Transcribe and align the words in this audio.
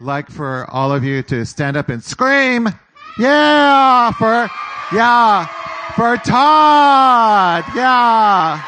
like 0.00 0.30
for 0.30 0.68
all 0.70 0.92
of 0.92 1.04
you 1.04 1.22
to 1.24 1.44
stand 1.44 1.76
up 1.76 1.88
and 1.88 2.02
scream. 2.02 2.68
Yeah, 3.18 4.12
for, 4.12 4.48
yeah, 4.94 5.46
for 5.94 6.16
Todd. 6.18 7.64
Yeah. 7.74 8.62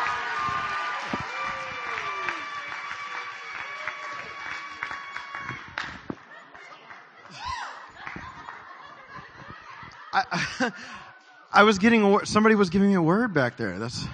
I, 10.13 10.73
I 11.53 11.63
was 11.63 11.79
getting 11.79 12.03
a, 12.03 12.27
somebody 12.27 12.55
was 12.55 12.71
giving 12.71 12.89
me 12.89 12.95
a 12.95 13.03
word 13.03 13.33
back 13.33 13.57
there. 13.57 13.79
That's 13.79 14.05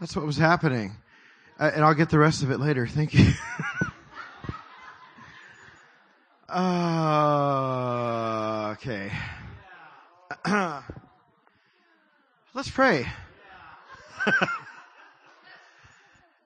that's 0.00 0.14
what 0.14 0.24
was 0.24 0.36
happening, 0.36 0.92
uh, 1.58 1.70
and 1.74 1.84
I'll 1.84 1.94
get 1.94 2.10
the 2.10 2.18
rest 2.18 2.42
of 2.42 2.50
it 2.50 2.60
later. 2.60 2.86
Thank 2.86 3.14
you. 3.14 3.32
uh, 6.56 6.64
okay. 8.72 9.12
Let's 12.54 12.70
pray. 12.70 13.06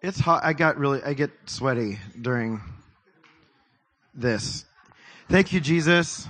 it's 0.02 0.18
hot. 0.18 0.42
I 0.44 0.52
got 0.52 0.78
really. 0.78 1.00
I 1.02 1.14
get 1.14 1.30
sweaty 1.46 2.00
during 2.20 2.60
this. 4.14 4.64
Thank 5.28 5.52
you, 5.52 5.60
Jesus. 5.60 6.26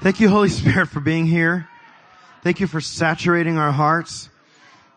Thank 0.00 0.18
you, 0.18 0.28
Holy 0.28 0.48
Spirit, 0.48 0.88
for 0.88 0.98
being 0.98 1.26
here. 1.26 1.68
Thank 2.42 2.58
you 2.58 2.66
for 2.66 2.80
saturating 2.80 3.56
our 3.56 3.70
hearts. 3.70 4.28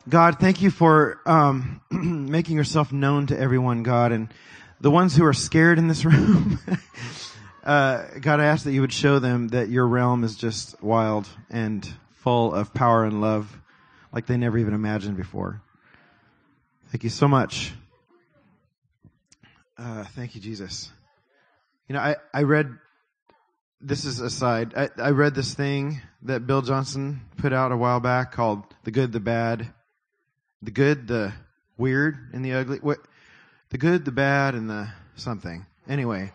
God, 0.09 0.39
thank 0.39 0.63
you 0.63 0.71
for 0.71 1.19
um, 1.27 1.79
making 1.91 2.57
yourself 2.57 2.91
known 2.91 3.27
to 3.27 3.39
everyone, 3.39 3.83
God, 3.83 4.11
and 4.11 4.33
the 4.81 4.89
ones 4.89 5.15
who 5.15 5.25
are 5.25 5.33
scared 5.33 5.77
in 5.77 5.87
this 5.87 6.03
room. 6.05 6.57
uh, 7.65 8.05
God, 8.21 8.39
I 8.39 8.45
ask 8.45 8.63
that 8.65 8.73
you 8.73 8.81
would 8.81 8.93
show 8.93 9.19
them 9.19 9.49
that 9.49 9.69
your 9.69 9.87
realm 9.87 10.23
is 10.23 10.35
just 10.35 10.81
wild 10.83 11.27
and 11.49 11.87
full 12.11 12.53
of 12.53 12.73
power 12.73 13.03
and 13.03 13.21
love, 13.21 13.51
like 14.13 14.27
they 14.27 14.37
never 14.37 14.57
even 14.57 14.73
imagined 14.73 15.17
before. 15.17 15.61
Thank 16.91 17.03
you 17.03 17.09
so 17.09 17.27
much. 17.27 17.73
Uh, 19.77 20.03
thank 20.03 20.35
you, 20.35 20.41
Jesus. 20.41 20.91
You 21.89 21.95
know, 21.95 22.01
I, 22.01 22.15
I 22.33 22.43
read 22.43 22.77
this 23.81 24.05
is 24.05 24.19
aside. 24.19 24.73
I, 24.75 24.89
I 24.97 25.09
read 25.09 25.35
this 25.35 25.53
thing 25.53 26.01
that 26.23 26.47
Bill 26.47 26.61
Johnson 26.61 27.21
put 27.37 27.51
out 27.51 27.71
a 27.71 27.77
while 27.77 27.99
back 27.99 28.31
called 28.31 28.63
"The 28.83 28.91
Good, 28.91 29.11
the 29.11 29.19
Bad, 29.19 29.67
the 30.61 30.71
Good, 30.71 31.07
the 31.07 31.33
Weird, 31.77 32.29
and 32.33 32.45
the 32.45 32.53
Ugly." 32.53 32.77
What? 32.77 32.99
The 33.69 33.77
good, 33.79 34.05
the 34.05 34.11
bad, 34.11 34.55
and 34.55 34.69
the 34.69 34.87
something. 35.15 35.65
Anyway, 35.87 36.31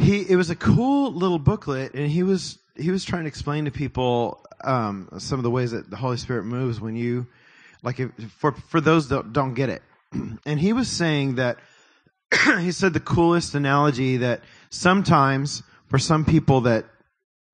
he 0.00 0.28
it 0.28 0.36
was 0.36 0.50
a 0.50 0.56
cool 0.56 1.12
little 1.12 1.38
booklet, 1.38 1.94
and 1.94 2.10
he 2.10 2.22
was 2.22 2.58
he 2.76 2.90
was 2.90 3.04
trying 3.04 3.24
to 3.24 3.28
explain 3.28 3.66
to 3.66 3.70
people 3.70 4.44
um, 4.64 5.08
some 5.18 5.38
of 5.38 5.42
the 5.42 5.50
ways 5.50 5.70
that 5.72 5.90
the 5.90 5.96
Holy 5.96 6.16
Spirit 6.16 6.44
moves 6.44 6.80
when 6.80 6.96
you 6.96 7.26
like 7.82 8.00
if, 8.00 8.10
for 8.38 8.52
for 8.52 8.80
those 8.80 9.08
that 9.08 9.32
don't 9.32 9.54
get 9.54 9.68
it. 9.68 9.82
and 10.46 10.58
he 10.60 10.72
was 10.72 10.88
saying 10.88 11.36
that 11.36 11.58
he 12.60 12.72
said 12.72 12.92
the 12.92 13.00
coolest 13.00 13.54
analogy 13.54 14.18
that 14.18 14.42
sometimes 14.70 15.62
for 15.86 15.98
some 15.98 16.24
people 16.24 16.62
that 16.62 16.86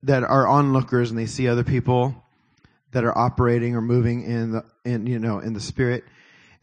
that 0.03 0.23
are 0.23 0.47
onlookers 0.47 1.09
and 1.09 1.19
they 1.19 1.25
see 1.25 1.47
other 1.47 1.63
people 1.63 2.23
that 2.91 3.03
are 3.03 3.17
operating 3.17 3.75
or 3.75 3.81
moving 3.81 4.23
in 4.23 4.51
the 4.51 4.65
in 4.85 5.05
you 5.07 5.19
know 5.19 5.39
in 5.39 5.53
the 5.53 5.59
spirit 5.59 6.03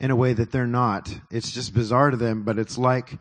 in 0.01 0.11
a 0.11 0.17
way 0.17 0.33
that 0.33 0.51
they're 0.51 0.67
not 0.67 1.15
it's 1.31 1.51
just 1.51 1.75
bizarre 1.75 2.11
to 2.11 2.17
them 2.17 2.43
but 2.43 2.59
it's 2.59 2.79
like 2.79 3.19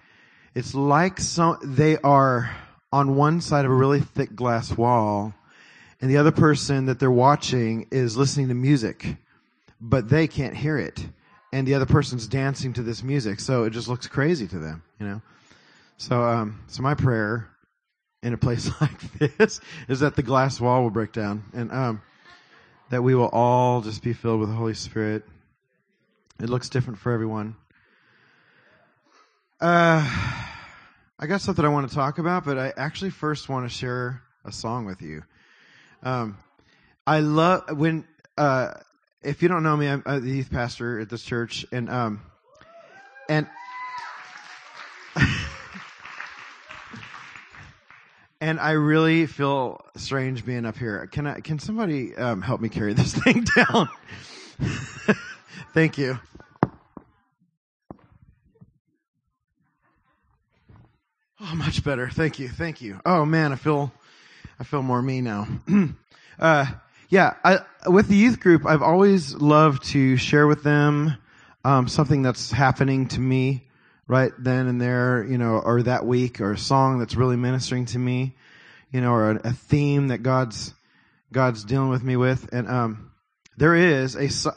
it's 0.55 0.75
like 0.75 1.19
some 1.19 1.57
they 1.63 1.97
are 1.97 2.55
on 2.91 3.15
one 3.15 3.41
side 3.41 3.65
of 3.65 3.71
a 3.71 3.75
really 3.75 4.01
thick 4.01 4.35
glass 4.35 4.71
wall 4.71 5.33
and 6.01 6.09
the 6.09 6.17
other 6.17 6.31
person 6.31 6.85
that 6.85 6.99
they're 6.99 7.11
watching 7.11 7.87
is 7.91 8.17
listening 8.17 8.47
to 8.49 8.53
music 8.53 9.17
but 9.81 10.09
they 10.09 10.27
can't 10.27 10.55
hear 10.55 10.77
it 10.77 11.05
and 11.51 11.67
the 11.67 11.73
other 11.73 11.85
person's 11.85 12.27
dancing 12.27 12.73
to 12.73 12.83
this 12.83 13.03
music 13.03 13.39
so 13.39 13.63
it 13.63 13.71
just 13.71 13.87
looks 13.87 14.07
crazy 14.07 14.47
to 14.47 14.59
them 14.59 14.83
you 14.99 15.07
know 15.07 15.21
so, 15.97 16.21
um, 16.21 16.59
so 16.67 16.81
my 16.83 16.95
prayer 16.95 17.49
in 18.23 18.33
a 18.33 18.37
place 18.37 18.69
like 18.81 19.37
this 19.37 19.61
is 19.87 20.01
that 20.01 20.15
the 20.15 20.23
glass 20.23 20.59
wall 20.59 20.83
will 20.83 20.89
break 20.89 21.13
down 21.13 21.43
and, 21.53 21.71
um, 21.71 22.01
that 22.89 23.01
we 23.01 23.15
will 23.15 23.29
all 23.29 23.81
just 23.81 24.03
be 24.03 24.11
filled 24.11 24.41
with 24.41 24.49
the 24.49 24.55
Holy 24.55 24.73
Spirit. 24.73 25.23
It 26.41 26.49
looks 26.49 26.69
different 26.69 26.99
for 26.99 27.11
everyone. 27.13 27.55
Uh, 29.61 30.42
I 31.23 31.25
got 31.25 31.39
something 31.39 31.63
I 31.63 31.69
want 31.69 31.87
to 31.87 31.95
talk 31.95 32.19
about, 32.19 32.43
but 32.43 32.57
I 32.57 32.73
actually 32.75 33.11
first 33.11 33.47
want 33.47 33.63
to 33.63 33.73
share 33.73 34.21
a 34.43 34.51
song 34.51 34.83
with 34.83 35.01
you. 35.01 35.23
Um, 36.03 36.37
I 37.07 37.21
love 37.21 37.77
when, 37.77 38.05
uh, 38.37 38.73
if 39.21 39.41
you 39.41 39.47
don't 39.47 39.63
know 39.63 39.77
me, 39.77 39.87
I'm, 39.87 40.03
I'm 40.05 40.21
the 40.21 40.29
youth 40.29 40.51
pastor 40.51 40.99
at 40.99 41.09
this 41.09 41.23
church 41.23 41.65
and, 41.71 41.89
um, 41.89 42.19
and, 43.29 43.47
and 48.41 48.59
I 48.59 48.71
really 48.71 49.25
feel 49.25 49.79
strange 49.95 50.45
being 50.45 50.65
up 50.65 50.77
here. 50.77 51.07
Can 51.09 51.25
I? 51.25 51.39
Can 51.39 51.57
somebody 51.57 52.13
um, 52.17 52.41
help 52.41 52.59
me 52.59 52.67
carry 52.67 52.91
this 52.91 53.13
thing 53.23 53.45
down? 53.55 53.87
Thank 55.73 55.97
you. 55.97 56.19
Oh, 61.45 61.55
much 61.55 61.83
better. 61.83 62.07
Thank 62.09 62.39
you. 62.39 62.47
Thank 62.47 62.81
you. 62.81 63.01
Oh 63.05 63.25
man, 63.25 63.51
I 63.51 63.55
feel, 63.57 63.91
I 64.61 64.63
feel 64.63 64.81
more 64.81 65.01
me 65.01 65.19
now. 65.19 65.45
uh, 66.39 66.65
yeah, 67.09 67.33
I, 67.43 67.59
with 67.85 68.07
the 68.07 68.15
youth 68.15 68.39
group, 68.39 68.65
I've 68.65 68.81
always 68.81 69.35
loved 69.35 69.83
to 69.89 70.15
share 70.15 70.47
with 70.47 70.63
them 70.63 71.17
um, 71.65 71.89
something 71.89 72.21
that's 72.21 72.49
happening 72.49 73.09
to 73.09 73.19
me 73.19 73.67
right 74.07 74.31
then 74.39 74.67
and 74.67 74.79
there, 74.79 75.25
you 75.29 75.37
know, 75.37 75.59
or 75.59 75.83
that 75.83 76.05
week, 76.05 76.39
or 76.39 76.53
a 76.53 76.57
song 76.57 76.99
that's 76.99 77.15
really 77.15 77.35
ministering 77.35 77.87
to 77.87 77.99
me, 77.99 78.35
you 78.93 79.01
know, 79.01 79.11
or 79.11 79.31
a, 79.31 79.49
a 79.49 79.51
theme 79.51 80.07
that 80.07 80.19
God's 80.19 80.73
God's 81.33 81.65
dealing 81.65 81.89
with 81.89 82.03
me 82.03 82.15
with. 82.15 82.53
And 82.53 82.69
um, 82.69 83.11
there 83.57 83.75
is 83.75 84.15
a. 84.15 84.53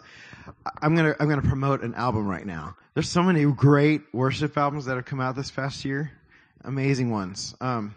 I'm 0.80 0.94
gonna 0.94 1.16
I'm 1.18 1.28
gonna 1.28 1.42
promote 1.42 1.82
an 1.82 1.94
album 1.94 2.28
right 2.28 2.46
now. 2.46 2.76
There's 2.94 3.08
so 3.08 3.24
many 3.24 3.44
great 3.44 4.02
worship 4.12 4.56
albums 4.56 4.84
that 4.84 4.94
have 4.94 5.04
come 5.04 5.20
out 5.20 5.34
this 5.34 5.50
past 5.50 5.84
year, 5.84 6.12
amazing 6.66 7.10
ones. 7.10 7.54
Um, 7.60 7.94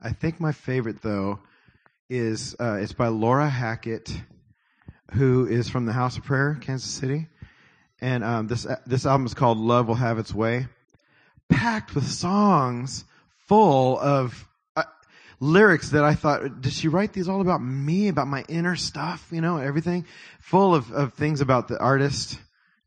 I 0.00 0.12
think 0.12 0.40
my 0.40 0.52
favorite 0.52 1.02
though 1.02 1.38
is 2.08 2.56
uh, 2.58 2.78
it's 2.80 2.94
by 2.94 3.08
Laura 3.08 3.48
Hackett, 3.48 4.10
who 5.12 5.46
is 5.46 5.68
from 5.68 5.84
the 5.84 5.92
House 5.92 6.16
of 6.16 6.24
Prayer, 6.24 6.58
Kansas 6.60 6.90
City. 6.90 7.28
And 8.00 8.24
um, 8.24 8.46
this 8.48 8.66
this 8.86 9.04
album 9.04 9.26
is 9.26 9.34
called 9.34 9.58
Love 9.58 9.86
Will 9.86 9.94
Have 9.94 10.18
Its 10.18 10.34
Way, 10.34 10.66
packed 11.50 11.94
with 11.94 12.08
songs 12.08 13.04
full 13.46 14.00
of 14.00 14.48
uh, 14.74 14.84
lyrics 15.38 15.90
that 15.90 16.02
I 16.02 16.14
thought, 16.14 16.62
did 16.62 16.72
she 16.72 16.88
write 16.88 17.12
these 17.12 17.28
all 17.28 17.42
about 17.42 17.60
me, 17.60 18.08
about 18.08 18.26
my 18.26 18.44
inner 18.48 18.76
stuff, 18.76 19.28
you 19.30 19.42
know, 19.42 19.58
everything, 19.58 20.06
full 20.40 20.74
of 20.74 20.90
of 20.92 21.12
things 21.12 21.42
about 21.42 21.68
the 21.68 21.78
artist, 21.78 22.38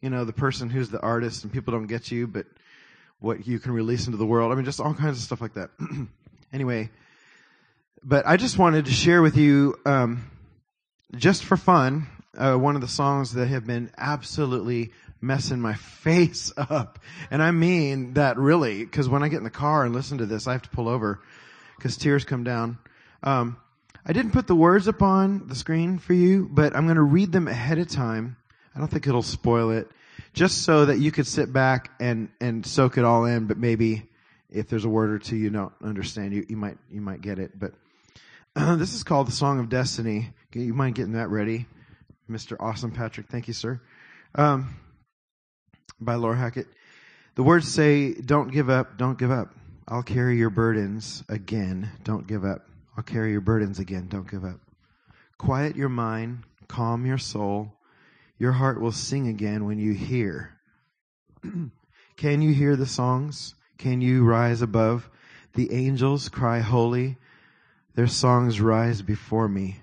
you 0.01 0.09
know, 0.09 0.25
the 0.25 0.33
person 0.33 0.71
who's 0.71 0.89
the 0.89 1.01
artist, 1.01 1.43
and 1.43 1.53
people 1.53 1.73
don't 1.73 1.85
get 1.85 2.09
you, 2.09 2.25
but 2.25 2.47
what 3.23 3.47
you 3.47 3.57
can 3.57 3.71
release 3.71 4.05
into 4.05 4.17
the 4.17 4.25
world. 4.25 4.51
I 4.51 4.55
mean, 4.55 4.65
just 4.65 4.81
all 4.81 4.93
kinds 4.93 5.17
of 5.17 5.23
stuff 5.23 5.39
like 5.39 5.53
that. 5.53 5.69
anyway, 6.53 6.89
but 8.03 8.27
I 8.27 8.35
just 8.35 8.57
wanted 8.57 8.83
to 8.85 8.91
share 8.91 9.21
with 9.21 9.37
you, 9.37 9.79
um, 9.85 10.29
just 11.15 11.45
for 11.45 11.55
fun, 11.55 12.07
uh, 12.37 12.55
one 12.55 12.75
of 12.75 12.81
the 12.81 12.87
songs 12.89 13.33
that 13.35 13.47
have 13.47 13.65
been 13.65 13.91
absolutely 13.97 14.91
messing 15.21 15.61
my 15.61 15.73
face 16.03 16.51
up. 16.57 16.99
And 17.31 17.41
I 17.41 17.51
mean 17.51 18.15
that 18.15 18.37
really, 18.37 18.83
because 18.83 19.07
when 19.07 19.23
I 19.23 19.29
get 19.29 19.37
in 19.37 19.45
the 19.45 19.49
car 19.49 19.85
and 19.85 19.95
listen 19.95 20.17
to 20.17 20.25
this, 20.25 20.45
I 20.45 20.51
have 20.51 20.63
to 20.63 20.69
pull 20.69 20.89
over 20.89 21.21
because 21.77 21.95
tears 21.95 22.25
come 22.25 22.43
down. 22.43 22.77
Um, 23.23 23.55
I 24.05 24.11
didn't 24.11 24.31
put 24.31 24.47
the 24.47 24.55
words 24.55 24.89
up 24.89 25.01
on 25.01 25.47
the 25.47 25.55
screen 25.55 25.97
for 25.97 26.13
you, 26.13 26.49
but 26.51 26.75
I'm 26.75 26.87
going 26.87 26.97
to 26.97 27.01
read 27.01 27.31
them 27.31 27.47
ahead 27.47 27.77
of 27.77 27.87
time. 27.87 28.35
I 28.75 28.79
don't 28.79 28.89
think 28.89 29.07
it'll 29.07 29.23
spoil 29.23 29.71
it, 29.71 29.89
just 30.33 30.63
so 30.63 30.85
that 30.85 30.99
you 30.99 31.11
could 31.11 31.27
sit 31.27 31.53
back 31.53 31.91
and 31.99 32.29
and 32.41 32.65
soak 32.65 32.97
it 32.97 33.05
all 33.05 33.25
in. 33.25 33.45
But 33.47 33.57
maybe 33.57 34.09
if 34.49 34.67
there's 34.67 34.85
a 34.85 34.89
word 34.89 35.11
or 35.11 35.19
two 35.19 35.35
you 35.35 35.49
don't 35.49 35.73
understand, 35.83 36.33
you 36.33 36.45
you 36.49 36.57
might 36.57 36.77
you 36.91 37.01
might 37.01 37.21
get 37.21 37.39
it. 37.39 37.57
But 37.57 37.73
uh, 38.55 38.75
this 38.77 38.93
is 38.93 39.03
called 39.03 39.27
the 39.27 39.31
Song 39.31 39.59
of 39.59 39.69
Destiny. 39.69 40.31
You 40.53 40.73
mind 40.73 40.95
getting 40.95 41.13
that 41.13 41.29
ready, 41.29 41.65
Mr. 42.29 42.55
Awesome 42.59 42.91
Patrick? 42.91 43.27
Thank 43.27 43.47
you, 43.47 43.53
sir. 43.53 43.81
Um, 44.35 44.75
by 45.99 46.15
Laura 46.15 46.37
Hackett. 46.37 46.67
The 47.35 47.43
words 47.43 47.67
say, 47.67 48.13
Don't 48.13 48.51
give 48.51 48.69
up, 48.69 48.97
don't 48.97 49.17
give 49.17 49.31
up. 49.31 49.53
I'll 49.87 50.03
carry 50.03 50.37
your 50.37 50.49
burdens 50.49 51.23
again, 51.29 51.89
don't 52.03 52.27
give 52.27 52.45
up. 52.45 52.67
I'll 52.95 53.03
carry 53.03 53.31
your 53.31 53.41
burdens 53.41 53.79
again, 53.79 54.07
don't 54.07 54.29
give 54.29 54.45
up. 54.45 54.59
Quiet 55.37 55.75
your 55.75 55.89
mind, 55.89 56.43
calm 56.67 57.05
your 57.05 57.17
soul. 57.17 57.73
Your 58.43 58.51
heart 58.51 58.81
will 58.81 58.91
sing 58.91 59.29
again 59.29 59.63
when 59.63 59.79
you 59.79 59.93
hear. 59.93 60.49
Can 62.17 62.41
you 62.41 62.53
hear 62.53 62.75
the 62.75 62.85
songs? 62.85 63.55
Can 63.77 64.01
you 64.01 64.25
rise 64.25 64.61
above? 64.61 65.09
The 65.53 65.71
angels 65.71 66.27
cry 66.27 66.59
holy. 66.59 67.15
Their 67.95 68.07
songs 68.07 68.59
rise 68.59 69.01
before 69.01 69.47
me. 69.47 69.79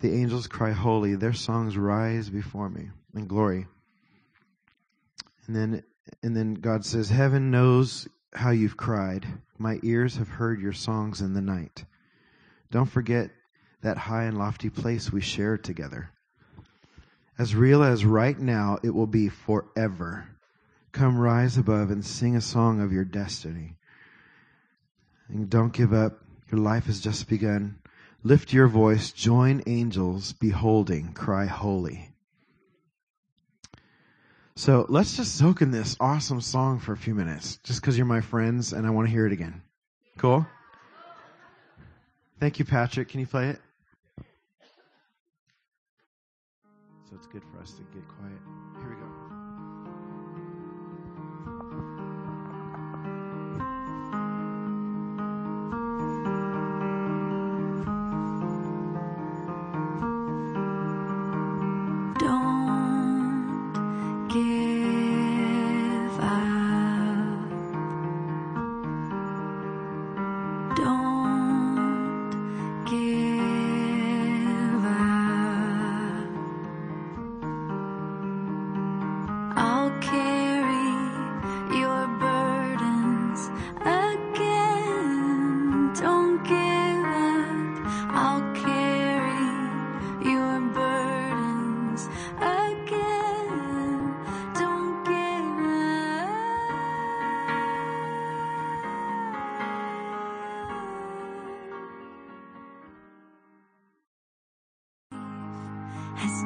The 0.00 0.12
angels 0.12 0.46
cry 0.46 0.72
holy. 0.72 1.14
Their 1.14 1.32
songs 1.32 1.78
rise 1.78 2.28
before 2.28 2.68
me 2.68 2.90
in 3.14 3.26
glory. 3.26 3.66
And 5.46 5.56
then, 5.56 5.82
and 6.22 6.36
then 6.36 6.52
God 6.52 6.84
says, 6.84 7.08
heaven 7.08 7.50
knows 7.50 8.06
how 8.34 8.50
you've 8.50 8.76
cried. 8.76 9.26
My 9.56 9.80
ears 9.82 10.18
have 10.18 10.28
heard 10.28 10.60
your 10.60 10.74
songs 10.74 11.22
in 11.22 11.32
the 11.32 11.40
night. 11.40 11.86
Don't 12.70 12.90
forget 12.90 13.30
that 13.80 13.96
high 13.96 14.24
and 14.24 14.36
lofty 14.36 14.68
place 14.68 15.10
we 15.10 15.22
shared 15.22 15.64
together. 15.64 16.10
As 17.40 17.54
real 17.54 17.82
as 17.82 18.04
right 18.04 18.38
now, 18.38 18.76
it 18.82 18.90
will 18.90 19.06
be 19.06 19.30
forever. 19.30 20.28
Come 20.92 21.16
rise 21.16 21.56
above 21.56 21.90
and 21.90 22.04
sing 22.04 22.36
a 22.36 22.40
song 22.42 22.82
of 22.82 22.92
your 22.92 23.06
destiny. 23.06 23.78
And 25.26 25.48
don't 25.48 25.72
give 25.72 25.94
up. 25.94 26.22
Your 26.52 26.60
life 26.60 26.84
has 26.84 27.00
just 27.00 27.30
begun. 27.30 27.78
Lift 28.22 28.52
your 28.52 28.68
voice. 28.68 29.10
Join 29.10 29.62
angels 29.66 30.34
beholding. 30.34 31.14
Cry 31.14 31.46
holy. 31.46 32.10
So 34.54 34.84
let's 34.90 35.16
just 35.16 35.34
soak 35.34 35.62
in 35.62 35.70
this 35.70 35.96
awesome 35.98 36.42
song 36.42 36.78
for 36.78 36.92
a 36.92 36.98
few 36.98 37.14
minutes, 37.14 37.58
just 37.64 37.80
because 37.80 37.96
you're 37.96 38.04
my 38.04 38.20
friends 38.20 38.74
and 38.74 38.86
I 38.86 38.90
want 38.90 39.08
to 39.08 39.12
hear 39.12 39.24
it 39.24 39.32
again. 39.32 39.62
Cool? 40.18 40.46
Thank 42.38 42.58
you, 42.58 42.66
Patrick. 42.66 43.08
Can 43.08 43.20
you 43.20 43.26
play 43.26 43.48
it? 43.48 43.60
So 47.10 47.16
it's 47.16 47.26
good 47.26 47.42
for 47.52 47.60
us 47.60 47.72
to 47.72 47.82
get 47.92 48.06
quiet. 48.06 48.49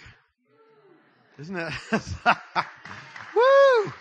Isn't 1.39 1.55
that 1.55 1.73
Woo! 3.35 3.93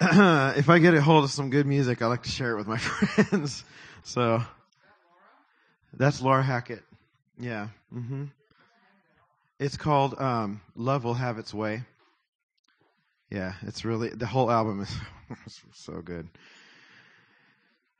if 0.56 0.68
I 0.68 0.78
get 0.78 0.94
a 0.94 1.02
hold 1.02 1.24
of 1.24 1.30
some 1.30 1.50
good 1.50 1.66
music, 1.66 2.00
I 2.02 2.06
like 2.06 2.22
to 2.22 2.30
share 2.30 2.52
it 2.52 2.56
with 2.56 2.66
my 2.66 2.78
friends. 2.78 3.64
So 4.02 4.42
that's 5.96 6.20
Laura 6.20 6.42
Hackett. 6.42 6.82
Yeah. 7.38 7.68
Mhm. 7.94 8.30
It's 9.58 9.76
called 9.76 10.20
um 10.20 10.60
Love 10.76 11.04
Will 11.04 11.14
Have 11.14 11.38
Its 11.38 11.52
Way. 11.54 11.84
Yeah, 13.30 13.54
it's 13.62 13.84
really 13.84 14.10
the 14.10 14.26
whole 14.26 14.50
album 14.50 14.80
is 14.80 14.94
so 15.74 16.02
good. 16.02 16.28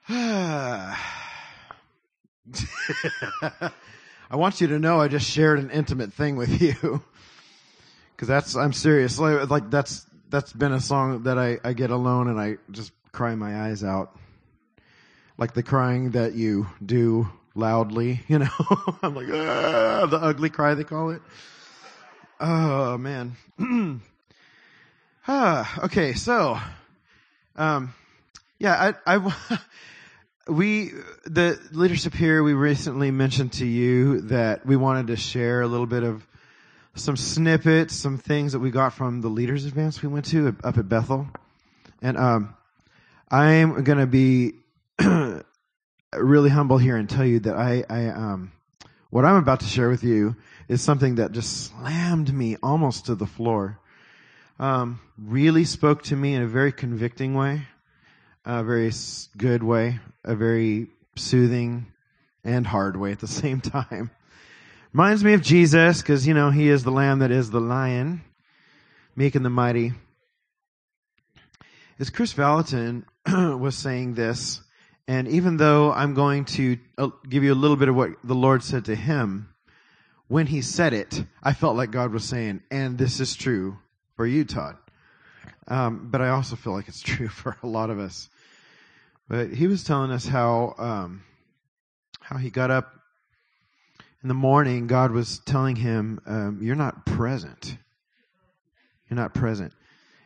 I 0.08 0.96
want 4.32 4.60
you 4.60 4.66
to 4.68 4.78
know 4.78 5.00
I 5.00 5.08
just 5.08 5.30
shared 5.30 5.58
an 5.58 5.70
intimate 5.70 6.12
thing 6.12 6.36
with 6.36 6.60
you. 6.60 7.02
Cause 8.16 8.28
that's, 8.28 8.54
I'm 8.56 8.72
serious. 8.72 9.18
Like, 9.18 9.48
like 9.50 9.70
that's, 9.70 10.06
that's 10.30 10.52
been 10.52 10.72
a 10.72 10.80
song 10.80 11.24
that 11.24 11.38
I, 11.38 11.58
I 11.64 11.72
get 11.72 11.90
alone 11.90 12.28
and 12.28 12.40
I 12.40 12.58
just 12.70 12.92
cry 13.10 13.34
my 13.34 13.68
eyes 13.68 13.82
out. 13.82 14.16
Like 15.38 15.54
the 15.54 15.62
crying 15.62 16.12
that 16.12 16.34
you 16.34 16.66
do 16.84 17.28
loudly, 17.54 18.20
you 18.28 18.38
know? 18.38 18.49
I'm 19.02 19.14
like, 19.14 19.28
ah, 19.31 20.06
the 20.06 20.19
ugly 20.19 20.50
cry 20.50 20.75
they 20.75 20.84
call 20.84 21.10
it. 21.10 21.22
Oh 22.40 22.99
man. 22.99 23.37
ah, 25.28 25.84
okay, 25.84 26.14
so, 26.14 26.58
um, 27.56 27.94
yeah, 28.58 28.94
I, 29.06 29.16
I, 29.16 29.58
we 30.49 30.90
the 31.25 31.60
leadership 31.70 32.14
here 32.14 32.43
we 32.43 32.52
recently 32.52 33.10
mentioned 33.10 33.52
to 33.55 33.66
you 33.66 34.22
that 34.22 34.66
we 34.66 34.76
wanted 34.76 35.06
to 35.08 35.16
share 35.16 35.60
a 35.60 35.69
little 35.69 35.87
bit 35.87 36.02
of 36.02 36.26
some 36.94 37.16
snippets 37.16 37.94
some 37.94 38.19
things 38.19 38.52
that 38.52 38.58
we 38.58 38.70
got 38.70 38.93
from 38.93 39.20
the 39.20 39.28
leaders 39.28 39.64
advance 39.64 40.02
we 40.02 40.08
went 40.08 40.26
to 40.26 40.55
up 40.64 40.78
at 40.78 40.88
bethel 40.88 41.28
and 42.02 42.16
um 42.19 42.55
i'm 43.31 43.84
to 43.98 44.06
be 44.06 44.55
really 46.14 46.50
humble 46.50 46.78
here 46.78 46.96
and 46.96 47.08
tell 47.08 47.24
you 47.24 47.40
that 47.40 47.56
i 47.56 47.84
i 47.88 48.06
um 48.08 48.52
what 49.10 49.24
i'm 49.24 49.36
about 49.36 49.60
to 49.60 49.66
share 49.66 49.88
with 49.88 50.04
you 50.04 50.36
is 50.68 50.80
something 50.80 51.16
that 51.16 51.32
just 51.32 51.66
slammed 51.66 52.32
me 52.32 52.56
almost 52.62 53.06
to 53.06 53.14
the 53.14 53.26
floor 53.26 53.78
um 54.58 55.00
really 55.18 55.64
spoke 55.64 56.02
to 56.02 56.16
me 56.16 56.34
in 56.34 56.42
a 56.42 56.46
very 56.46 56.72
convicting 56.72 57.34
way 57.34 57.62
a 58.44 58.64
very 58.64 58.92
good 59.36 59.62
way, 59.62 60.00
a 60.24 60.34
very 60.34 60.88
soothing 61.16 61.86
and 62.44 62.66
hard 62.66 62.96
way 62.96 63.12
at 63.12 63.20
the 63.20 63.26
same 63.42 63.60
time. 63.60 64.10
Reminds 64.92 65.24
me 65.24 65.32
of 65.32 65.42
Jesus 65.42 66.02
because, 66.02 66.26
you 66.26 66.34
know, 66.34 66.50
he 66.50 66.69
is 66.69 66.84
the 66.84 66.90
lamb 66.90 67.20
that 67.20 67.31
is 67.31 67.50
the 67.50 67.60
lion, 67.60 68.22
meek 69.16 69.34
and 69.34 69.44
the 69.44 69.50
mighty. 69.50 69.92
As 71.98 72.10
Chris 72.10 72.34
Vallotton 72.34 73.04
was 73.60 73.76
saying 73.76 74.14
this, 74.14 74.60
and 75.08 75.28
even 75.28 75.56
though 75.56 75.92
I'm 75.92 76.14
going 76.14 76.44
to 76.46 76.78
uh, 76.96 77.08
give 77.28 77.42
you 77.42 77.52
a 77.52 77.56
little 77.56 77.76
bit 77.76 77.88
of 77.88 77.96
what 77.96 78.10
the 78.22 78.34
Lord 78.34 78.62
said 78.62 78.84
to 78.86 78.94
him, 78.94 79.48
when 80.28 80.46
he 80.46 80.62
said 80.62 80.92
it, 80.92 81.24
I 81.42 81.52
felt 81.52 81.76
like 81.76 81.90
God 81.90 82.12
was 82.12 82.24
saying, 82.24 82.62
and 82.70 82.96
this 82.96 83.20
is 83.20 83.34
true 83.34 83.78
for 84.16 84.26
you, 84.26 84.44
Todd. 84.44 84.76
Um, 85.68 86.08
but 86.10 86.20
I 86.20 86.30
also 86.30 86.56
feel 86.56 86.72
like 86.72 86.88
it's 86.88 87.00
true 87.02 87.28
for 87.28 87.56
a 87.62 87.66
lot 87.66 87.90
of 87.90 87.98
us. 87.98 88.28
But 89.28 89.50
he 89.50 89.66
was 89.66 89.84
telling 89.84 90.10
us 90.10 90.26
how 90.26 90.74
um, 90.78 91.22
how 92.20 92.36
he 92.36 92.50
got 92.50 92.70
up 92.70 92.92
in 94.22 94.28
the 94.28 94.34
morning. 94.34 94.86
God 94.86 95.10
was 95.10 95.38
telling 95.40 95.76
him, 95.76 96.20
um, 96.26 96.58
"You're 96.60 96.76
not 96.76 97.06
present. 97.06 97.76
You're 99.08 99.16
not 99.16 99.32
present." 99.32 99.72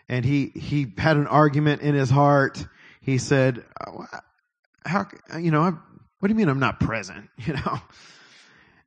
And 0.09 0.25
he 0.25 0.47
he 0.55 0.93
had 0.99 1.17
an 1.17 1.27
argument 1.27 1.83
in 1.83 1.95
his 1.95 2.11
heart. 2.11 2.67
He 3.01 3.19
said, 3.19 3.65
"How 4.87 5.07
you 5.39 5.51
know? 5.51 5.79
What 6.19 6.29
do 6.29 6.33
you 6.33 6.35
mean 6.35 6.49
I'm 6.49 6.61
not 6.61 6.81
present? 6.81 7.29
You 7.39 7.55
know?" 7.55 7.81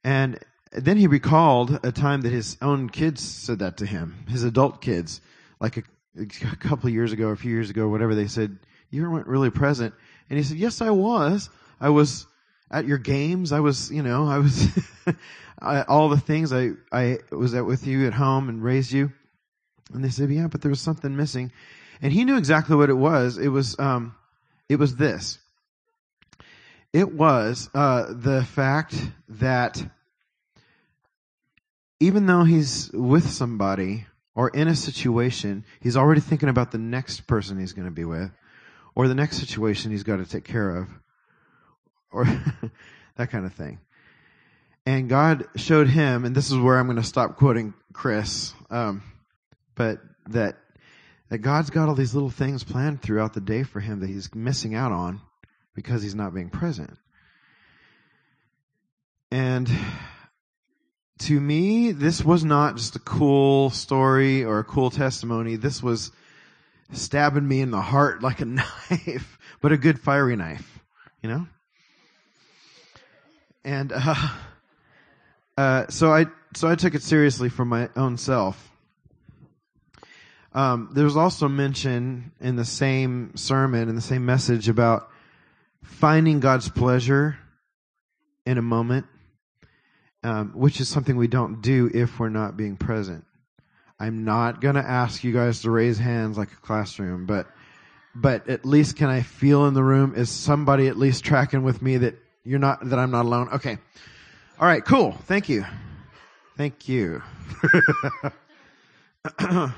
And 0.04 0.40
then 0.72 0.98
he 0.98 1.08
recalled 1.08 1.80
a 1.84 1.92
time 1.92 2.22
that 2.22 2.32
his 2.32 2.58
own 2.62 2.90
kids 2.90 3.22
said 3.22 3.60
that 3.60 3.78
to 3.78 3.86
him, 3.86 4.26
his 4.28 4.44
adult 4.44 4.82
kids, 4.82 5.20
like 5.60 5.78
a, 5.78 5.84
a 6.18 6.56
couple 6.58 6.88
of 6.88 6.94
years 6.94 7.12
ago, 7.12 7.30
a 7.30 7.36
few 7.36 7.52
years 7.52 7.70
ago, 7.70 7.88
whatever. 7.88 8.16
They 8.16 8.28
said, 8.28 8.58
"You 8.90 9.10
weren't 9.10 9.28
really 9.28 9.50
present." 9.50 9.94
And 10.30 10.38
he 10.38 10.44
said, 10.44 10.58
"Yes, 10.58 10.82
I 10.82 10.92
was. 10.92 11.50
I 11.80 11.90
was 11.90 12.28
at 12.72 12.86
your 12.86 12.98
games. 12.98 13.52
I 13.52 13.60
was, 13.62 13.92
you 13.92 14.04
know, 14.04 14.28
I 14.28 14.40
was 14.40 14.68
I, 15.62 15.82
all 15.84 16.10
the 16.10 16.20
things. 16.20 16.54
I 16.54 16.72
I 16.92 17.20
was 17.32 17.54
at 17.54 17.66
with 17.66 17.88
you 17.88 18.08
at 18.08 18.14
home 18.14 18.50
and 18.50 18.64
raised 18.64 18.92
you." 18.92 19.12
And 19.94 20.04
they 20.04 20.10
said, 20.10 20.30
"Yeah, 20.32 20.48
but 20.48 20.62
there 20.62 20.70
was 20.70 20.82
something 20.82 21.16
missing." 21.16 21.52
And 22.02 22.14
he 22.14 22.24
knew 22.24 22.38
exactly 22.38 22.76
what 22.76 22.90
it 22.90 22.98
was. 22.98 23.38
It 23.38 23.50
was 23.50 23.78
um, 23.80 24.16
it 24.70 24.78
was 24.78 24.96
this. 24.96 25.40
It 26.92 27.14
was 27.14 27.70
uh, 27.74 28.08
the 28.10 28.44
fact 28.44 28.96
that 29.30 29.84
even 32.00 32.26
though 32.26 32.44
he's 32.44 32.90
with 32.92 33.30
somebody 33.30 34.08
or 34.34 34.50
in 34.50 34.68
a 34.68 34.76
situation, 34.76 35.66
he's 35.82 35.98
already 35.98 36.22
thinking 36.22 36.50
about 36.50 36.72
the 36.72 36.78
next 36.80 37.28
person 37.28 37.60
he's 37.60 37.74
going 37.74 37.86
to 37.86 37.92
be 37.92 38.06
with, 38.06 38.32
or 38.96 39.08
the 39.08 39.16
next 39.16 39.38
situation 39.38 39.92
he's 39.92 40.04
got 40.04 40.18
to 40.18 40.26
take 40.26 40.46
care 40.46 40.78
of, 40.78 40.88
or 42.12 42.26
that 43.18 43.30
kind 43.30 43.46
of 43.46 43.54
thing. 43.54 43.80
And 44.86 45.10
God 45.10 45.46
showed 45.56 45.88
him, 45.88 46.26
and 46.26 46.34
this 46.34 46.50
is 46.50 46.58
where 46.58 46.80
I'm 46.80 46.88
going 46.88 46.98
to 46.98 47.04
stop 47.04 47.36
quoting 47.38 47.76
Chris, 47.94 48.54
um, 48.72 49.04
but 49.76 50.00
that 50.30 50.58
that 51.30 51.40
God's 51.40 51.70
got 51.70 51.88
all 51.88 51.94
these 51.94 52.16
little 52.16 52.32
things 52.32 52.64
planned 52.64 53.04
throughout 53.04 53.34
the 53.34 53.42
day 53.42 53.62
for 53.62 53.80
him 53.80 54.00
that 54.00 54.08
he's 54.08 54.34
missing 54.34 54.74
out 54.74 54.92
on 54.92 55.22
because 55.80 56.04
he's 56.04 56.14
not 56.14 56.34
being 56.34 56.50
present. 56.50 56.98
And 59.32 59.72
to 61.20 61.40
me, 61.40 61.94
this 61.94 62.22
was 62.22 62.44
not 62.44 62.76
just 62.76 62.98
a 62.98 63.00
cool 63.00 63.70
story 63.70 64.44
or 64.44 64.60
a 64.60 64.66
cool 64.66 64.90
testimony. 64.90 65.56
This 65.56 65.82
was 65.82 66.12
stabbing 66.92 67.48
me 67.48 67.62
in 67.62 67.72
the 67.72 67.80
heart 67.80 68.22
like 68.22 68.42
a 68.42 68.46
knife, 68.46 69.40
but 69.62 69.72
a 69.72 69.78
good 69.78 70.02
fiery 70.02 70.36
knife, 70.36 70.80
you 71.24 71.30
know? 71.30 71.48
And, 73.64 73.94
uh, 73.94 74.28
uh, 75.58 75.88
so 75.88 76.12
I, 76.12 76.26
so 76.56 76.68
I 76.68 76.76
took 76.76 76.94
it 76.94 77.04
seriously 77.04 77.48
for 77.48 77.64
my 77.64 77.88
own 77.96 78.18
self. 78.18 78.70
Um, 80.52 80.90
there 80.94 81.06
was 81.06 81.16
also 81.16 81.48
mention 81.48 82.34
in 82.42 82.58
the 82.58 82.66
same 82.66 83.38
sermon, 83.38 83.88
in 83.88 83.96
the 83.96 84.02
same 84.02 84.26
message 84.26 84.68
about 84.68 85.10
finding 85.90 86.40
God's 86.40 86.70
pleasure 86.70 87.38
in 88.46 88.58
a 88.58 88.62
moment, 88.62 89.06
um, 90.24 90.54
which 90.56 90.80
is 90.80 90.88
something 90.88 91.18
we 91.18 91.28
don't 91.28 91.62
do 91.62 91.90
if 91.94 92.20
we're 92.20 92.30
not 92.30 92.56
being 92.56 92.78
present. 92.78 93.26
I'm 94.00 94.24
not 94.24 94.62
going 94.62 94.76
to 94.76 94.82
ask 94.82 95.24
you 95.24 95.34
guys 95.34 95.64
to 95.64 95.72
raise 95.72 95.98
hands 95.98 96.38
like 96.38 96.54
a 96.54 96.58
classroom, 96.58 97.26
but 97.26 97.48
but 98.16 98.50
at 98.50 98.66
least 98.66 98.96
can 98.96 99.10
I 99.10 99.22
feel 99.22 99.66
in 99.66 99.74
the 99.74 99.84
room? 99.84 100.14
Is 100.16 100.30
somebody 100.30 100.88
at 100.88 100.98
least 100.98 101.24
tracking 101.26 101.64
with 101.64 101.82
me 101.82 101.98
that 101.98 102.16
you're 102.44 102.60
not 102.60 102.88
that 102.90 102.98
I'm 102.98 103.12
not 103.12 103.26
alone? 103.26 103.50
Okay. 103.54 103.78
All 104.60 104.68
right, 104.68 104.84
cool. 104.84 105.12
Thank 105.26 105.50
you. 105.50 105.66
Thank 106.56 106.88
you. 106.88 107.22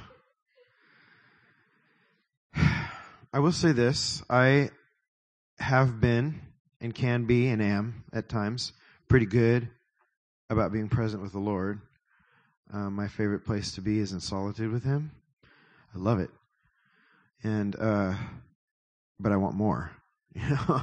I 3.33 3.39
will 3.39 3.51
say 3.51 3.71
this. 3.71 4.21
I 4.29 4.69
have 5.61 6.01
been 6.01 6.41
and 6.81 6.93
can 6.93 7.25
be 7.25 7.47
and 7.47 7.61
am 7.61 8.03
at 8.11 8.27
times 8.27 8.73
pretty 9.07 9.25
good 9.25 9.69
about 10.49 10.71
being 10.73 10.89
present 10.89 11.21
with 11.21 11.31
the 11.31 11.39
Lord. 11.39 11.79
Um, 12.73 12.93
my 12.93 13.07
favorite 13.07 13.45
place 13.45 13.73
to 13.73 13.81
be 13.81 13.99
is 13.99 14.11
in 14.11 14.19
solitude 14.19 14.71
with 14.71 14.83
Him. 14.83 15.11
I 15.95 15.97
love 15.97 16.19
it. 16.19 16.29
And, 17.43 17.75
uh, 17.75 18.13
but 19.19 19.31
I 19.31 19.37
want 19.37 19.55
more, 19.55 19.91
you 20.33 20.41
know. 20.41 20.81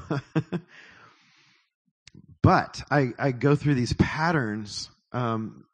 but 2.42 2.82
I, 2.90 3.12
I 3.18 3.32
go 3.32 3.56
through 3.56 3.75
these 3.75 3.92
patterns, 3.94 4.90
um, 5.12 5.64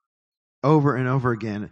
over 0.63 0.97
and 0.97 1.09
over 1.09 1.33
again. 1.33 1.71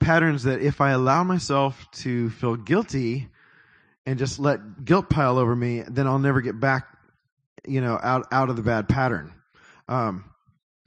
Patterns 0.00 0.42
that 0.44 0.60
if 0.60 0.80
I 0.80 0.90
allow 0.90 1.24
myself 1.24 1.86
to 1.92 2.30
feel 2.30 2.56
guilty, 2.56 3.28
and 4.06 4.18
just 4.18 4.38
let 4.38 4.84
guilt 4.84 5.08
pile 5.08 5.38
over 5.38 5.54
me, 5.54 5.82
then 5.86 6.06
I'll 6.06 6.18
never 6.18 6.40
get 6.40 6.58
back, 6.58 6.86
you 7.66 7.80
know, 7.80 7.98
out 8.02 8.26
out 8.32 8.50
of 8.50 8.56
the 8.56 8.62
bad 8.62 8.88
pattern. 8.88 9.32
Um, 9.88 10.24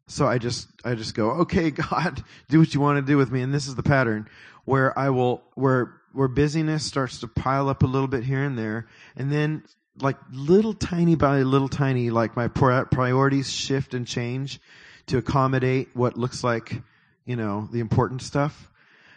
so 0.08 0.26
I 0.26 0.38
just 0.38 0.68
I 0.86 0.96
just 0.96 1.16
go, 1.16 1.32
okay, 1.42 1.72
God, 1.92 2.24
do 2.50 2.60
what 2.60 2.74
you 2.74 2.82
want 2.82 2.98
to 2.98 3.12
do 3.12 3.18
with 3.18 3.32
me, 3.32 3.42
and 3.42 3.54
this 3.54 3.68
is 3.68 3.76
the 3.76 3.84
pattern 3.84 4.28
where 4.66 4.98
I 4.98 5.10
will 5.10 5.44
where 5.56 5.94
where 6.14 6.28
busyness 6.28 6.84
starts 6.84 7.20
to 7.20 7.28
pile 7.28 7.70
up 7.70 7.84
a 7.84 7.88
little 7.88 8.08
bit 8.08 8.24
here 8.24 8.44
and 8.44 8.58
there, 8.58 8.88
and 9.16 9.32
then 9.32 9.64
like 10.00 10.18
little 10.32 10.74
tiny 10.74 11.16
by 11.16 11.42
little 11.42 11.70
tiny, 11.70 12.10
like 12.10 12.36
my 12.36 12.48
priorities 12.48 13.52
shift 13.52 13.94
and 13.94 14.06
change 14.06 14.60
to 15.08 15.18
accommodate 15.18 15.90
what 15.94 16.18
looks 16.18 16.44
like, 16.44 16.82
you 17.26 17.36
know, 17.36 17.68
the 17.72 17.80
important 17.80 18.22
stuff 18.22 18.70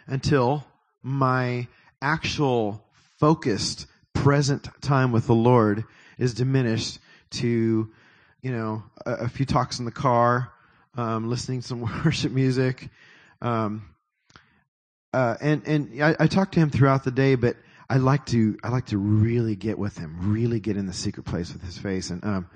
until 0.07 0.65
my 1.03 1.67
actual 2.01 2.83
focused 3.19 3.85
present 4.21 4.67
time 4.81 5.11
with 5.11 5.25
the 5.25 5.33
Lord 5.33 5.83
is 6.19 6.35
diminished 6.35 6.99
to, 7.31 7.89
you 8.41 8.51
know, 8.51 8.83
a, 9.03 9.11
a 9.13 9.29
few 9.29 9.47
talks 9.47 9.79
in 9.79 9.85
the 9.85 9.91
car, 9.91 10.51
um, 10.95 11.27
listening 11.27 11.61
to 11.61 11.67
some 11.67 11.81
worship 12.05 12.31
music, 12.31 12.89
um, 13.41 13.83
uh, 15.13 15.35
and 15.41 15.67
and 15.67 16.03
I, 16.03 16.15
I 16.19 16.27
talk 16.27 16.51
to 16.51 16.59
him 16.59 16.69
throughout 16.69 17.03
the 17.03 17.11
day, 17.11 17.35
but 17.35 17.57
I 17.89 17.97
like 17.97 18.27
to 18.27 18.57
I 18.63 18.69
like 18.69 18.85
to 18.87 18.97
really 18.97 19.55
get 19.55 19.79
with 19.79 19.97
him, 19.97 20.31
really 20.31 20.59
get 20.59 20.77
in 20.77 20.85
the 20.85 20.93
secret 20.93 21.25
place 21.25 21.51
with 21.51 21.63
his 21.63 21.77
face, 21.79 22.11
and 22.11 22.23
um, 22.23 22.49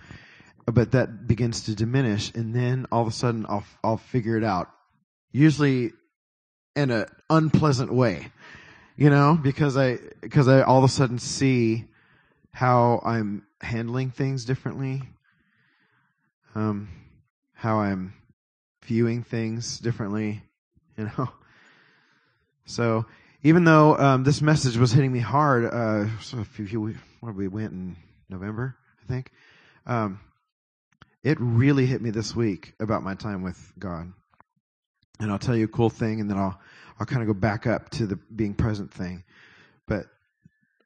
but 0.68 0.92
that 0.92 1.28
begins 1.28 1.64
to 1.64 1.76
diminish, 1.76 2.32
and 2.36 2.54
then 2.54 2.86
all 2.92 3.02
of 3.02 3.08
a 3.08 3.12
sudden 3.12 3.46
I'll 3.50 3.66
I'll 3.84 3.98
figure 3.98 4.38
it 4.38 4.44
out, 4.44 4.70
usually 5.32 5.94
in 6.76 6.92
an 6.92 7.06
unpleasant 7.30 7.92
way 7.92 8.28
you 8.98 9.10
know, 9.10 9.38
because 9.42 9.78
I 9.78 10.00
because 10.22 10.48
I 10.48 10.62
all 10.62 10.78
of 10.78 10.84
a 10.84 10.90
sudden 10.90 11.20
see 11.20 11.86
how 12.52 13.02
I'm 13.04 13.46
handling 13.62 14.12
things 14.12 14.46
differently, 14.46 15.02
um, 16.56 16.90
how 17.54 17.80
I'm 17.80 18.14
viewing 18.86 19.24
things 19.24 19.80
differently, 19.80 20.42
you 20.98 21.12
know. 21.18 21.30
So 22.66 23.06
even 23.44 23.64
though 23.64 23.98
um, 23.98 24.24
this 24.24 24.42
message 24.42 24.78
was 24.78 24.92
hitting 24.92 25.12
me 25.12 25.20
hard, 25.20 25.66
uh, 25.66 26.20
so 26.20 26.40
a 26.40 26.46
few, 26.46 26.96
we 27.22 27.48
went 27.48 27.74
in 27.74 27.96
November, 28.30 28.76
I 29.04 29.08
think. 29.08 29.32
Um, 29.86 30.20
it 31.24 31.38
really 31.40 31.86
hit 31.86 32.02
me 32.02 32.10
this 32.10 32.36
week 32.36 32.74
about 32.80 33.04
my 33.04 33.14
time 33.14 33.44
with 33.44 33.74
God. 33.78 34.12
And 35.20 35.32
I'll 35.32 35.40
tell 35.40 35.56
you 35.56 35.66
a 35.66 35.68
cool 35.68 35.90
thing, 35.90 36.22
and 36.22 36.30
then 36.30 36.38
I'll 36.38 36.60
I'll 37.00 37.06
kind 37.06 37.22
of 37.22 37.28
go 37.28 37.34
back 37.34 37.68
up 37.68 37.90
to 37.92 38.06
the 38.06 38.16
being 38.16 38.54
present 38.54 38.94
thing. 38.94 39.24
But 39.88 40.08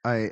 I 0.04 0.30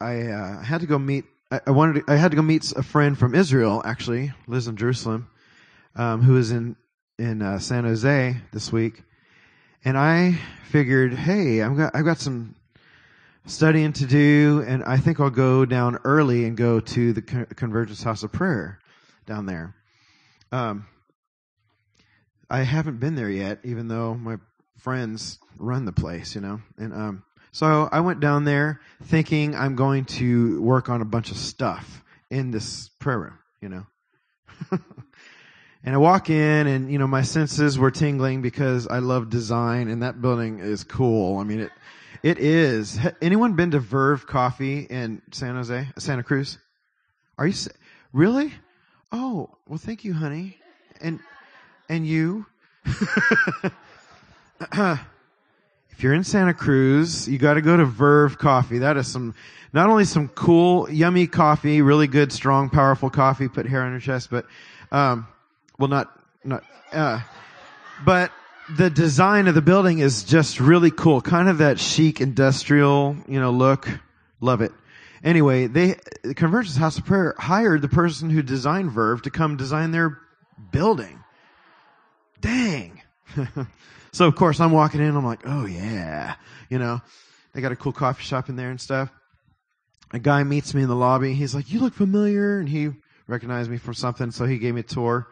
I 0.00 0.22
uh, 0.22 0.62
had 0.62 0.80
to 0.80 0.86
go 0.86 0.98
meet. 0.98 1.24
I, 1.50 1.60
I 1.66 1.70
wanted. 1.70 2.06
To, 2.06 2.12
I 2.12 2.16
had 2.16 2.30
to 2.30 2.36
go 2.36 2.42
meet 2.42 2.72
a 2.72 2.82
friend 2.82 3.18
from 3.18 3.34
Israel. 3.34 3.82
Actually, 3.84 4.32
lives 4.46 4.68
in 4.68 4.76
Jerusalem, 4.76 5.28
um, 5.96 6.22
who 6.22 6.36
is 6.36 6.50
in 6.50 6.76
in 7.18 7.42
uh, 7.42 7.58
San 7.58 7.84
Jose 7.84 8.36
this 8.52 8.72
week, 8.72 9.02
and 9.84 9.98
I 9.98 10.38
figured, 10.70 11.14
hey, 11.14 11.62
I've 11.62 11.76
got 11.76 11.94
I've 11.94 12.04
got 12.04 12.18
some 12.18 12.54
studying 13.46 13.92
to 13.94 14.06
do, 14.06 14.64
and 14.66 14.84
I 14.84 14.98
think 14.98 15.18
I'll 15.20 15.30
go 15.30 15.64
down 15.64 15.98
early 16.04 16.44
and 16.44 16.56
go 16.56 16.80
to 16.80 17.12
the 17.12 17.22
Convergence 17.22 18.02
House 18.02 18.22
of 18.22 18.30
Prayer 18.30 18.78
down 19.26 19.46
there. 19.46 19.74
Um, 20.52 20.86
I 22.50 22.62
haven't 22.62 22.98
been 23.00 23.14
there 23.14 23.30
yet, 23.30 23.58
even 23.64 23.88
though 23.88 24.14
my 24.14 24.36
friends 24.78 25.38
run 25.58 25.84
the 25.84 25.92
place, 25.92 26.34
you 26.34 26.40
know. 26.40 26.60
And 26.78 26.92
um, 26.92 27.22
so 27.52 27.88
I 27.90 28.00
went 28.00 28.20
down 28.20 28.44
there 28.44 28.80
thinking 29.04 29.54
I'm 29.54 29.76
going 29.76 30.04
to 30.06 30.60
work 30.62 30.88
on 30.88 31.02
a 31.02 31.04
bunch 31.04 31.30
of 31.30 31.36
stuff 31.36 32.02
in 32.30 32.50
this 32.50 32.88
prayer 33.00 33.18
room, 33.18 33.38
you 33.60 33.68
know. 33.68 33.86
and 35.84 35.94
I 35.94 35.98
walk 35.98 36.30
in, 36.30 36.66
and 36.66 36.90
you 36.90 36.98
know 36.98 37.06
my 37.06 37.22
senses 37.22 37.78
were 37.78 37.90
tingling 37.90 38.42
because 38.42 38.86
I 38.86 38.98
love 38.98 39.30
design, 39.30 39.88
and 39.88 40.02
that 40.02 40.20
building 40.20 40.58
is 40.58 40.84
cool. 40.84 41.38
I 41.38 41.44
mean 41.44 41.60
it. 41.60 41.72
It 42.20 42.38
is. 42.40 42.98
Anyone 43.22 43.52
been 43.54 43.70
to 43.70 43.78
Verve 43.78 44.26
Coffee 44.26 44.80
in 44.80 45.22
San 45.30 45.54
Jose, 45.54 45.86
Santa 45.98 46.24
Cruz? 46.24 46.58
Are 47.38 47.46
you 47.46 47.54
really? 48.12 48.52
Oh, 49.12 49.50
well, 49.68 49.78
thank 49.78 50.04
you, 50.04 50.14
honey. 50.14 50.58
And 51.00 51.20
and 51.88 52.06
you. 52.06 52.46
if 54.72 56.02
you're 56.02 56.14
in 56.14 56.24
Santa 56.24 56.54
Cruz, 56.54 57.28
you 57.28 57.38
got 57.38 57.54
to 57.54 57.62
go 57.62 57.76
to 57.76 57.84
Verve 57.84 58.38
Coffee. 58.38 58.78
That 58.78 58.96
is 58.96 59.06
some, 59.06 59.34
not 59.72 59.88
only 59.88 60.04
some 60.04 60.28
cool, 60.28 60.90
yummy 60.90 61.28
coffee, 61.28 61.80
really 61.80 62.08
good, 62.08 62.32
strong, 62.32 62.68
powerful 62.68 63.08
coffee. 63.08 63.48
Put 63.48 63.66
hair 63.66 63.82
on 63.82 63.92
your 63.92 64.00
chest, 64.00 64.30
but, 64.30 64.46
um, 64.90 65.28
well, 65.78 65.88
not, 65.88 66.12
not, 66.42 66.64
uh, 66.92 67.20
but 68.04 68.32
the 68.68 68.90
design 68.90 69.46
of 69.46 69.54
the 69.54 69.62
building 69.62 70.00
is 70.00 70.24
just 70.24 70.58
really 70.58 70.90
cool. 70.90 71.20
Kind 71.20 71.48
of 71.48 71.58
that 71.58 71.78
chic 71.78 72.20
industrial, 72.20 73.16
you 73.28 73.40
know, 73.40 73.52
look. 73.52 73.88
Love 74.40 74.60
it. 74.60 74.72
Anyway, 75.22 75.66
they, 75.66 75.96
Convergence 76.34 76.76
House 76.76 76.98
of 76.98 77.04
Prayer 77.04 77.34
hired 77.38 77.82
the 77.82 77.88
person 77.88 78.30
who 78.30 78.42
designed 78.42 78.90
Verve 78.90 79.22
to 79.22 79.30
come 79.30 79.56
design 79.56 79.90
their 79.92 80.18
building. 80.72 81.22
Dang. 82.40 83.02
So 84.12 84.26
of 84.26 84.34
course 84.34 84.60
I'm 84.60 84.72
walking 84.72 85.00
in, 85.00 85.16
I'm 85.16 85.26
like, 85.26 85.40
oh 85.44 85.66
yeah, 85.66 86.34
you 86.70 86.78
know, 86.78 87.00
they 87.54 87.60
got 87.60 87.72
a 87.72 87.76
cool 87.76 87.92
coffee 87.92 88.22
shop 88.22 88.48
in 88.48 88.56
there 88.56 88.70
and 88.70 88.80
stuff. 88.80 89.10
A 90.12 90.18
guy 90.18 90.42
meets 90.44 90.74
me 90.74 90.82
in 90.82 90.88
the 90.88 90.96
lobby. 90.96 91.34
He's 91.34 91.54
like, 91.54 91.70
you 91.70 91.80
look 91.80 91.94
familiar. 91.94 92.58
And 92.58 92.68
he 92.68 92.90
recognized 93.26 93.70
me 93.70 93.76
from 93.76 93.94
something. 93.94 94.30
So 94.30 94.46
he 94.46 94.58
gave 94.58 94.74
me 94.74 94.80
a 94.80 94.84
tour. 94.84 95.28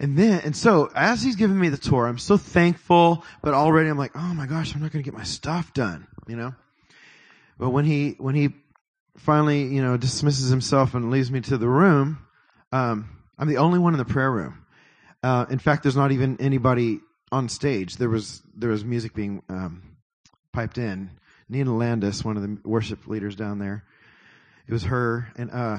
And 0.00 0.16
then, 0.18 0.40
and 0.44 0.56
so 0.56 0.90
as 0.96 1.22
he's 1.22 1.36
giving 1.36 1.58
me 1.58 1.68
the 1.68 1.76
tour, 1.76 2.06
I'm 2.06 2.18
so 2.18 2.36
thankful, 2.36 3.24
but 3.40 3.54
already 3.54 3.88
I'm 3.88 3.98
like, 3.98 4.12
oh 4.16 4.34
my 4.34 4.46
gosh, 4.46 4.74
I'm 4.74 4.82
not 4.82 4.90
going 4.90 5.04
to 5.04 5.08
get 5.08 5.16
my 5.16 5.22
stuff 5.22 5.72
done, 5.74 6.08
you 6.26 6.34
know? 6.34 6.54
But 7.56 7.70
when 7.70 7.84
he, 7.84 8.16
when 8.18 8.34
he 8.34 8.50
finally, 9.16 9.62
you 9.62 9.80
know, 9.80 9.96
dismisses 9.96 10.50
himself 10.50 10.94
and 10.94 11.10
leaves 11.10 11.30
me 11.30 11.40
to 11.42 11.56
the 11.56 11.68
room, 11.68 12.18
um, 12.72 13.08
I'm 13.38 13.46
the 13.46 13.58
only 13.58 13.78
one 13.78 13.94
in 13.94 13.98
the 13.98 14.04
prayer 14.04 14.30
room. 14.30 14.64
Uh, 15.22 15.46
in 15.50 15.60
fact, 15.60 15.84
there's 15.84 15.96
not 15.96 16.10
even 16.10 16.36
anybody 16.40 17.00
on 17.32 17.48
stage. 17.48 17.96
There 17.96 18.08
was, 18.08 18.42
there 18.54 18.70
was 18.70 18.84
music 18.84 19.14
being, 19.14 19.42
um, 19.48 19.82
piped 20.52 20.78
in. 20.78 21.10
Nina 21.48 21.74
Landis, 21.74 22.24
one 22.24 22.36
of 22.36 22.42
the 22.42 22.58
worship 22.64 23.08
leaders 23.08 23.34
down 23.34 23.58
there. 23.58 23.84
It 24.68 24.72
was 24.72 24.84
her 24.84 25.32
and, 25.36 25.50
uh, 25.50 25.78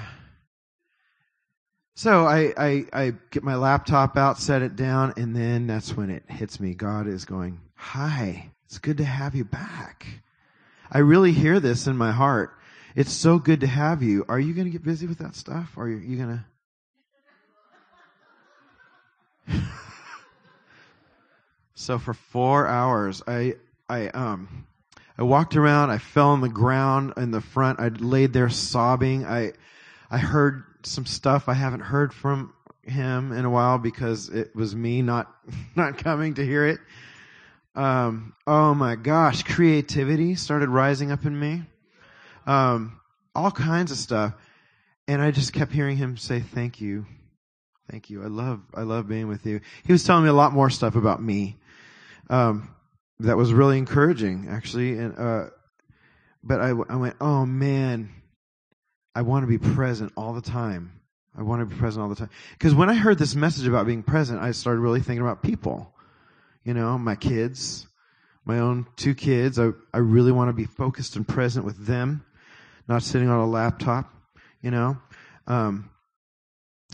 so 1.96 2.26
I, 2.26 2.54
I, 2.58 2.86
I 2.92 3.14
get 3.30 3.44
my 3.44 3.56
laptop 3.56 4.18
out, 4.18 4.40
set 4.40 4.64
it 4.64 4.76
down, 4.76 5.14
and 5.16 5.36
then 5.36 5.68
that's 5.68 5.96
when 5.96 6.10
it 6.10 6.24
hits 6.28 6.60
me. 6.60 6.74
God 6.74 7.08
is 7.08 7.24
going, 7.26 7.60
hi, 7.76 8.50
it's 8.66 8.80
good 8.80 8.98
to 8.98 9.06
have 9.06 9.36
you 9.36 9.46
back. 9.46 10.08
I 10.92 11.00
really 11.00 11.34
hear 11.34 11.60
this 11.60 11.86
in 11.86 11.96
my 11.96 12.12
heart. 12.12 12.58
It's 12.96 13.12
so 13.12 13.38
good 13.38 13.62
to 13.62 13.68
have 13.68 14.02
you. 14.02 14.26
Are 14.28 14.40
you 14.40 14.54
going 14.54 14.66
to 14.66 14.72
get 14.72 14.84
busy 14.84 15.06
with 15.06 15.20
that 15.20 15.36
stuff? 15.36 15.78
Are 15.78 15.88
you 15.88 16.18
going 16.18 16.44
to? 19.50 19.62
So 21.76 22.00
for 22.00 22.14
four 22.14 22.68
hours, 22.68 23.22
I, 23.28 23.56
I, 23.90 24.08
um, 24.08 24.66
I 25.18 25.24
walked 25.24 25.56
around. 25.56 25.90
I 25.90 25.98
fell 25.98 26.30
on 26.30 26.42
the 26.42 26.50
ground 26.50 27.14
in 27.18 27.32
the 27.32 27.42
front. 27.42 27.80
I 27.80 27.90
laid 27.90 28.34
there 28.34 28.50
sobbing. 28.50 29.26
I, 29.26 29.54
I 30.10 30.18
heard 30.18 30.64
some 30.84 31.06
stuff 31.06 31.48
I 31.48 31.54
haven't 31.54 31.82
heard 31.82 32.14
from 32.14 32.54
him 32.84 33.32
in 33.32 33.46
a 33.46 33.50
while 33.50 33.78
because 33.78 34.30
it 34.30 34.56
was 34.56 34.76
me 34.76 35.02
not 35.02 35.34
not 35.76 35.98
coming 35.98 36.36
to 36.36 36.46
hear 36.46 36.68
it. 36.68 36.80
Um, 37.76 38.36
oh 38.46 38.74
my 38.74 38.96
gosh, 38.96 39.44
creativity 39.44 40.36
started 40.36 40.70
rising 40.70 41.12
up 41.12 41.26
in 41.26 41.40
me. 41.40 41.64
Um, 42.46 43.00
all 43.34 43.52
kinds 43.52 43.92
of 43.92 43.98
stuff, 43.98 44.34
and 45.08 45.22
I 45.22 45.32
just 45.32 45.54
kept 45.54 45.72
hearing 45.72 45.98
him 45.98 46.18
say, 46.18 46.40
"Thank 46.40 46.82
you, 46.82 47.06
thank 47.90 48.10
you. 48.10 48.24
I 48.24 48.28
love 48.28 48.62
I 48.76 48.82
love 48.82 49.08
being 49.08 49.28
with 49.28 49.46
you." 49.46 49.62
He 49.86 49.92
was 49.92 50.04
telling 50.04 50.24
me 50.24 50.30
a 50.30 50.34
lot 50.34 50.54
more 50.54 50.70
stuff 50.70 50.96
about 50.96 51.22
me. 51.22 51.58
Um, 52.30 52.74
that 53.20 53.38
was 53.38 53.54
really 53.54 53.78
encouraging, 53.78 54.48
actually, 54.50 54.98
and 54.98 55.18
uh, 55.18 55.46
but 56.44 56.60
I 56.62 56.70
I 56.70 56.96
went, 56.96 57.16
"Oh 57.22 57.46
man." 57.46 58.10
I 59.16 59.22
want 59.22 59.44
to 59.44 59.48
be 59.48 59.58
present 59.58 60.12
all 60.18 60.34
the 60.34 60.42
time. 60.42 61.00
I 61.38 61.44
want 61.44 61.62
to 61.62 61.66
be 61.66 61.76
present 61.76 62.02
all 62.04 62.10
the 62.10 62.16
time. 62.16 62.30
Because 62.54 62.74
when 62.74 62.90
I 62.90 62.96
heard 62.96 63.20
this 63.20 63.36
message 63.36 63.68
about 63.68 63.86
being 63.86 64.04
present, 64.04 64.42
I 64.42 64.52
started 64.52 64.80
really 64.80 65.02
thinking 65.02 65.22
about 65.22 65.44
people. 65.44 65.94
You 66.64 66.74
know, 66.74 66.98
my 66.98 67.16
kids, 67.16 67.88
my 68.46 68.60
own 68.60 68.88
two 68.96 69.14
kids. 69.14 69.60
I, 69.60 69.70
I 69.94 70.00
really 70.00 70.32
want 70.32 70.50
to 70.50 70.54
be 70.54 70.66
focused 70.66 71.16
and 71.16 71.28
present 71.28 71.66
with 71.66 71.86
them, 71.86 72.26
not 72.88 73.04
sitting 73.04 73.30
on 73.30 73.40
a 73.40 73.46
laptop, 73.46 74.12
you 74.62 74.72
know, 74.72 74.98
um, 75.48 75.90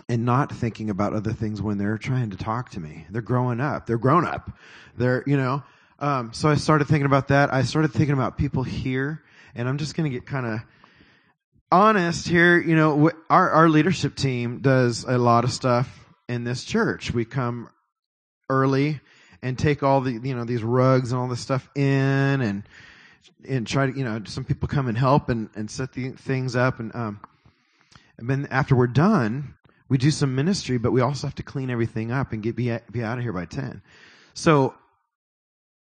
and 0.08 0.26
not 0.26 0.52
thinking 0.52 0.90
about 0.90 1.14
other 1.14 1.34
things 1.34 1.62
when 1.62 1.78
they're 1.78 1.98
trying 1.98 2.30
to 2.30 2.38
talk 2.38 2.72
to 2.72 2.80
me. 2.80 3.06
They're 3.10 3.22
growing 3.22 3.60
up. 3.60 3.86
They're 3.86 3.98
grown 3.98 4.26
up. 4.26 4.52
They're, 4.98 5.24
you 5.26 5.38
know, 5.38 5.64
um, 6.00 6.32
so 6.34 6.50
I 6.50 6.56
started 6.56 6.88
thinking 6.88 7.06
about 7.06 7.28
that. 7.30 7.54
I 7.54 7.64
started 7.64 7.92
thinking 7.92 8.14
about 8.14 8.38
people 8.38 8.64
here, 8.64 9.24
and 9.54 9.68
I'm 9.68 9.78
just 9.78 9.96
going 9.96 10.10
to 10.10 10.16
get 10.16 10.26
kind 10.26 10.46
of 10.46 10.62
honest 11.72 12.28
here, 12.28 12.60
you 12.60 12.76
know, 12.76 13.12
our, 13.30 13.50
our 13.52 13.70
leadership 13.70 14.16
team 14.16 14.60
does 14.60 15.04
a 15.04 15.18
lot 15.18 15.44
of 15.44 15.52
stuff 15.52 15.88
in 16.28 16.44
this 16.44 16.64
church. 16.64 17.14
We 17.14 17.26
come 17.26 17.70
early 18.50 19.00
and 19.42 19.58
take 19.58 19.84
all 19.84 20.02
the, 20.02 20.14
you 20.14 20.36
know, 20.36 20.46
these 20.46 20.64
rugs 20.64 21.12
and 21.12 21.22
all 21.22 21.28
this 21.28 21.40
stuff 21.40 21.70
in 21.76 22.42
and, 22.42 22.64
and 23.48 23.68
try 23.68 23.86
to, 23.86 23.98
you 23.98 24.04
know, 24.04 24.22
some 24.26 24.44
people 24.44 24.68
come 24.68 24.88
and 24.88 24.98
help 24.98 25.30
and, 25.30 25.50
and 25.56 25.70
set 25.70 25.94
the 25.94 26.12
things 26.12 26.56
up. 26.56 26.80
And, 26.80 26.94
um, 26.96 27.20
and 28.18 28.30
then 28.30 28.48
after 28.52 28.76
we're 28.76 28.88
done, 28.88 29.56
we 29.90 29.98
do 29.98 30.12
some 30.12 30.36
ministry, 30.36 30.78
but 30.78 30.92
we 30.92 31.02
also 31.02 31.28
have 31.28 31.36
to 31.36 31.44
clean 31.44 31.70
everything 31.70 32.12
up 32.12 32.32
and 32.32 32.42
get, 32.42 32.56
be, 32.56 32.76
be 32.92 33.04
out 33.04 33.18
of 33.18 33.24
here 33.24 33.34
by 33.34 33.46
10. 33.46 33.82
So 34.34 34.76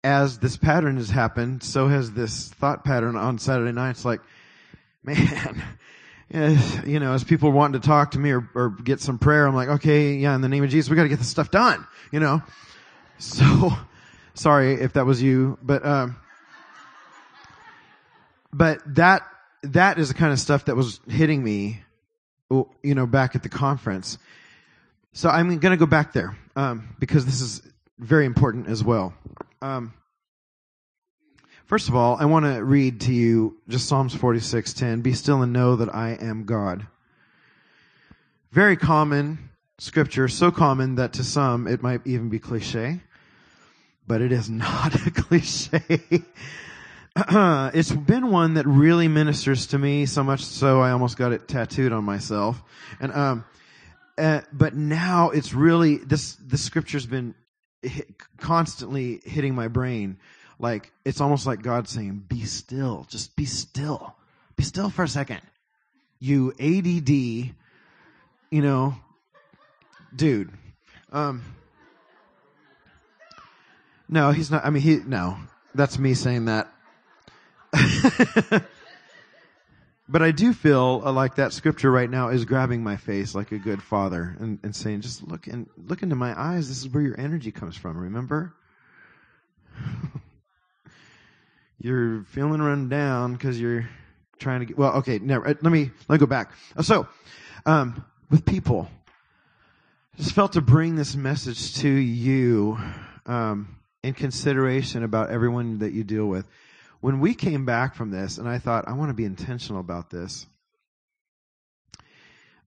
as 0.05 0.39
this 0.39 0.59
pattern 0.59 0.99
has 0.99 1.09
happened, 1.09 1.63
so 1.63 1.89
has 1.89 2.13
this 2.13 2.51
thought 2.51 2.85
pattern 2.85 3.17
on 3.17 3.39
Saturday 3.39 3.73
nights. 3.73 4.05
Like, 4.05 4.21
man, 5.03 5.63
you 6.87 7.01
know, 7.01 7.15
as 7.15 7.25
people 7.25 7.51
wanting 7.51 7.81
to 7.81 7.87
talk 7.87 8.13
to 8.13 8.19
me 8.19 8.31
or, 8.31 8.49
or 8.55 8.71
get 8.71 9.01
some 9.01 9.19
prayer, 9.19 9.47
I'm 9.47 9.55
like, 9.55 9.69
okay, 9.69 10.15
yeah, 10.15 10.35
in 10.35 10.43
the 10.43 10.49
name 10.49 10.63
of 10.63 10.71
Jesus, 10.71 10.91
we 10.91 10.97
got 10.97 11.05
to 11.05 11.09
get 11.09 11.19
this 11.19 11.29
stuff 11.29 11.51
done, 11.51 11.87
you 12.13 12.21
know. 12.21 12.43
So, 13.19 13.73
sorry 14.35 14.75
if 14.75 14.93
that 14.93 15.07
was 15.07 15.23
you, 15.23 15.59
but 15.63 15.85
um, 15.87 16.17
but 18.53 18.83
that 18.95 19.23
that 19.63 19.99
is 19.99 20.09
the 20.09 20.15
kind 20.15 20.33
of 20.33 20.39
stuff 20.39 20.67
that 20.67 20.77
was 20.77 21.01
hitting 21.09 21.43
me, 21.43 21.83
you 22.83 22.95
know, 22.95 23.07
back 23.07 23.35
at 23.35 23.43
the 23.43 23.49
conference. 23.49 24.19
So 25.13 25.29
I'm 25.29 25.59
going 25.59 25.73
to 25.73 25.77
go 25.77 25.87
back 25.87 26.13
there 26.13 26.37
um, 26.57 26.89
because 26.99 27.25
this 27.25 27.41
is 27.41 27.63
very 27.99 28.27
important 28.27 28.69
as 28.69 28.83
well. 28.83 29.15
Um, 29.63 29.95
First 31.65 31.89
of 31.89 31.97
all, 31.97 32.19
I 32.21 32.27
want 32.27 32.45
to 32.45 32.63
read 32.63 33.01
to 33.03 33.15
you 33.15 33.57
just 33.69 33.89
Psalms 33.89 34.15
46:10. 34.15 35.03
Be 35.03 35.15
still 35.15 35.43
and 35.43 35.53
know 35.53 35.77
that 35.77 35.95
I 35.95 36.11
am 36.11 36.45
God. 36.45 36.87
Very 38.53 38.77
common 38.77 39.49
scripture, 39.79 40.29
so 40.29 40.51
common 40.51 40.97
that 40.97 41.15
to 41.15 41.25
some 41.25 41.67
it 41.67 41.83
might 41.83 42.07
even 42.07 42.29
be 42.29 42.39
cliche, 42.39 43.01
but 44.07 44.21
it 44.21 44.31
is 44.31 44.51
not 44.67 44.95
a 45.07 45.11
cliche. 45.11 45.81
it's 47.75 47.93
been 47.93 48.31
one 48.31 48.55
that 48.55 48.67
really 48.67 49.07
ministers 49.07 49.69
to 49.69 49.79
me 49.79 50.05
so 50.07 50.25
much 50.25 50.45
so 50.45 50.81
I 50.81 50.91
almost 50.91 51.17
got 51.17 51.33
it 51.33 51.47
tattooed 51.47 51.93
on 51.93 52.05
myself. 52.05 52.61
And 53.01 53.13
um, 53.13 53.45
uh, 54.19 54.41
but 54.53 54.75
now 54.75 55.31
it's 55.31 55.55
really 55.55 55.99
this 55.99 56.35
this 56.37 56.63
scripture's 56.63 57.07
been 57.07 57.35
hit, 57.83 58.09
constantly 58.39 59.21
hitting 59.25 59.55
my 59.55 59.69
brain 59.69 60.19
like 60.59 60.93
it's 61.05 61.21
almost 61.21 61.47
like 61.47 61.63
God 61.63 61.89
saying, 61.89 62.25
"Be 62.29 62.45
still, 62.45 63.07
just 63.09 63.37
be 63.37 63.45
still, 63.45 64.15
be 64.57 64.63
still 64.63 64.91
for 64.91 65.03
a 65.03 65.09
second." 65.09 65.41
You 66.19 66.53
ADD, 66.59 67.11
you 67.11 67.53
know, 68.63 68.97
dude. 70.15 70.51
Um, 71.13 71.43
no, 74.09 74.31
he's 74.31 74.51
not. 74.51 74.65
I 74.65 74.71
mean, 74.71 74.83
he 74.83 74.97
no. 74.97 75.37
That's 75.75 75.99
me 75.99 76.15
saying 76.15 76.47
that. 76.47 76.74
but 80.09 80.23
I 80.23 80.31
do 80.31 80.53
feel 80.53 81.01
like 81.01 81.37
that 81.37 81.53
scripture 81.53 81.91
right 81.91 82.09
now 82.09 82.29
is 82.29 82.45
grabbing 82.45 82.83
my 82.83 82.97
face 82.97 83.35
like 83.35 83.53
a 83.53 83.59
good 83.59 83.83
father 83.83 84.37
and, 84.39 84.59
and 84.63 84.75
saying, 84.75 85.01
"Just 85.01 85.23
look 85.27 85.47
and 85.47 85.69
look 85.77 86.03
into 86.03 86.17
my 86.17 86.39
eyes. 86.39 86.69
This 86.69 86.79
is 86.79 86.89
where 86.89 87.03
your 87.03 87.19
energy 87.19 87.51
comes 87.53 87.77
from. 87.77 87.97
Remember." 87.97 88.55
you're 91.85 92.25
feeling 92.25 92.63
run 92.63 92.89
down 92.89 93.35
because 93.35 93.61
you're 93.61 93.89
trying 94.39 94.61
to 94.61 94.67
get, 94.67 94.79
well, 94.79 94.95
okay, 94.95 95.19
never, 95.19 95.47
let 95.47 95.63
me, 95.65 95.91
let 96.09 96.15
me 96.15 96.19
go 96.19 96.27
back. 96.27 96.53
Uh, 96.77 96.83
so, 96.83 97.07
um, 97.67 98.05
with 98.31 98.45
people, 98.45 98.89
I 100.15 100.23
just 100.23 100.33
felt 100.35 100.53
to 100.55 100.61
bring 100.61 100.97
this 100.97 101.15
message 101.15 101.75
to 101.77 101.89
you, 101.89 102.79
um, 103.27 103.77
in 104.03 104.15
consideration 104.15 105.03
about 105.03 105.31
everyone 105.31 105.79
that 105.79 105.93
you 105.93 106.05
deal 106.05 106.27
with. 106.27 106.47
When 107.05 107.21
we 107.21 107.35
came 107.35 107.67
back 107.67 107.95
from 107.95 108.11
this, 108.11 108.39
and 108.39 108.49
I 108.49 108.59
thought, 108.59 108.89
I 108.89 108.95
want 108.95 109.11
to 109.11 109.15
be 109.15 109.27
intentional 109.27 109.79
about 109.79 110.09
this. 110.09 110.47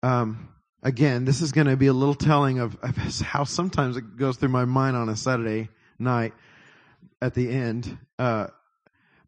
Um, 0.03 0.51
again, 0.83 1.25
this 1.25 1.41
is 1.41 1.53
going 1.53 1.69
to 1.69 1.77
be 1.79 1.87
a 1.87 1.95
little 1.95 2.15
telling 2.15 2.59
of, 2.59 2.77
of 2.83 2.97
how 3.23 3.45
sometimes 3.45 3.97
it 3.97 4.19
goes 4.19 4.37
through 4.37 4.51
my 4.51 4.67
mind 4.67 4.95
on 4.95 5.09
a 5.09 5.17
Saturday 5.17 5.71
night 5.99 6.35
at 7.23 7.33
the 7.33 7.49
end. 7.49 7.97
Uh, 8.19 8.49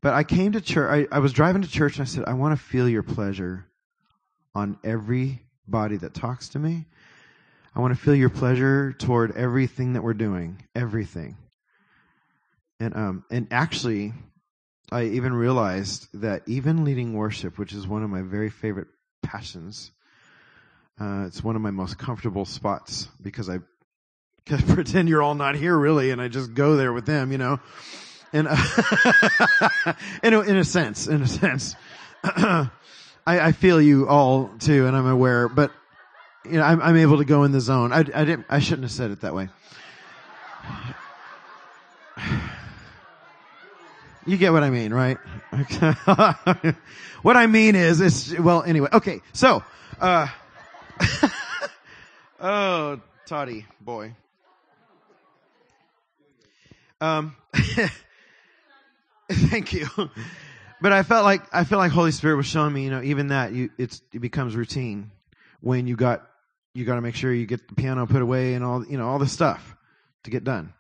but 0.03 0.13
I 0.13 0.25
came 0.25 0.53
to 0.53 0.61
church, 0.61 1.09
I, 1.11 1.17
I 1.17 1.21
was 1.21 1.33
driving 1.33 1.63
to 1.63 1.71
church 1.71 1.97
and 1.97 2.03
I 2.03 2.05
said, 2.05 2.25
I 2.27 2.35
want 2.35 2.59
to 2.59 2.63
feel 2.63 2.87
your 2.87 3.03
pleasure 3.03 3.65
on 4.55 4.79
every 4.85 5.41
body 5.67 5.97
that 5.97 6.13
talks 6.13 6.51
to 6.51 6.59
me. 6.59 6.85
I 7.75 7.81
want 7.81 7.95
to 7.95 7.99
feel 7.99 8.15
your 8.15 8.29
pleasure 8.29 8.93
toward 8.93 9.35
everything 9.39 9.95
that 9.95 10.03
we're 10.03 10.13
doing, 10.13 10.63
everything. 10.75 11.39
And 12.79 12.95
um 12.95 13.25
and 13.31 13.49
actually 13.51 14.13
I 14.91 15.05
even 15.05 15.35
realized 15.35 16.09
that 16.15 16.43
even 16.47 16.85
leading 16.85 17.15
worship, 17.15 17.59
which 17.59 17.73
is 17.73 17.87
one 17.87 18.03
of 18.03 18.11
my 18.11 18.23
very 18.23 18.51
favorite 18.51 18.89
passions, 19.23 19.91
uh, 21.01 21.25
it's 21.27 21.45
one 21.45 21.57
of 21.57 21.63
my 21.63 21.71
most 21.71 21.99
comfortable 21.99 22.45
spots 22.45 23.09
because 23.21 23.49
I 23.49 23.59
can 24.47 24.59
pretend 24.75 25.09
you're 25.09 25.23
all 25.23 25.35
not 25.35 25.55
here 25.55 25.77
really, 25.77 26.11
and 26.11 26.21
I 26.21 26.29
just 26.29 26.55
go 26.55 26.77
there 26.77 26.93
with 26.93 27.07
them, 27.07 27.33
you 27.33 27.39
know 27.39 27.61
in 28.33 28.47
a, 28.47 28.57
in 30.23 30.35
a, 30.35 30.41
in 30.41 30.57
a 30.57 30.65
sense, 30.65 31.07
in 31.07 31.23
a 31.23 31.27
sense. 31.27 31.77
I, 32.25 32.71
I 33.27 33.53
feel 33.53 33.81
you 33.81 34.09
all 34.09 34.51
too, 34.59 34.87
and 34.87 34.97
I'm 34.97 35.07
aware, 35.07 35.49
but 35.49 35.73
you 36.45 36.53
know, 36.53 36.63
I'm, 36.63 36.81
I'm 36.81 36.97
able 36.97 37.19
to 37.19 37.25
go 37.25 37.45
in 37.45 37.53
the 37.53 37.61
zone. 37.61 37.93
I, 37.93 37.99
I 37.99 38.03
didn't, 38.03 38.47
I 38.49 38.61
shouldn't 38.61 38.85
have 38.85 38.93
said 38.93 39.11
it 39.11 39.21
that 39.23 39.35
way. 39.35 39.49
You 44.29 44.37
get 44.37 44.53
what 44.53 44.63
I 44.63 44.69
mean, 44.69 44.93
right? 44.93 45.17
what 47.23 47.37
I 47.39 47.47
mean 47.47 47.75
is, 47.75 48.03
it's, 48.03 48.39
well, 48.39 48.63
anyway, 48.63 48.91
okay, 48.93 49.23
so, 49.33 49.65
uh, 49.99 50.29
oh, 52.39 53.01
Toddy, 53.25 53.65
boy. 53.81 54.15
Um, 57.01 57.37
thank 59.33 59.73
you. 59.73 59.89
But 60.83 60.93
I 60.93 61.05
felt 61.05 61.25
like, 61.25 61.45
I 61.51 61.65
felt 61.65 61.79
like 61.79 61.93
Holy 61.93 62.13
Spirit 62.13 62.37
was 62.37 62.45
showing 62.45 62.75
me, 62.75 62.85
you 62.85 62.91
know, 62.91 63.01
even 63.01 63.29
that, 63.29 63.55
you, 63.55 63.71
it's, 63.79 64.03
it 64.13 64.19
becomes 64.19 64.55
routine 64.55 65.11
when 65.63 65.87
you 65.87 65.97
got, 65.97 66.29
you 66.75 66.85
got 66.85 66.97
to 66.97 67.01
make 67.01 67.15
sure 67.15 67.33
you 67.33 67.47
get 67.47 67.67
the 67.67 67.75
piano 67.75 68.07
put 68.07 68.21
away 68.21 68.53
and 68.53 68.63
all, 68.63 68.85
you 68.85 68.99
know, 68.99 69.09
all 69.09 69.19
the 69.19 69.27
stuff 69.27 69.75
to 70.25 70.31
get 70.31 70.45
done. 70.45 70.75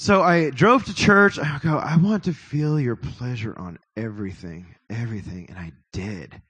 So 0.00 0.22
I 0.22 0.50
drove 0.50 0.84
to 0.84 0.94
church. 0.94 1.40
I 1.40 1.58
go, 1.60 1.76
I 1.76 1.96
want 1.96 2.22
to 2.24 2.32
feel 2.32 2.78
your 2.78 2.94
pleasure 2.94 3.52
on 3.58 3.80
everything, 3.96 4.76
everything. 4.88 5.46
And 5.48 5.58
I 5.58 5.72
did. 5.92 6.40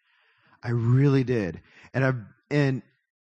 I 0.63 0.73
really 0.73 1.25
did. 1.25 1.63
And 1.95 2.05
I've, 2.05 2.17
and 2.51 2.83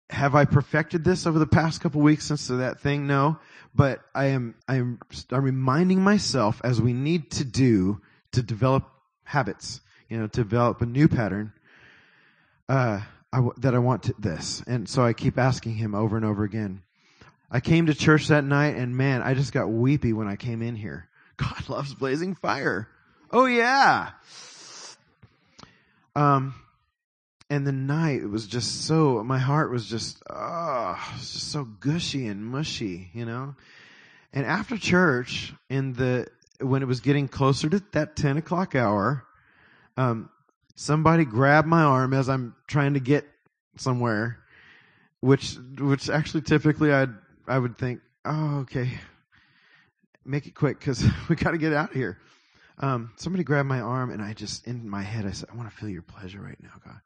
have 0.10 0.34
I 0.34 0.46
perfected 0.46 1.04
this 1.04 1.28
over 1.28 1.40
the 1.40 1.46
past 1.46 1.82
couple 1.82 2.00
weeks 2.00 2.26
since 2.26 2.48
that 2.48 2.80
thing? 2.80 3.06
No. 3.06 3.38
But 3.76 4.00
I 4.16 4.28
am, 4.28 4.56
I'm, 4.66 5.02
I'm 5.30 5.44
reminding 5.44 6.00
myself 6.00 6.62
as 6.64 6.82
we 6.82 6.94
need 6.94 7.32
to 7.32 7.44
do 7.44 8.00
to 8.32 8.42
develop 8.42 8.90
habits, 9.26 9.82
you 10.08 10.18
know, 10.18 10.28
to 10.28 10.42
develop 10.42 10.82
a 10.82 10.86
new 10.86 11.10
pattern, 11.10 11.52
uh, 12.70 13.02
I, 13.34 13.50
that 13.58 13.76
I 13.76 13.80
want 13.80 14.04
to, 14.04 14.16
this. 14.18 14.64
And 14.68 14.88
so 14.88 15.04
I 15.04 15.12
keep 15.12 15.38
asking 15.38 15.76
him 15.76 15.94
over 15.94 16.16
and 16.16 16.26
over 16.26 16.46
again. 16.46 16.82
I 17.54 17.60
came 17.60 17.86
to 17.86 17.94
church 17.94 18.30
that 18.30 18.44
night 18.44 18.76
and 18.78 18.98
man, 18.98 19.22
I 19.22 19.36
just 19.36 19.54
got 19.54 19.70
weepy 19.70 20.12
when 20.12 20.28
I 20.28 20.36
came 20.36 20.64
in 20.64 20.76
here. 20.76 21.08
God 21.38 21.70
loves 21.70 21.94
blazing 21.94 22.34
fire. 22.34 22.88
Oh 23.30 23.46
yeah. 23.46 24.10
Um, 26.16 26.56
and 27.52 27.66
the 27.68 27.72
night 27.72 28.22
it 28.22 28.28
was 28.28 28.48
just 28.48 28.86
so, 28.86 29.24
my 29.24 29.38
heart 29.38 29.72
was 29.72 29.86
just, 29.86 30.24
oh, 30.28 31.00
just 31.18 31.52
so 31.52 31.64
gushy 31.64 32.26
and 32.26 32.44
mushy, 32.44 33.12
you 33.14 33.26
know? 33.26 33.56
And 34.34 34.48
after 34.48 34.76
church, 34.76 35.54
in 35.70 35.94
the, 35.94 36.28
when 36.60 36.82
it 36.82 36.88
was 36.88 37.02
getting 37.02 37.28
closer 37.28 37.70
to 37.70 37.84
that 37.92 38.16
10 38.16 38.38
o'clock 38.38 38.74
hour, 38.74 39.26
um, 39.96 40.30
somebody 40.74 41.24
grabbed 41.24 41.68
my 41.68 41.84
arm 41.84 42.14
as 42.14 42.30
I'm 42.30 42.56
trying 42.66 42.96
to 42.96 43.00
get 43.00 43.26
somewhere, 43.78 44.40
which, 45.20 45.56
which 45.78 46.10
actually 46.10 46.42
typically 46.42 46.92
I'd 46.92 47.14
I 47.48 47.58
would 47.58 47.78
think, 47.78 48.02
oh, 48.26 48.60
okay, 48.60 48.90
make 50.26 50.48
it 50.48 50.56
quick 50.56 50.80
because 50.80 51.04
we 51.30 51.36
got 51.36 51.52
to 51.52 51.58
get 51.58 51.74
out 51.74 51.90
of 51.90 51.96
here. 51.96 52.18
Um, 52.80 53.12
somebody 53.18 53.44
grabbed 53.44 53.70
my 53.70 53.82
arm, 53.82 54.12
and 54.12 54.22
I 54.22 54.34
just, 54.34 54.66
in 54.66 54.90
my 54.90 55.04
head, 55.04 55.26
I 55.26 55.32
said, 55.32 55.50
I 55.52 55.56
want 55.56 55.70
to 55.70 55.76
feel 55.76 55.90
your 55.90 56.02
pleasure 56.02 56.42
right 56.42 56.58
now, 56.62 56.72
God. 56.84 57.00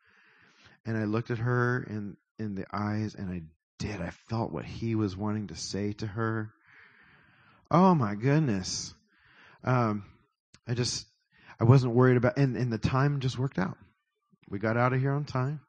And 0.85 0.97
I 0.97 1.03
looked 1.03 1.31
at 1.31 1.39
her 1.39 1.85
in, 1.89 2.15
in 2.39 2.55
the 2.55 2.65
eyes, 2.71 3.15
and 3.15 3.29
I 3.29 3.41
did. 3.77 4.01
I 4.01 4.11
felt 4.11 4.51
what 4.51 4.65
he 4.65 4.95
was 4.95 5.17
wanting 5.17 5.47
to 5.47 5.55
say 5.55 5.93
to 5.93 6.07
her. 6.07 6.53
Oh 7.69 7.93
my 7.93 8.15
goodness. 8.15 8.93
Um, 9.63 10.05
I 10.67 10.73
just, 10.73 11.05
I 11.59 11.65
wasn't 11.65 11.93
worried 11.93 12.17
about, 12.17 12.37
and, 12.37 12.55
and 12.55 12.71
the 12.71 12.77
time 12.77 13.19
just 13.19 13.37
worked 13.37 13.59
out. 13.59 13.77
We 14.49 14.59
got 14.59 14.77
out 14.77 14.93
of 14.93 15.01
here 15.01 15.11
on 15.11 15.25
time. 15.25 15.59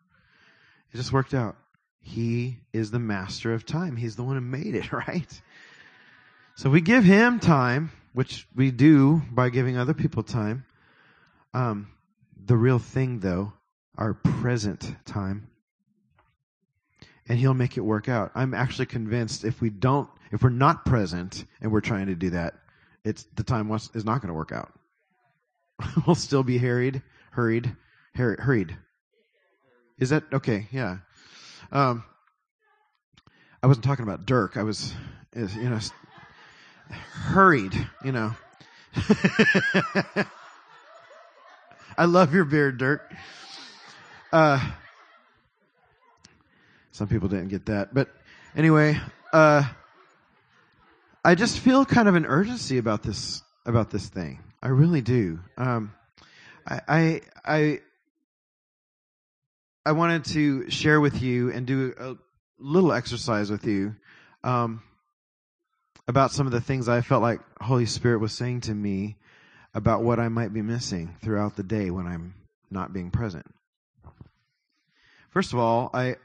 It 0.93 0.97
just 0.97 1.13
worked 1.13 1.35
out. 1.35 1.57
He 2.09 2.57
is 2.73 2.91
the 2.91 2.99
master 2.99 3.53
of 3.53 3.67
time. 3.67 3.95
He's 3.95 4.17
the 4.17 4.23
one 4.23 4.37
who 4.37 4.41
made 4.41 4.75
it, 4.75 4.93
right? 4.93 5.41
So 6.57 6.71
we 6.71 6.81
give 6.81 7.05
him 7.05 7.39
time, 7.39 7.93
which 8.15 8.49
we 8.57 8.71
do 8.71 9.21
by 9.31 9.51
giving 9.51 9.77
other 9.77 9.93
people 9.93 10.23
time. 10.23 10.65
Um, 11.53 11.89
the 12.47 12.57
real 12.57 12.79
thing, 12.79 13.21
though, 13.21 13.53
our 13.99 14.15
present 14.15 14.97
time. 15.05 15.49
And 17.29 17.39
he'll 17.39 17.53
make 17.53 17.77
it 17.77 17.83
work 17.83 18.09
out. 18.09 18.33
I'm 18.35 18.55
actually 18.55 18.87
convinced 18.87 19.45
if 19.45 19.61
we 19.61 19.69
don't, 19.69 20.09
if 20.33 20.43
we're 20.43 20.49
not 20.49 20.87
present 20.87 21.45
and 21.61 21.71
we're 21.71 21.83
trying 21.83 22.07
to 22.07 22.15
do 22.15 22.31
that, 22.31 22.55
it's 23.05 23.25
the 23.37 23.43
time 23.43 23.71
is 23.71 24.05
not 24.07 24.23
going 24.23 24.29
to 24.29 24.35
work 24.35 24.53
out. 24.53 24.73
we'll 26.07 26.17
still 26.17 26.43
be 26.43 26.57
harried, 26.57 27.03
hurried, 27.33 27.77
hurried, 28.15 28.41
hurried. 28.41 28.79
Is 29.99 30.09
that 30.09 30.25
okay? 30.33 30.69
Yeah. 30.71 30.99
Um, 31.71 32.05
I 33.63 33.67
wasn't 33.67 33.85
talking 33.85 34.05
about 34.05 34.25
Dirk. 34.27 34.57
I 34.57 34.63
was, 34.63 34.95
you 35.35 35.69
know, 35.69 35.79
hurried, 36.91 37.75
you 38.05 38.13
know. 38.13 38.35
I 41.97 42.05
love 42.05 42.33
your 42.33 42.45
beard, 42.45 42.79
Dirk. 42.79 43.13
Uh, 44.33 44.61
some 46.93 47.09
people 47.09 47.29
didn't 47.29 47.49
get 47.49 47.67
that, 47.67 47.93
but 47.93 48.09
anyway, 48.57 48.99
uh, 49.33 49.65
I 51.25 51.35
just 51.35 51.59
feel 51.59 51.85
kind 51.85 52.09
of 52.09 52.15
an 52.15 52.25
urgency 52.27 52.79
about 52.79 53.03
this 53.03 53.43
about 53.67 53.91
this 53.91 54.09
thing. 54.09 54.39
I 54.63 54.69
really 54.69 55.03
do. 55.03 55.41
Um, 55.57 55.93
I, 56.67 56.81
I, 56.89 57.21
I 57.45 57.81
I 59.85 59.93
wanted 59.93 60.25
to 60.27 60.71
share 60.71 61.01
with 61.01 61.23
you 61.23 61.51
and 61.51 61.67
do 61.67 61.95
a 61.99 62.17
little 62.59 62.93
exercise 62.93 63.51
with 63.51 63.65
you 63.65 63.97
um, 64.45 64.83
about 66.07 66.33
some 66.33 66.47
of 66.47 66.53
the 66.53 66.61
things 66.61 66.89
I 66.89 67.01
felt 67.01 67.23
like 67.23 67.41
Holy 67.61 67.87
Spirit 67.87 68.19
was 68.19 68.33
saying 68.33 68.63
to 68.63 68.75
me 68.75 69.17
about 69.75 70.03
what 70.03 70.19
I 70.19 70.29
might 70.29 70.53
be 70.53 70.63
missing 70.63 71.17
throughout 71.23 71.57
the 71.57 71.63
day 71.63 71.91
when 71.91 72.07
I'm 72.07 72.35
not 72.71 72.93
being 72.93 73.11
present. 73.11 73.47
First 75.31 75.53
of 75.53 75.59
all, 75.59 75.91
I, 75.95 76.17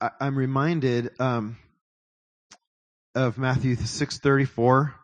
I 0.00 0.10
am 0.20 0.36
reminded 0.36 1.10
um, 1.20 1.56
of 3.14 3.38
Matthew 3.38 3.76
six 3.76 4.18
thirty 4.18 4.44
four 4.44 4.94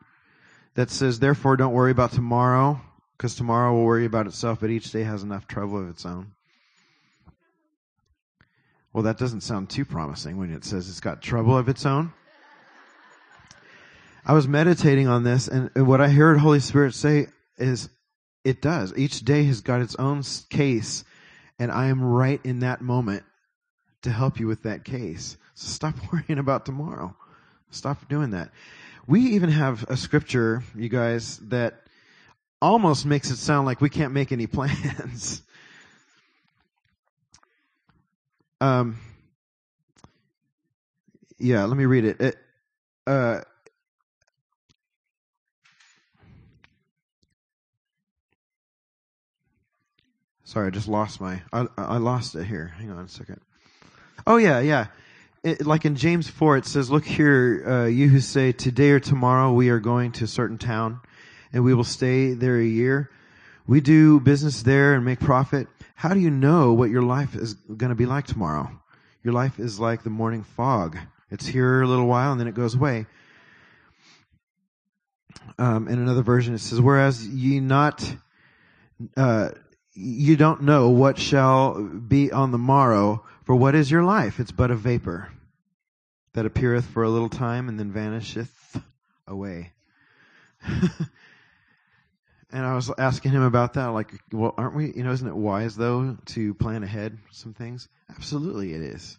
that 0.75 0.91
says, 0.91 1.19
"Therefore, 1.19 1.57
don't 1.57 1.73
worry 1.73 1.91
about 1.91 2.13
tomorrow, 2.13 2.81
because 3.17 3.35
tomorrow 3.35 3.73
will 3.73 3.85
worry 3.85 4.05
about 4.05 4.27
itself, 4.27 4.61
but 4.61 4.71
each 4.71 4.93
day 4.93 5.03
has 5.03 5.23
enough 5.23 5.49
trouble 5.49 5.79
of 5.81 5.89
its 5.89 6.05
own." 6.07 6.33
Well, 8.97 9.03
that 9.03 9.19
doesn't 9.19 9.43
sound 9.43 9.69
too 9.69 9.85
promising 9.85 10.39
when 10.39 10.51
it 10.51 10.65
says 10.65 10.89
it's 10.89 11.01
got 11.01 11.21
trouble 11.21 11.59
of 11.59 11.69
its 11.69 11.85
own. 11.85 12.15
I 14.25 14.33
was 14.33 14.49
meditating 14.49 15.07
on 15.07 15.23
this, 15.23 15.49
and 15.49 15.71
what 15.87 16.01
I 16.01 16.09
heard 16.09 16.39
Holy 16.39 16.61
Spirit 16.61 16.95
say 16.95 17.27
is, 17.59 17.91
it 18.43 18.63
does. 18.63 18.97
Each 18.97 19.21
day 19.21 19.45
has 19.45 19.61
got 19.61 19.83
its 19.83 19.97
own 19.97 20.23
case, 20.49 21.05
and 21.59 21.71
I 21.71 21.89
am 21.89 22.03
right 22.03 22.41
in 22.43 22.61
that 22.61 22.81
moment 22.81 23.25
to 24.01 24.11
help 24.11 24.41
you 24.41 24.47
with 24.47 24.63
that 24.63 24.83
case. 24.83 25.37
So 25.53 25.69
stop 25.69 25.95
worrying 26.11 26.39
about 26.39 26.65
tomorrow. 26.65 27.15
Stop 27.69 28.09
doing 28.09 28.31
that. 28.31 28.51
We 29.07 29.21
even 29.35 29.51
have 29.51 29.85
a 29.91 29.99
scripture, 29.99 30.63
you 30.75 30.89
guys, 30.89 31.37
that 31.51 31.83
almost 32.63 33.05
makes 33.05 33.31
it 33.31 33.37
sound 33.37 33.67
like 33.67 33.83
we 33.83 33.91
can't 33.91 34.15
make 34.15 34.33
any 34.33 34.47
plans. 34.47 35.43
Um, 38.61 38.99
yeah, 41.39 41.65
let 41.65 41.77
me 41.77 41.85
read 41.85 42.05
it. 42.05 42.21
it 42.21 42.37
uh, 43.07 43.41
sorry, 50.45 50.69
I 50.69 50.71
just 50.71 50.89
lost 50.89 51.21
my. 51.21 51.43
I, 51.53 51.67
I 51.77 51.99
lost 51.99 52.35
it 52.35 52.45
here. 52.45 52.73
Hang 52.79 52.91
on 52.91 53.05
a 53.05 53.09
second. 53.09 53.41
Oh 54.27 54.39
yeah, 54.39 54.61
yeah. 54.61 54.87
It, 55.45 55.67
like 55.67 55.85
in 55.85 55.95
James 55.95 56.29
four, 56.29 56.57
it 56.57 56.65
says, 56.65 56.91
"Look 56.91 57.05
here, 57.05 57.63
uh, 57.67 57.87
you 57.87 58.09
who 58.09 58.21
say 58.21 58.53
today 58.53 58.91
or 58.91 59.01
tomorrow 59.01 59.53
we 59.53 59.69
are 59.69 59.79
going 59.79 60.13
to 60.13 60.25
a 60.25 60.29
certain 60.29 60.59
town, 60.59 61.01
and 61.53 61.63
we 61.63 61.75
will 61.75 61.85
stay 61.85 62.33
there 62.33 62.59
a 62.59 62.65
year. 62.65 63.11
We 63.67 63.81
do 63.81 64.21
business 64.21 64.63
there 64.63 64.95
and 64.95 65.05
make 65.05 65.21
profit." 65.21 65.69
How 65.97 66.13
do 66.13 66.21
you 66.21 66.31
know 66.31 66.75
what 66.75 66.91
your 66.91 67.03
life 67.03 67.35
is 67.35 67.55
going 67.55 67.89
to 67.89 67.97
be 67.97 68.05
like 68.05 68.27
tomorrow? 68.27 68.71
Your 69.25 69.33
life 69.33 69.59
is 69.59 69.81
like 69.81 70.03
the 70.03 70.11
morning 70.11 70.43
fog. 70.43 70.99
It's 71.31 71.47
here 71.47 71.81
a 71.81 71.87
little 71.87 72.07
while 72.07 72.33
and 72.33 72.41
then 72.41 72.49
it 72.49 72.55
goes 72.55 72.75
away. 72.75 73.07
Um, 75.59 75.89
in 75.89 75.99
another 75.99 76.23
version, 76.23 76.55
it 76.55 76.59
says, 76.59 76.83
"Whereas 76.83 77.27
ye 77.27 77.61
not, 77.61 78.15
uh, 79.17 79.49
you 79.95 80.37
don't 80.37 80.63
know 80.63 80.91
what 80.91 81.19
shall 81.19 81.83
be 81.83 82.31
on 82.31 82.51
the 82.51 82.59
morrow. 82.59 83.25
For 83.45 83.57
what 83.57 83.75
is 83.75 83.91
your 83.91 84.05
life? 84.05 84.39
It's 84.39 84.53
but 84.53 84.71
a 84.71 84.77
vapor 84.77 85.33
that 86.35 86.45
appeareth 86.45 86.85
for 86.85 87.05
a 87.05 87.09
little 87.09 87.31
time 87.31 87.71
and 87.71 87.81
then 87.81 87.91
vanisheth 87.91 88.83
away." 89.27 89.73
And 92.53 92.65
I 92.65 92.75
was 92.75 92.91
asking 92.97 93.33
him 93.33 93.43
about 93.43 93.75
that, 93.75 93.87
like, 93.89 94.13
well, 94.33 94.55
aren't 94.57 94.75
we, 94.77 94.93
you 94.95 95.03
know, 95.03 95.13
isn't 95.13 95.27
it 95.27 95.37
wise 95.37 95.77
though 95.77 96.17
to 96.27 96.55
plan 96.55 96.83
ahead 96.85 97.19
some 97.33 97.55
things? 97.55 97.89
Absolutely 98.11 98.73
it 98.73 98.83
is. 98.83 99.19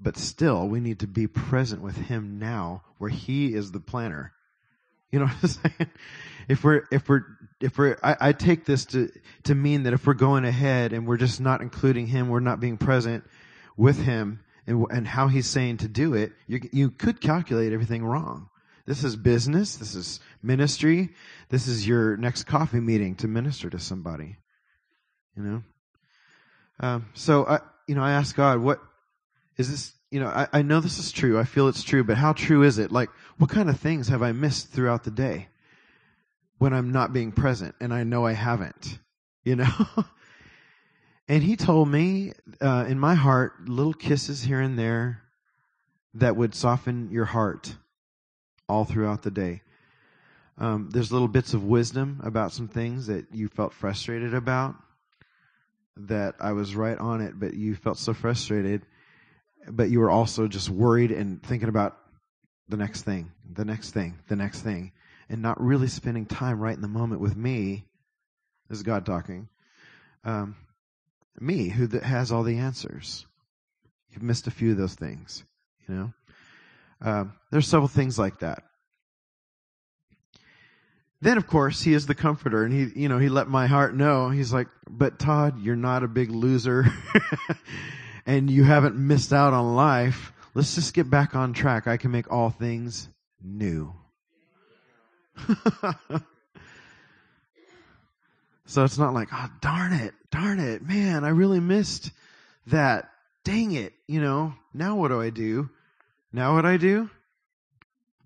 but 0.00 0.16
still 0.16 0.68
we 0.68 0.80
need 0.80 1.00
to 1.00 1.06
be 1.06 1.26
present 1.26 1.82
with 1.82 1.96
him 1.96 2.38
now 2.38 2.82
where 2.98 3.10
he 3.10 3.54
is 3.54 3.72
the 3.72 3.80
planner. 3.80 4.32
You 5.10 5.20
know 5.20 5.26
what 5.40 5.42
I'm 5.42 5.48
saying? 5.48 5.90
If 6.48 6.64
we're, 6.64 6.82
if 6.90 7.08
we're, 7.08 7.24
if 7.60 7.78
we're, 7.78 7.96
I, 8.02 8.16
I 8.20 8.32
take 8.32 8.64
this 8.64 8.84
to, 8.86 9.10
to 9.44 9.54
mean 9.54 9.84
that 9.84 9.92
if 9.94 10.06
we're 10.06 10.14
going 10.14 10.44
ahead 10.44 10.92
and 10.92 11.06
we're 11.06 11.16
just 11.16 11.40
not 11.40 11.60
including 11.60 12.06
him, 12.06 12.28
we're 12.28 12.40
not 12.40 12.60
being 12.60 12.76
present 12.76 13.24
with 13.76 14.00
him 14.02 14.40
and, 14.66 14.84
and 14.90 15.06
how 15.06 15.28
he's 15.28 15.46
saying 15.46 15.78
to 15.78 15.88
do 15.88 16.14
it, 16.14 16.32
you, 16.46 16.60
you 16.72 16.90
could 16.90 17.20
calculate 17.20 17.72
everything 17.72 18.04
wrong. 18.04 18.48
This 18.86 19.02
is 19.02 19.16
business. 19.16 19.76
This 19.76 19.94
is 19.96 20.20
ministry. 20.42 21.10
This 21.48 21.66
is 21.66 21.86
your 21.86 22.16
next 22.16 22.44
coffee 22.44 22.80
meeting 22.80 23.16
to 23.16 23.28
minister 23.28 23.68
to 23.68 23.80
somebody. 23.80 24.36
You 25.36 25.42
know? 25.42 25.62
Um, 26.78 27.08
so 27.14 27.44
I, 27.46 27.60
you 27.88 27.96
know, 27.96 28.02
I 28.02 28.12
ask 28.12 28.34
God, 28.36 28.60
what 28.60 28.80
is 29.56 29.70
this? 29.70 29.92
You 30.10 30.20
know, 30.20 30.28
I, 30.28 30.46
I 30.52 30.62
know 30.62 30.78
this 30.78 31.00
is 31.00 31.10
true. 31.10 31.38
I 31.38 31.44
feel 31.44 31.66
it's 31.66 31.82
true, 31.82 32.04
but 32.04 32.16
how 32.16 32.32
true 32.32 32.62
is 32.62 32.78
it? 32.78 32.92
Like, 32.92 33.10
what 33.38 33.50
kind 33.50 33.68
of 33.68 33.78
things 33.78 34.08
have 34.08 34.22
I 34.22 34.30
missed 34.30 34.68
throughout 34.68 35.02
the 35.02 35.10
day 35.10 35.48
when 36.58 36.72
I'm 36.72 36.92
not 36.92 37.12
being 37.12 37.32
present? 37.32 37.74
And 37.80 37.92
I 37.92 38.04
know 38.04 38.24
I 38.24 38.32
haven't, 38.32 39.00
you 39.44 39.56
know? 39.56 39.86
and 41.28 41.42
he 41.42 41.56
told 41.56 41.88
me, 41.88 42.32
uh, 42.60 42.86
in 42.88 43.00
my 43.00 43.16
heart, 43.16 43.68
little 43.68 43.92
kisses 43.92 44.42
here 44.42 44.60
and 44.60 44.78
there 44.78 45.22
that 46.14 46.36
would 46.36 46.54
soften 46.54 47.10
your 47.10 47.24
heart 47.24 47.74
all 48.68 48.84
throughout 48.84 49.22
the 49.22 49.30
day. 49.30 49.62
Um, 50.58 50.88
there's 50.90 51.12
little 51.12 51.28
bits 51.28 51.54
of 51.54 51.64
wisdom 51.64 52.20
about 52.24 52.52
some 52.52 52.68
things 52.68 53.06
that 53.08 53.26
you 53.32 53.48
felt 53.48 53.74
frustrated 53.74 54.34
about 54.34 54.74
that 55.98 56.36
I 56.40 56.52
was 56.52 56.74
right 56.74 56.96
on 56.96 57.20
it, 57.20 57.38
but 57.38 57.54
you 57.54 57.74
felt 57.74 57.98
so 57.98 58.14
frustrated, 58.14 58.82
but 59.68 59.90
you 59.90 60.00
were 60.00 60.10
also 60.10 60.48
just 60.48 60.68
worried 60.68 61.10
and 61.10 61.42
thinking 61.42 61.68
about 61.68 61.98
the 62.68 62.76
next 62.76 63.02
thing, 63.02 63.32
the 63.52 63.64
next 63.64 63.90
thing, 63.90 64.18
the 64.28 64.36
next 64.36 64.62
thing, 64.62 64.92
and 65.28 65.42
not 65.42 65.60
really 65.60 65.88
spending 65.88 66.26
time 66.26 66.60
right 66.60 66.74
in 66.74 66.82
the 66.82 66.88
moment 66.88 67.20
with 67.20 67.36
me. 67.36 67.84
This 68.68 68.78
is 68.78 68.82
God 68.82 69.06
talking. 69.06 69.48
Um, 70.24 70.56
me, 71.38 71.68
who 71.68 71.86
has 71.98 72.32
all 72.32 72.42
the 72.42 72.58
answers. 72.58 73.26
You've 74.10 74.22
missed 74.22 74.46
a 74.46 74.50
few 74.50 74.72
of 74.72 74.78
those 74.78 74.94
things, 74.94 75.44
you 75.86 75.94
know. 75.94 76.12
Um, 77.00 77.34
there's 77.50 77.68
several 77.68 77.88
things 77.88 78.18
like 78.18 78.40
that. 78.40 78.62
Then, 81.20 81.38
of 81.38 81.46
course, 81.46 81.82
he 81.82 81.94
is 81.94 82.06
the 82.06 82.14
comforter, 82.14 82.62
and 82.64 82.72
he, 82.72 83.00
you 83.02 83.08
know, 83.08 83.18
he 83.18 83.28
let 83.28 83.48
my 83.48 83.66
heart 83.66 83.94
know. 83.94 84.28
He's 84.28 84.52
like, 84.52 84.68
"But 84.88 85.18
Todd, 85.18 85.58
you're 85.58 85.74
not 85.74 86.04
a 86.04 86.08
big 86.08 86.30
loser, 86.30 86.86
and 88.26 88.50
you 88.50 88.64
haven't 88.64 88.96
missed 88.96 89.32
out 89.32 89.54
on 89.54 89.74
life. 89.74 90.32
Let's 90.54 90.74
just 90.74 90.94
get 90.94 91.08
back 91.08 91.34
on 91.34 91.52
track. 91.52 91.86
I 91.86 91.96
can 91.96 92.10
make 92.10 92.30
all 92.30 92.50
things 92.50 93.08
new." 93.42 93.94
so 98.66 98.84
it's 98.84 98.98
not 98.98 99.14
like, 99.14 99.28
"Oh, 99.32 99.48
darn 99.60 99.94
it, 99.94 100.12
darn 100.30 100.60
it, 100.60 100.82
man, 100.82 101.24
I 101.24 101.30
really 101.30 101.60
missed 101.60 102.10
that. 102.66 103.10
Dang 103.42 103.72
it, 103.72 103.94
you 104.06 104.20
know. 104.20 104.54
Now 104.74 104.96
what 104.96 105.08
do 105.08 105.20
I 105.20 105.30
do? 105.30 105.70
Now 106.36 106.54
what 106.54 106.66
I 106.66 106.76
do? 106.76 107.08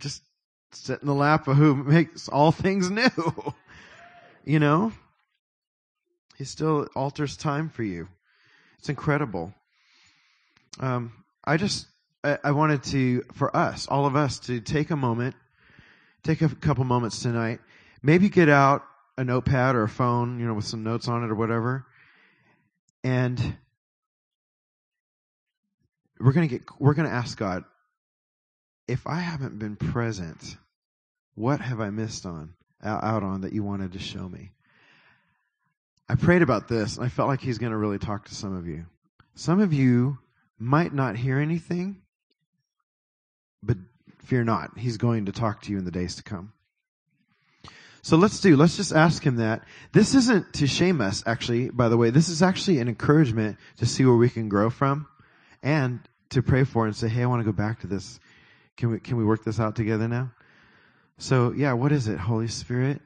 Just 0.01 0.25
sit 0.73 1.01
in 1.01 1.07
the 1.07 1.15
lap 1.15 1.47
of 1.47 1.57
who 1.57 1.77
makes 1.77 2.29
all 2.29 2.51
things 2.51 2.91
new. 2.91 3.55
you 4.45 4.59
know? 4.59 4.93
He 6.37 6.43
still 6.43 6.89
alters 6.97 7.37
time 7.37 7.69
for 7.69 7.85
you. 7.85 8.09
It's 8.81 8.89
incredible. 8.89 9.55
Um, 10.81 11.13
I 11.45 11.57
just, 11.57 11.87
I, 12.25 12.37
I 12.43 12.51
wanted 12.51 12.83
to, 12.85 13.23
for 13.35 13.57
us, 13.57 13.87
all 13.87 14.07
of 14.07 14.17
us, 14.17 14.41
to 14.41 14.61
take 14.61 14.91
a 14.91 14.97
moment, 14.97 15.37
take 16.25 16.43
a 16.43 16.49
couple 16.49 16.83
moments 16.83 17.23
tonight, 17.23 17.61
maybe 18.03 18.29
get 18.29 18.49
out 18.49 18.83
a 19.19 19.23
notepad 19.23 19.77
or 19.77 19.85
a 19.85 19.89
phone, 19.89 20.41
you 20.41 20.47
know, 20.47 20.55
with 20.55 20.65
some 20.65 20.83
notes 20.83 21.07
on 21.07 21.23
it 21.23 21.31
or 21.31 21.37
whatever, 21.37 21.87
and 23.05 23.57
we're 26.19 26.33
gonna 26.33 26.49
get, 26.49 26.63
we're 26.81 26.95
gonna 26.95 27.09
ask 27.09 27.39
God, 27.39 27.63
if 28.91 29.07
I 29.07 29.21
haven't 29.21 29.59
been 29.59 29.77
present, 29.77 30.57
what 31.37 31.61
have 31.61 31.81
I 31.81 31.91
missed 31.91 32.27
on 32.27 32.55
out 32.83 33.23
on 33.23 33.43
that 33.43 33.53
you 33.53 33.63
wanted 33.63 33.93
to 33.93 34.01
show 34.01 34.29
me? 34.29 34.51
I 36.09 36.17
prayed 36.17 36.43
about 36.43 36.67
this 36.67 36.97
and 36.97 37.07
I 37.07 37.09
felt 37.09 37.29
like 37.29 37.41
he's 37.41 37.59
going 37.59 37.71
to 37.71 37.79
really 37.79 38.01
talk 38.01 38.27
to 38.27 38.35
some 38.35 38.57
of 38.57 38.67
you. 38.67 38.87
Some 39.37 39.61
of 39.61 39.73
you 39.73 40.19
might 40.59 40.93
not 40.93 41.17
hear 41.17 41.39
anything, 41.39 42.03
but 43.63 43.77
fear 44.25 44.43
not. 44.43 44.77
He's 44.77 44.97
going 44.97 45.27
to 45.27 45.33
talk 45.33 45.63
to 45.63 45.71
you 45.71 45.79
in 45.79 45.85
the 45.85 45.93
days 45.93 46.17
to 46.17 46.25
come. 46.25 46.53
So 48.03 48.17
let's 48.17 48.41
do, 48.41 48.57
let's 48.57 48.77
just 48.77 48.93
ask 48.93 49.23
him 49.23 49.37
that. 49.37 49.63
This 49.93 50.17
isn't 50.17 50.55
to 50.55 50.67
shame 50.67 51.01
us, 51.01 51.23
actually, 51.27 51.71
by 51.71 51.89
the 51.89 51.97
way. 51.97 52.11
This 52.11 52.29
is 52.29 52.43
actually 52.43 52.81
an 52.81 52.89
encouragement 52.89 53.59
to 53.77 53.87
see 53.87 54.05
where 54.05 54.17
we 54.17 54.31
can 54.31 54.49
grow 54.49 54.69
from 54.69 55.07
and 55.63 56.01
to 56.31 56.43
pray 56.43 56.65
for 56.65 56.87
and 56.87 56.97
say, 56.97 57.09
hey, 57.09 57.23
I 57.23 57.27
want 57.27 57.41
to 57.41 57.45
go 57.45 57.53
back 57.53 57.81
to 57.81 57.87
this 57.87 58.19
can 58.81 58.91
we 58.91 58.99
can 58.99 59.19
we 59.19 59.25
work 59.25 59.45
this 59.45 59.61
out 59.61 59.77
together 59.77 60.09
now? 60.09 60.33
So 61.19 61.53
yeah, 61.53 61.75
what 61.75 61.93
is 61.93 62.09
it, 62.09 62.19
Holy 62.19 62.49
Spirit, 62.49 63.03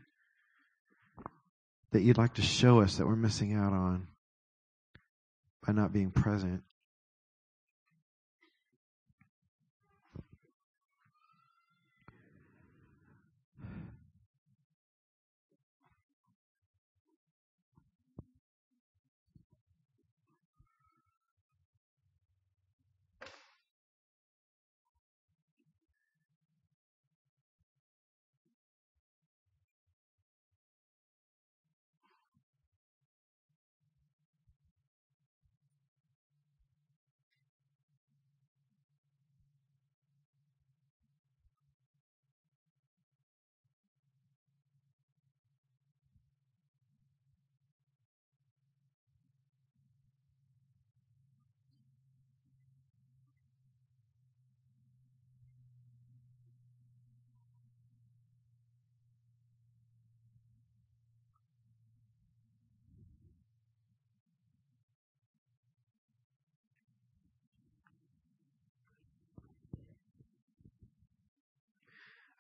that 1.90 2.02
you'd 2.02 2.16
like 2.16 2.34
to 2.34 2.42
show 2.42 2.80
us 2.80 2.96
that 2.96 3.06
we're 3.06 3.16
missing 3.16 3.54
out 3.54 3.72
on 3.72 4.06
by 5.66 5.72
not 5.72 5.92
being 5.92 6.12
present? 6.12 6.62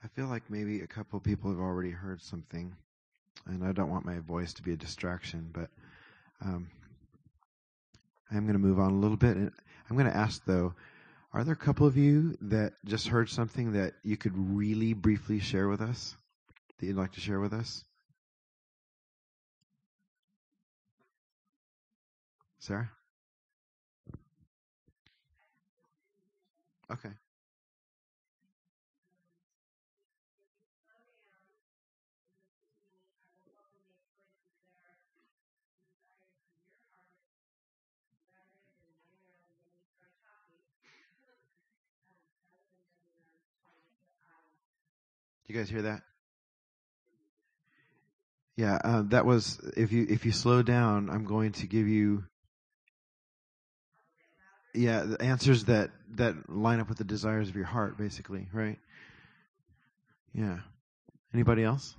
I 0.04 0.08
feel 0.08 0.26
like 0.26 0.42
maybe 0.50 0.82
a 0.82 0.86
couple 0.86 1.18
people 1.18 1.50
have 1.50 1.58
already 1.58 1.90
heard 1.90 2.20
something, 2.20 2.76
and 3.46 3.64
I 3.64 3.72
don't 3.72 3.88
want 3.88 4.04
my 4.04 4.18
voice 4.18 4.52
to 4.52 4.62
be 4.62 4.74
a 4.74 4.76
distraction, 4.76 5.48
but 5.50 5.70
um, 6.44 6.68
I'm 8.30 8.42
going 8.42 8.52
to 8.52 8.58
move 8.58 8.78
on 8.78 8.92
a 8.92 8.98
little 8.98 9.16
bit. 9.16 9.36
And 9.36 9.50
I'm 9.88 9.96
going 9.96 10.10
to 10.10 10.16
ask, 10.16 10.44
though, 10.44 10.74
are 11.32 11.42
there 11.42 11.54
a 11.54 11.56
couple 11.56 11.86
of 11.86 11.96
you 11.96 12.36
that 12.42 12.74
just 12.84 13.08
heard 13.08 13.30
something 13.30 13.72
that 13.72 13.94
you 14.02 14.18
could 14.18 14.34
really 14.36 14.92
briefly 14.92 15.40
share 15.40 15.68
with 15.68 15.80
us? 15.80 16.14
That 16.78 16.86
you'd 16.86 16.96
like 16.96 17.12
to 17.12 17.20
share 17.20 17.40
with 17.40 17.54
us? 17.54 17.82
Sarah? 22.58 22.90
Okay. 26.92 27.10
You 45.46 45.54
guys 45.54 45.68
hear 45.68 45.82
that? 45.82 46.02
Yeah, 48.56 48.78
uh, 48.84 49.02
that 49.08 49.26
was 49.26 49.60
if 49.76 49.92
you 49.92 50.06
if 50.08 50.24
you 50.24 50.32
slow 50.32 50.62
down, 50.62 51.10
I'm 51.10 51.24
going 51.24 51.52
to 51.52 51.66
give 51.66 51.88
you. 51.88 52.24
yeah, 54.74 55.02
the 55.02 55.20
answers 55.22 55.64
that 55.64 55.90
that 56.16 56.48
line 56.48 56.80
up 56.80 56.88
with 56.88 56.98
the 56.98 57.04
desires 57.04 57.48
of 57.48 57.56
your 57.56 57.64
heart, 57.64 57.98
basically, 57.98 58.48
right? 58.52 58.78
Yeah. 60.32 60.58
Anybody 61.32 61.64
else? 61.64 61.96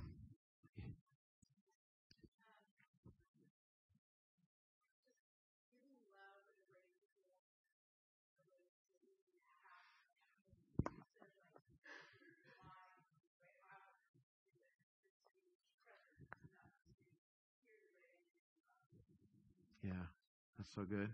So 20.76 20.82
good. 20.84 21.08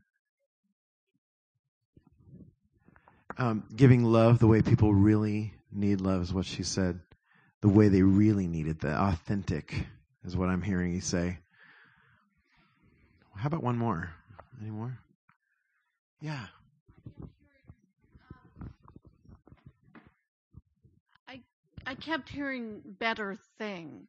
Um, 3.39 3.65
giving 3.75 4.05
love 4.05 4.41
the 4.41 4.49
way 4.49 4.61
people 4.61 4.93
really 4.93 5.55
need 5.73 6.01
love 6.01 6.21
is 6.23 6.35
what 6.35 6.47
she 6.47 6.65
said. 6.65 6.99
The 7.61 7.69
way 7.69 7.89
they 7.89 8.03
really 8.03 8.49
need 8.49 8.67
it, 8.67 8.81
the 8.81 8.93
authentic 8.93 9.87
is 10.25 10.37
what 10.37 10.49
I'm 10.49 10.63
hearing 10.63 10.93
you 10.93 11.01
say. 11.01 11.39
How 13.37 13.47
about 13.47 13.63
one 13.63 13.79
more? 13.79 14.11
Any 14.61 14.71
more? 14.71 14.99
Yeah. 16.21 16.47
I 21.85 21.95
kept 21.95 22.29
hearing 22.29 22.81
better 22.99 23.37
thing. 23.59 24.07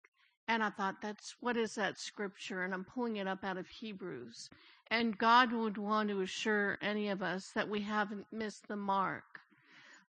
And 0.48 0.64
I 0.64 0.70
thought, 0.70 1.02
that's 1.02 1.36
what 1.40 1.58
is 1.58 1.76
that 1.76 2.00
scripture? 2.00 2.64
And 2.64 2.74
I'm 2.74 2.84
pulling 2.84 3.18
it 3.18 3.28
up 3.28 3.44
out 3.44 3.58
of 3.58 3.68
Hebrews. 3.68 4.50
And 4.94 5.18
God 5.18 5.52
would 5.54 5.80
want 5.80 6.10
to 6.10 6.22
assure 6.22 6.78
any 6.80 7.10
of 7.10 7.24
us 7.24 7.50
that 7.56 7.68
we 7.68 7.82
haven't 7.82 8.28
missed 8.32 8.68
the 8.68 8.76
mark, 8.76 9.40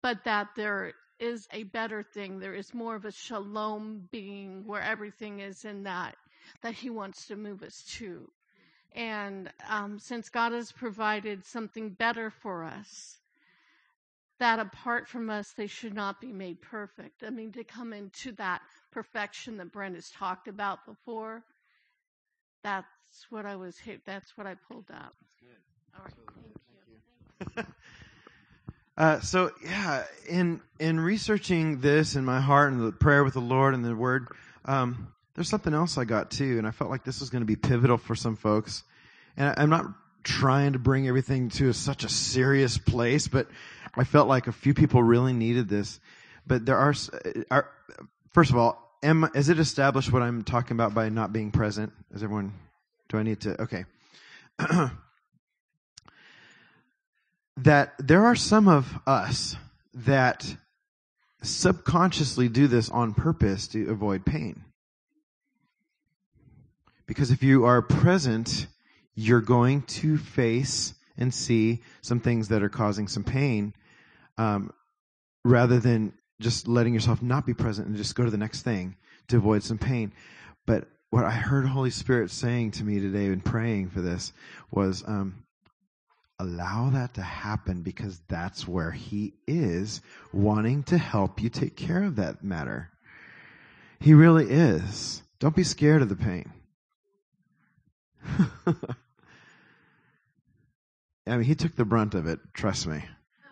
but 0.02 0.24
that 0.24 0.56
there 0.56 0.94
is 1.20 1.50
a 1.52 1.63
better 1.63 2.02
thing. 2.02 2.39
There 2.39 2.54
is 2.54 2.74
more 2.74 2.96
of 2.96 3.04
a 3.04 3.12
shalom 3.12 4.08
being 4.10 4.65
where 4.65 4.82
everything 4.82 5.42
is 5.42 5.65
in 5.65 5.84
that, 5.84 6.15
that 6.62 6.76
He 6.76 6.89
wants 6.89 7.28
to 7.28 7.36
move 7.36 7.62
us 7.62 7.84
to. 7.98 8.32
And 8.96 9.52
um, 9.70 10.00
since 10.00 10.30
God 10.30 10.54
has 10.54 10.72
provided 10.72 11.46
something 11.46 11.89
better 11.89 12.30
for 12.30 12.63
us, 12.63 13.18
that 14.39 14.60
apart 14.60 15.10
from 15.10 15.30
us, 15.30 15.52
they 15.52 15.68
should 15.68 15.94
not 15.94 16.22
be 16.22 16.32
made 16.32 16.62
perfect. 16.62 17.26
I 17.28 17.32
mean, 17.32 17.52
to 17.52 17.65
come 17.65 17.92
into 17.92 18.32
that 18.38 18.62
perfection 18.92 19.58
that 19.58 19.74
Brent 19.74 19.96
has 19.96 20.10
talked 20.10 20.48
about 20.48 20.86
before, 20.86 21.44
that's 23.10 23.32
what 23.32 23.45
I 23.45 23.56
was 23.56 23.78
hit. 23.78 24.02
That's 24.06 24.38
what 24.38 24.45
I 24.45 24.56
pulled 24.67 24.91
up. 24.91 25.15
All 25.98 26.04
right, 26.04 26.13
thank 27.45 27.58
you. 27.58 27.63
Uh, 28.98 29.17
so 29.22 29.50
yeah, 29.63 30.04
in 30.28 30.60
in 30.78 31.00
researching 31.00 31.80
this 31.80 32.17
in 32.17 32.26
my 32.26 32.41
heart 32.41 32.74
and 32.74 32.86
the 32.86 32.91
prayer 32.91 33.24
with 33.24 33.34
the 33.34 33.39
Lord 33.39 33.74
and 33.74 33.86
the 33.86 33.95
Word, 33.95 34.28
um, 34.65 35.13
there's 35.36 35.48
something 35.48 35.74
else 35.74 35.98
I 35.98 36.04
got 36.04 36.32
too, 36.32 36.58
and 36.58 36.67
I 36.67 36.72
felt 36.72 36.89
like 36.89 37.06
this 37.06 37.22
was 37.22 37.30
going 37.30 37.39
to 37.39 37.45
be 37.45 37.56
pivotal 37.56 37.95
for 37.95 38.13
some 38.13 38.36
folks. 38.36 38.84
And 39.38 39.48
I, 39.48 39.63
I'm 39.63 39.69
not 39.69 39.86
trying 40.26 40.74
to 40.74 40.80
bring 40.80 41.08
everything 41.08 41.48
to 41.52 41.69
a, 41.69 41.74
such 41.74 42.04
a 42.04 42.10
serious 42.10 42.78
place, 42.78 43.30
but 43.30 43.48
I 43.95 44.04
felt 44.04 44.28
like 44.28 44.48
a 44.48 44.52
few 44.52 44.74
people 44.74 45.02
really 45.02 45.32
needed 45.32 45.69
this. 45.69 46.02
But 46.45 46.65
there 46.65 46.76
are, 46.76 46.93
are 47.50 47.69
first 48.34 48.52
of 48.52 48.58
all, 48.58 48.98
am 49.02 49.30
is 49.34 49.48
it 49.48 49.60
established 49.60 50.12
what 50.12 50.24
I'm 50.24 50.43
talking 50.43 50.76
about 50.76 50.93
by 50.93 51.08
not 51.08 51.32
being 51.32 51.52
present? 51.52 51.93
Is 52.13 52.22
everyone? 52.22 52.52
Do 53.10 53.17
I 53.17 53.24
need 53.24 53.41
to? 53.41 53.62
Okay. 53.63 53.86
that 57.58 57.93
there 58.00 58.26
are 58.26 58.36
some 58.36 58.67
of 58.67 58.88
us 59.06 59.56
that 59.93 60.56
subconsciously 61.41 62.50
do 62.50 62.67
this 62.67 62.89
on 62.89 63.13
purpose 63.13 63.67
to 63.69 63.89
avoid 63.89 64.26
pain. 64.26 64.63
Because 67.08 67.32
if 67.32 67.41
you 67.41 67.65
are 67.65 67.82
present, 67.82 68.67
you're 69.15 69.41
going 69.41 69.82
to 69.82 70.17
face 70.17 70.93
and 71.17 71.34
see 71.34 71.82
some 72.02 72.19
things 72.19 72.50
that 72.50 72.62
are 72.62 72.69
causing 72.69 73.08
some 73.08 73.24
pain, 73.24 73.74
um, 74.38 74.72
rather 75.43 75.80
than 75.80 76.13
just 76.39 76.67
letting 76.67 76.93
yourself 76.93 77.22
not 77.22 77.45
be 77.45 77.54
present 77.54 77.88
and 77.88 77.98
just 77.98 78.15
go 78.15 78.24
to 78.24 78.32
the 78.32 78.38
next 78.38 78.62
thing 78.62 78.95
to 79.28 79.38
avoid 79.38 79.63
some 79.63 79.78
pain. 79.78 80.13
But 80.65 80.88
what 81.10 81.26
I 81.26 81.32
heard 81.32 81.65
Holy 81.65 81.89
Spirit 81.89 82.32
saying 82.32 82.72
to 82.72 82.84
me 82.84 83.00
today 83.00 83.26
and 83.26 83.43
praying 83.43 83.89
for 83.89 84.02
this 84.02 84.32
was, 84.72 85.04
um, 85.08 85.43
allow 86.39 86.89
that 86.91 87.15
to 87.15 87.22
happen 87.22 87.82
because 87.82 88.22
that's 88.28 88.67
where 88.67 88.91
he 88.91 89.34
is 89.48 90.02
wanting 90.32 90.84
to 90.84 90.98
help 90.98 91.41
you 91.41 91.50
take 91.50 91.76
care 91.76 92.04
of 92.04 92.15
that 92.17 92.43
matter. 92.43 92.91
He 94.00 94.13
really 94.13 94.45
is. 94.50 95.22
Don't 95.39 95.56
be 95.56 95.63
scared 95.63 96.02
of 96.02 96.10
the 96.10 96.15
pain. 96.15 96.52
I 101.28 101.38
mean, 101.38 101.43
he 101.43 101.56
took 101.56 101.76
the 101.76 101.86
brunt 101.86 102.15
of 102.15 102.28
it. 102.28 102.39
Trust 102.54 102.88
me. 102.88 103.04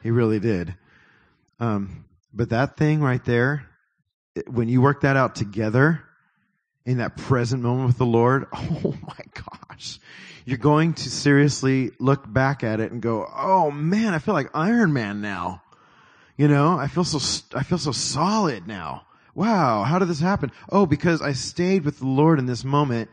He 0.04 0.12
really 0.12 0.40
did. 0.40 0.76
Um, 1.60 2.06
but 2.34 2.50
that 2.50 2.78
thing 2.78 3.02
right 3.02 3.24
there, 3.24 3.66
it- 4.36 4.50
when 4.50 4.70
you 4.70 4.82
work 4.82 5.02
that 5.02 5.18
out 5.18 5.36
together 5.36 6.04
in 6.88 7.00
that 7.00 7.18
present 7.18 7.62
moment 7.62 7.88
with 7.88 7.98
the 7.98 8.06
Lord, 8.06 8.48
oh 8.54 8.96
my 9.06 9.20
gosh, 9.34 10.00
you're 10.46 10.58
going 10.58 10.94
to 10.94 11.12
seriously 11.12 11.92
look 12.00 12.24
back 12.32 12.64
at 12.64 12.80
it 12.80 12.94
and 12.94 13.02
go, 13.02 13.30
oh 13.36 13.70
man, 13.70 14.14
I 14.14 14.20
feel 14.20 14.34
like 14.34 14.50
Iron 14.56 14.94
Man 14.94 15.22
now. 15.22 15.62
You 16.38 16.48
know, 16.48 16.78
I 16.78 16.88
feel 16.88 17.04
so, 17.04 17.46
I 17.56 17.64
feel 17.64 17.78
so 17.78 17.92
solid 17.92 18.68
now. 18.68 19.06
Wow, 19.36 19.84
how 19.84 20.00
did 20.00 20.08
this 20.08 20.22
happen? 20.22 20.52
Oh, 20.70 20.86
because 20.86 21.22
I 21.22 21.34
stayed 21.34 21.84
with 21.84 22.00
the 22.00 22.08
Lord 22.08 22.40
in 22.40 22.46
this 22.46 22.64
moment, 22.64 23.10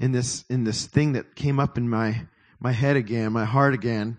in 0.00 0.10
this, 0.10 0.44
in 0.50 0.64
this 0.64 0.86
thing 0.86 1.12
that 1.12 1.36
came 1.36 1.60
up 1.60 1.78
in 1.78 1.88
my, 1.88 2.26
my 2.58 2.72
head 2.72 2.96
again, 2.96 3.32
my 3.32 3.44
heart 3.44 3.74
again, 3.74 4.18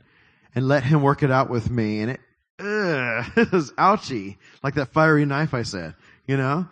and 0.55 0.67
let 0.67 0.83
Him 0.83 1.01
work 1.01 1.21
it 1.21 1.31
out 1.31 1.49
with 1.49 1.69
me. 1.69 1.99
And 1.99 2.11
it, 2.11 2.19
ugh, 2.59 3.25
it 3.35 3.51
was 3.51 3.73
ouchy, 3.77 4.37
like 4.63 4.75
that 4.75 4.93
fiery 4.93 5.25
knife 5.25 5.53
I 5.53 5.63
said, 5.63 5.95
you 6.25 6.37
know? 6.37 6.67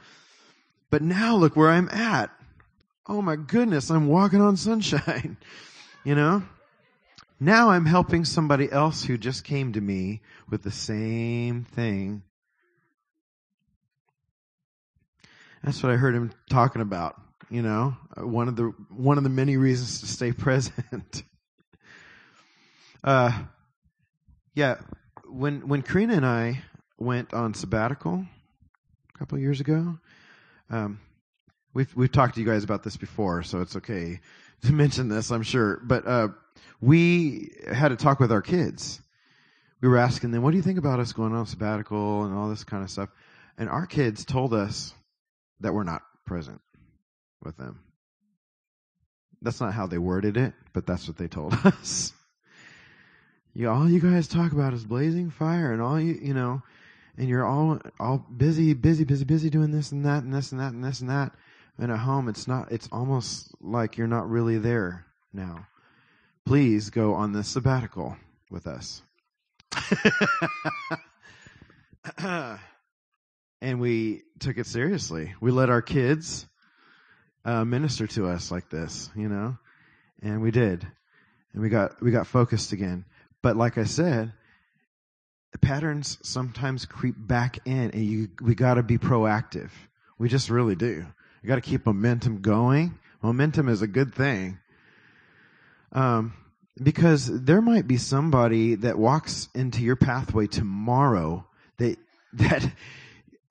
But 0.93 1.01
now 1.01 1.35
look 1.35 1.55
where 1.55 1.71
I'm 1.71 1.89
at. 1.89 2.29
Oh 3.07 3.23
my 3.23 3.35
goodness, 3.35 3.89
I'm 3.89 4.07
walking 4.07 4.41
on 4.41 4.55
sunshine, 4.55 5.37
you 6.03 6.13
know? 6.13 6.43
Now 7.39 7.71
I'm 7.71 7.87
helping 7.87 8.25
somebody 8.25 8.71
else 8.71 9.03
who 9.03 9.17
just 9.17 9.43
came 9.43 9.73
to 9.73 9.81
me 9.81 10.21
with 10.51 10.61
the 10.61 10.69
same 10.69 11.63
thing. 11.63 12.21
That's 15.63 15.81
what 15.81 15.91
I 15.91 15.95
heard 15.95 16.13
him 16.13 16.31
talking 16.47 16.83
about, 16.83 17.19
you 17.49 17.63
know? 17.63 17.97
Uh, 18.15 18.27
One 18.27 18.47
of 18.47 18.55
the 18.55 18.65
one 18.89 19.17
of 19.17 19.23
the 19.23 19.31
many 19.31 19.57
reasons 19.57 20.01
to 20.01 20.05
stay 20.05 20.31
present. 20.45 21.23
uh 23.03 23.31
yeah, 24.53 24.75
when 25.25 25.67
when 25.67 25.81
Karina 25.81 26.13
and 26.13 26.25
I 26.27 26.61
went 26.99 27.33
on 27.33 27.55
sabbatical 27.55 28.27
a 29.15 29.17
couple 29.17 29.39
years 29.39 29.59
ago, 29.59 29.97
um 30.69 30.99
we've 31.73 31.93
we've 31.95 32.11
talked 32.11 32.35
to 32.35 32.41
you 32.41 32.47
guys 32.47 32.63
about 32.63 32.83
this 32.83 32.97
before, 32.97 33.43
so 33.43 33.61
it's 33.61 33.75
okay 33.75 34.19
to 34.63 34.73
mention 34.73 35.09
this, 35.09 35.31
I'm 35.31 35.43
sure. 35.43 35.79
But 35.83 36.07
uh 36.07 36.27
we 36.81 37.51
had 37.71 37.91
a 37.91 37.95
talk 37.95 38.19
with 38.19 38.31
our 38.31 38.41
kids. 38.41 39.01
We 39.81 39.89
were 39.89 39.97
asking 39.97 40.31
them, 40.31 40.43
"What 40.43 40.51
do 40.51 40.57
you 40.57 40.63
think 40.63 40.79
about 40.79 40.99
us 40.99 41.13
going 41.13 41.33
on 41.33 41.45
sabbatical 41.45 42.23
and 42.23 42.33
all 42.35 42.49
this 42.49 42.63
kind 42.63 42.83
of 42.83 42.89
stuff?" 42.89 43.09
And 43.57 43.69
our 43.69 43.85
kids 43.85 44.25
told 44.25 44.53
us 44.53 44.93
that 45.59 45.73
we're 45.73 45.83
not 45.83 46.01
present 46.25 46.61
with 47.43 47.57
them. 47.57 47.79
That's 49.41 49.59
not 49.59 49.73
how 49.73 49.87
they 49.87 49.97
worded 49.97 50.37
it, 50.37 50.53
but 50.71 50.85
that's 50.85 51.07
what 51.07 51.17
they 51.17 51.27
told 51.27 51.53
us. 51.63 52.13
You 53.53 53.69
all 53.69 53.89
you 53.89 53.99
guys 53.99 54.27
talk 54.27 54.51
about 54.51 54.73
is 54.73 54.83
blazing 54.83 55.29
fire 55.29 55.71
and 55.73 55.81
all 55.81 55.99
you 55.99 56.17
you 56.21 56.33
know, 56.33 56.63
and 57.17 57.29
you're 57.29 57.45
all 57.45 57.79
all 57.99 58.17
busy, 58.17 58.73
busy, 58.73 59.03
busy, 59.03 59.25
busy 59.25 59.49
doing 59.49 59.71
this 59.71 59.91
and 59.91 60.05
that 60.05 60.23
and 60.23 60.33
this 60.33 60.51
and 60.51 60.59
that 60.61 60.73
and 60.73 60.83
this 60.83 61.01
and 61.01 61.09
that. 61.09 61.33
And 61.77 61.91
at 61.91 61.99
home, 61.99 62.29
it's 62.29 62.47
not. 62.47 62.71
It's 62.71 62.87
almost 62.91 63.51
like 63.59 63.97
you're 63.97 64.07
not 64.07 64.29
really 64.29 64.57
there 64.57 65.05
now. 65.33 65.67
Please 66.45 66.89
go 66.89 67.13
on 67.13 67.31
this 67.31 67.47
sabbatical 67.47 68.15
with 68.51 68.67
us. 68.67 69.01
and 73.61 73.79
we 73.79 74.21
took 74.39 74.57
it 74.57 74.67
seriously. 74.67 75.33
We 75.41 75.51
let 75.51 75.69
our 75.69 75.81
kids 75.81 76.45
uh, 77.45 77.65
minister 77.65 78.07
to 78.07 78.27
us 78.27 78.51
like 78.51 78.69
this, 78.69 79.09
you 79.15 79.29
know, 79.29 79.57
and 80.21 80.41
we 80.41 80.51
did, 80.51 80.85
and 81.53 81.61
we 81.61 81.69
got 81.69 82.01
we 82.01 82.11
got 82.11 82.27
focused 82.27 82.71
again. 82.71 83.05
But 83.41 83.57
like 83.57 83.77
I 83.77 83.85
said, 83.85 84.33
the 85.53 85.59
patterns 85.59 86.17
sometimes 86.23 86.85
creep 86.85 87.15
back 87.17 87.59
in, 87.65 87.91
and 87.91 88.03
you 88.03 88.29
we 88.41 88.55
got 88.55 88.73
to 88.73 88.83
be 88.83 88.97
proactive. 88.97 89.69
We 90.17 90.27
just 90.27 90.49
really 90.49 90.75
do. 90.75 91.05
You 91.41 91.47
got 91.47 91.55
to 91.55 91.61
keep 91.61 91.85
momentum 91.85 92.41
going. 92.41 92.99
Momentum 93.21 93.69
is 93.69 93.81
a 93.81 93.87
good 93.87 94.13
thing. 94.13 94.59
Um, 95.91 96.33
because 96.81 97.27
there 97.43 97.61
might 97.61 97.87
be 97.87 97.97
somebody 97.97 98.75
that 98.75 98.97
walks 98.97 99.47
into 99.53 99.83
your 99.83 99.95
pathway 99.95 100.47
tomorrow 100.47 101.45
that 101.77 101.97
that 102.33 102.71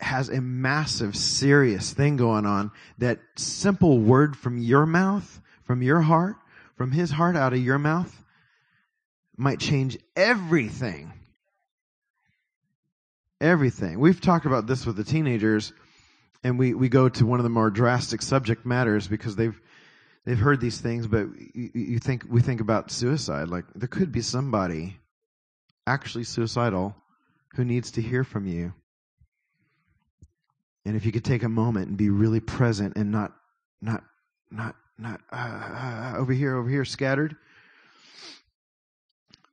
has 0.00 0.28
a 0.28 0.40
massive 0.40 1.14
serious 1.16 1.92
thing 1.92 2.16
going 2.16 2.44
on 2.44 2.72
that 2.98 3.20
simple 3.36 4.00
word 4.00 4.36
from 4.36 4.58
your 4.58 4.84
mouth 4.84 5.40
from 5.62 5.80
your 5.80 6.00
heart 6.00 6.34
from 6.74 6.90
his 6.90 7.12
heart 7.12 7.36
out 7.36 7.52
of 7.52 7.60
your 7.60 7.78
mouth 7.78 8.24
might 9.36 9.60
change 9.60 9.96
everything 10.16 11.12
everything 13.42 13.98
we've 13.98 14.20
talked 14.20 14.46
about 14.46 14.66
this 14.66 14.86
with 14.86 14.96
the 14.96 15.04
teenagers 15.04 15.72
and 16.44 16.58
we 16.58 16.74
we 16.74 16.88
go 16.88 17.08
to 17.08 17.26
one 17.26 17.38
of 17.38 17.44
the 17.44 17.50
more 17.50 17.70
drastic 17.70 18.22
subject 18.22 18.64
matters 18.66 19.06
because 19.06 19.36
they've 19.36 19.58
they've 20.24 20.38
heard 20.38 20.60
these 20.60 20.78
things, 20.78 21.06
but 21.06 21.26
you, 21.54 21.70
you 21.74 21.98
think 21.98 22.24
we 22.28 22.40
think 22.40 22.60
about 22.60 22.90
suicide. 22.90 23.48
Like 23.48 23.64
there 23.74 23.88
could 23.88 24.12
be 24.12 24.22
somebody 24.22 24.98
actually 25.86 26.24
suicidal 26.24 26.94
who 27.54 27.64
needs 27.64 27.92
to 27.92 28.02
hear 28.02 28.24
from 28.24 28.46
you. 28.46 28.72
And 30.84 30.96
if 30.96 31.06
you 31.06 31.12
could 31.12 31.24
take 31.24 31.42
a 31.42 31.48
moment 31.48 31.88
and 31.88 31.96
be 31.96 32.10
really 32.10 32.40
present 32.40 32.96
and 32.96 33.12
not 33.12 33.32
not 33.80 34.02
not 34.50 34.74
not 34.98 35.20
uh, 35.30 35.36
uh, 35.36 36.14
over 36.16 36.32
here 36.32 36.56
over 36.56 36.68
here 36.68 36.84
scattered. 36.84 37.36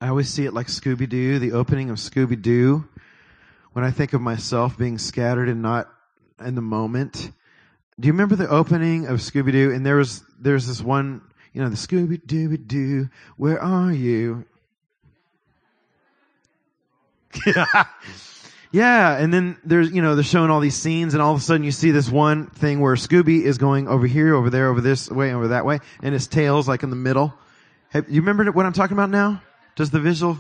I 0.02 0.08
always 0.08 0.30
see 0.30 0.46
it 0.46 0.54
like 0.54 0.68
Scooby 0.68 1.10
Doo, 1.10 1.40
the 1.40 1.52
opening 1.52 1.90
of 1.90 1.98
Scooby 1.98 2.42
Doo. 2.42 2.88
When 3.74 3.86
I 3.86 3.92
think 3.92 4.14
of 4.14 4.22
myself 4.22 4.78
being 4.78 4.98
scattered 4.98 5.48
and 5.48 5.62
not 5.62 5.90
in 6.44 6.56
the 6.56 6.62
moment, 6.62 7.32
do 8.00 8.08
you 8.08 8.14
remember 8.14 8.36
the 8.36 8.48
opening 8.48 9.08
of 9.08 9.20
Scooby 9.20 9.52
Doo? 9.52 9.72
And 9.72 9.86
there 9.86 9.98
was 9.98 10.24
there's 10.40 10.68
this 10.68 10.82
one, 10.82 11.22
you 11.54 11.62
know, 11.62 11.70
the 11.70 11.76
Scooby 11.76 12.22
Dooby 12.22 12.66
Doo, 12.66 13.10
where 13.38 13.62
are 13.62 13.92
you? 13.92 14.46
yeah, 18.72 19.18
and 19.18 19.34
then 19.34 19.58
there's 19.64 19.92
you 19.92 20.02
know 20.02 20.16
they're 20.16 20.24
showing 20.24 20.50
all 20.50 20.62
these 20.62 20.76
scenes, 20.76 21.14
and 21.14 21.22
all 21.22 21.34
of 21.34 21.40
a 21.40 21.44
sudden 21.44 21.64
you 21.64 21.72
see 21.72 21.92
this 21.92 22.10
one 22.10 22.48
thing 22.48 22.80
where 22.80 22.96
Scooby 22.96 23.44
is 23.44 23.58
going 23.58 23.88
over 23.88 24.08
here, 24.08 24.34
over 24.34 24.50
there, 24.50 24.70
over 24.70 24.82
this 24.82 25.10
way, 25.12 25.34
over 25.34 25.50
that 25.50 25.66
way, 25.66 25.80
and 26.02 26.14
his 26.14 26.28
tail's 26.28 26.68
like 26.68 26.84
in 26.84 26.90
the 26.90 26.96
middle. 26.96 27.34
Have, 27.90 28.10
you 28.10 28.22
remember 28.22 28.52
what 28.52 28.66
I'm 28.66 28.74
talking 28.74 28.96
about 28.96 29.10
now? 29.10 29.42
Does 29.76 29.92
the 29.92 30.00
visual? 30.00 30.38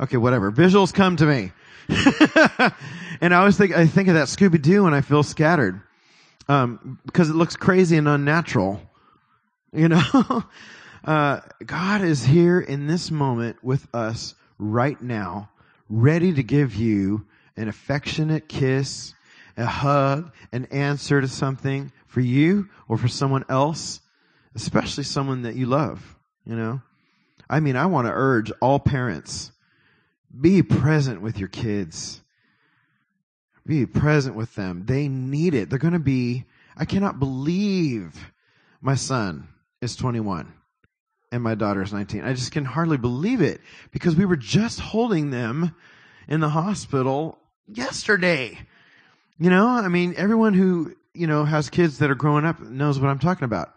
Okay, 0.00 0.16
whatever. 0.16 0.52
Visuals 0.52 0.92
come 0.92 1.16
to 1.16 1.26
me. 1.26 1.52
and 3.20 3.34
I 3.34 3.38
always 3.38 3.56
think 3.56 3.74
I 3.74 3.86
think 3.86 4.08
of 4.08 4.14
that 4.14 4.28
Scooby 4.28 4.60
Doo, 4.60 4.86
and 4.86 4.94
I 4.94 5.00
feel 5.00 5.22
scattered 5.22 5.80
um, 6.48 6.98
because 7.06 7.30
it 7.30 7.34
looks 7.34 7.56
crazy 7.56 7.96
and 7.96 8.08
unnatural. 8.08 8.80
You 9.72 9.88
know, 9.88 10.44
uh, 11.04 11.40
God 11.64 12.02
is 12.02 12.24
here 12.24 12.60
in 12.60 12.86
this 12.86 13.10
moment 13.10 13.62
with 13.62 13.86
us 13.94 14.34
right 14.58 15.00
now, 15.00 15.50
ready 15.88 16.32
to 16.34 16.42
give 16.42 16.74
you 16.74 17.26
an 17.56 17.68
affectionate 17.68 18.48
kiss, 18.48 19.14
a 19.56 19.66
hug, 19.66 20.32
an 20.52 20.66
answer 20.66 21.20
to 21.20 21.28
something 21.28 21.90
for 22.06 22.20
you 22.20 22.68
or 22.86 22.98
for 22.98 23.08
someone 23.08 23.44
else, 23.48 24.00
especially 24.54 25.04
someone 25.04 25.42
that 25.42 25.54
you 25.54 25.66
love. 25.66 26.16
You 26.44 26.56
know, 26.56 26.82
I 27.48 27.60
mean, 27.60 27.76
I 27.76 27.86
want 27.86 28.06
to 28.06 28.12
urge 28.12 28.50
all 28.60 28.78
parents 28.78 29.52
be 30.40 30.62
present 30.62 31.22
with 31.22 31.38
your 31.38 31.48
kids. 31.48 32.20
Be 33.66 33.86
present 33.86 34.34
with 34.34 34.54
them. 34.54 34.84
They 34.86 35.08
need 35.08 35.54
it. 35.54 35.68
They're 35.68 35.78
going 35.78 35.92
to 35.92 35.98
be, 35.98 36.44
I 36.76 36.84
cannot 36.84 37.18
believe 37.18 38.32
my 38.80 38.94
son 38.94 39.48
is 39.80 39.96
21 39.96 40.52
and 41.30 41.42
my 41.42 41.54
daughter 41.54 41.82
is 41.82 41.92
19. 41.92 42.24
I 42.24 42.32
just 42.32 42.52
can 42.52 42.64
hardly 42.64 42.96
believe 42.96 43.42
it 43.42 43.60
because 43.90 44.16
we 44.16 44.24
were 44.24 44.36
just 44.36 44.80
holding 44.80 45.30
them 45.30 45.74
in 46.28 46.40
the 46.40 46.48
hospital 46.48 47.38
yesterday. 47.66 48.58
You 49.38 49.50
know, 49.50 49.66
I 49.66 49.88
mean, 49.88 50.14
everyone 50.16 50.54
who, 50.54 50.94
you 51.14 51.26
know, 51.26 51.44
has 51.44 51.70
kids 51.70 51.98
that 51.98 52.10
are 52.10 52.14
growing 52.14 52.44
up 52.44 52.60
knows 52.60 52.98
what 52.98 53.08
I'm 53.08 53.18
talking 53.18 53.44
about. 53.44 53.74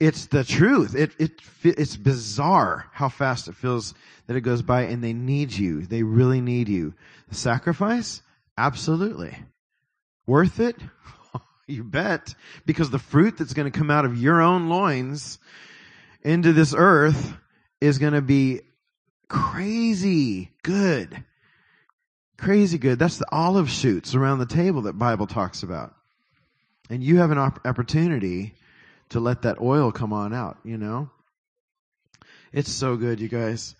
It's 0.00 0.26
the 0.26 0.44
truth. 0.44 0.94
It, 0.94 1.12
it, 1.18 1.32
it's 1.64 1.96
bizarre 1.96 2.86
how 2.92 3.08
fast 3.08 3.48
it 3.48 3.56
feels 3.56 3.94
that 4.26 4.36
it 4.36 4.42
goes 4.42 4.62
by 4.62 4.82
and 4.82 5.02
they 5.02 5.12
need 5.12 5.52
you. 5.52 5.82
They 5.82 6.02
really 6.04 6.40
need 6.40 6.68
you. 6.68 6.94
The 7.28 7.34
sacrifice? 7.34 8.22
Absolutely. 8.56 9.36
Worth 10.26 10.60
it? 10.60 10.76
you 11.66 11.82
bet. 11.82 12.34
Because 12.64 12.90
the 12.90 12.98
fruit 12.98 13.38
that's 13.38 13.54
going 13.54 13.70
to 13.70 13.76
come 13.76 13.90
out 13.90 14.04
of 14.04 14.20
your 14.20 14.40
own 14.40 14.68
loins 14.68 15.38
into 16.22 16.52
this 16.52 16.74
earth 16.76 17.34
is 17.80 17.98
going 17.98 18.12
to 18.12 18.22
be 18.22 18.60
crazy 19.28 20.50
good. 20.62 21.24
Crazy 22.36 22.78
good. 22.78 23.00
That's 23.00 23.18
the 23.18 23.26
olive 23.32 23.68
shoots 23.68 24.14
around 24.14 24.38
the 24.38 24.46
table 24.46 24.82
that 24.82 24.92
Bible 24.92 25.26
talks 25.26 25.64
about. 25.64 25.94
And 26.88 27.02
you 27.02 27.18
have 27.18 27.32
an 27.32 27.38
op- 27.38 27.66
opportunity 27.66 28.54
to 29.10 29.20
let 29.20 29.42
that 29.42 29.60
oil 29.60 29.92
come 29.92 30.12
on 30.12 30.34
out, 30.34 30.58
you 30.64 30.76
know? 30.76 31.10
It's 32.52 32.70
so 32.70 32.96
good, 32.96 33.20
you 33.20 33.28
guys. 33.28 33.74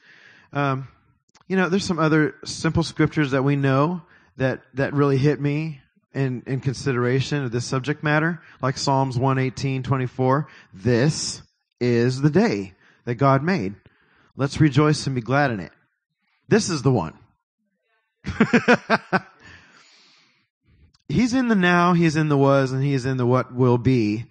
Um, 0.52 0.88
you 1.46 1.56
know, 1.56 1.68
there's 1.68 1.84
some 1.84 1.98
other 1.98 2.34
simple 2.44 2.82
scriptures 2.82 3.30
that 3.30 3.42
we 3.42 3.56
know 3.56 4.02
that, 4.36 4.62
that 4.74 4.92
really 4.92 5.18
hit 5.18 5.40
me 5.40 5.80
in, 6.12 6.42
in 6.46 6.60
consideration 6.60 7.44
of 7.44 7.52
this 7.52 7.64
subject 7.64 8.02
matter, 8.02 8.42
like 8.60 8.76
Psalms 8.76 9.16
118, 9.18 9.82
24. 9.82 10.48
This 10.74 11.42
is 11.80 12.20
the 12.20 12.30
day 12.30 12.74
that 13.04 13.14
God 13.16 13.42
made. 13.42 13.74
Let's 14.36 14.60
rejoice 14.60 15.06
and 15.06 15.14
be 15.14 15.22
glad 15.22 15.50
in 15.50 15.60
it. 15.60 15.72
This 16.48 16.68
is 16.70 16.82
the 16.82 16.92
one. 16.92 17.14
he's 21.08 21.34
in 21.34 21.48
the 21.48 21.54
now, 21.54 21.92
he's 21.92 22.16
in 22.16 22.28
the 22.28 22.36
was, 22.36 22.72
and 22.72 22.82
he's 22.82 23.06
in 23.06 23.16
the 23.16 23.26
what 23.26 23.54
will 23.54 23.78
be. 23.78 24.26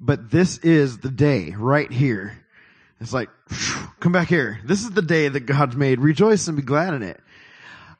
But 0.00 0.30
this 0.30 0.58
is 0.58 0.98
the 0.98 1.10
day 1.10 1.54
right 1.56 1.90
here. 1.90 2.38
It's 3.00 3.12
like, 3.12 3.28
come 4.00 4.12
back 4.12 4.28
here. 4.28 4.60
This 4.64 4.82
is 4.82 4.90
the 4.90 5.02
day 5.02 5.28
that 5.28 5.40
God's 5.40 5.76
made. 5.76 6.00
Rejoice 6.00 6.48
and 6.48 6.56
be 6.56 6.62
glad 6.62 6.94
in 6.94 7.02
it. 7.02 7.20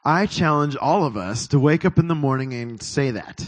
I 0.03 0.25
challenge 0.25 0.75
all 0.75 1.05
of 1.05 1.17
us 1.17 1.47
to 1.47 1.59
wake 1.59 1.85
up 1.85 1.99
in 1.99 2.07
the 2.07 2.15
morning 2.15 2.53
and 2.53 2.81
say 2.81 3.11
that. 3.11 3.45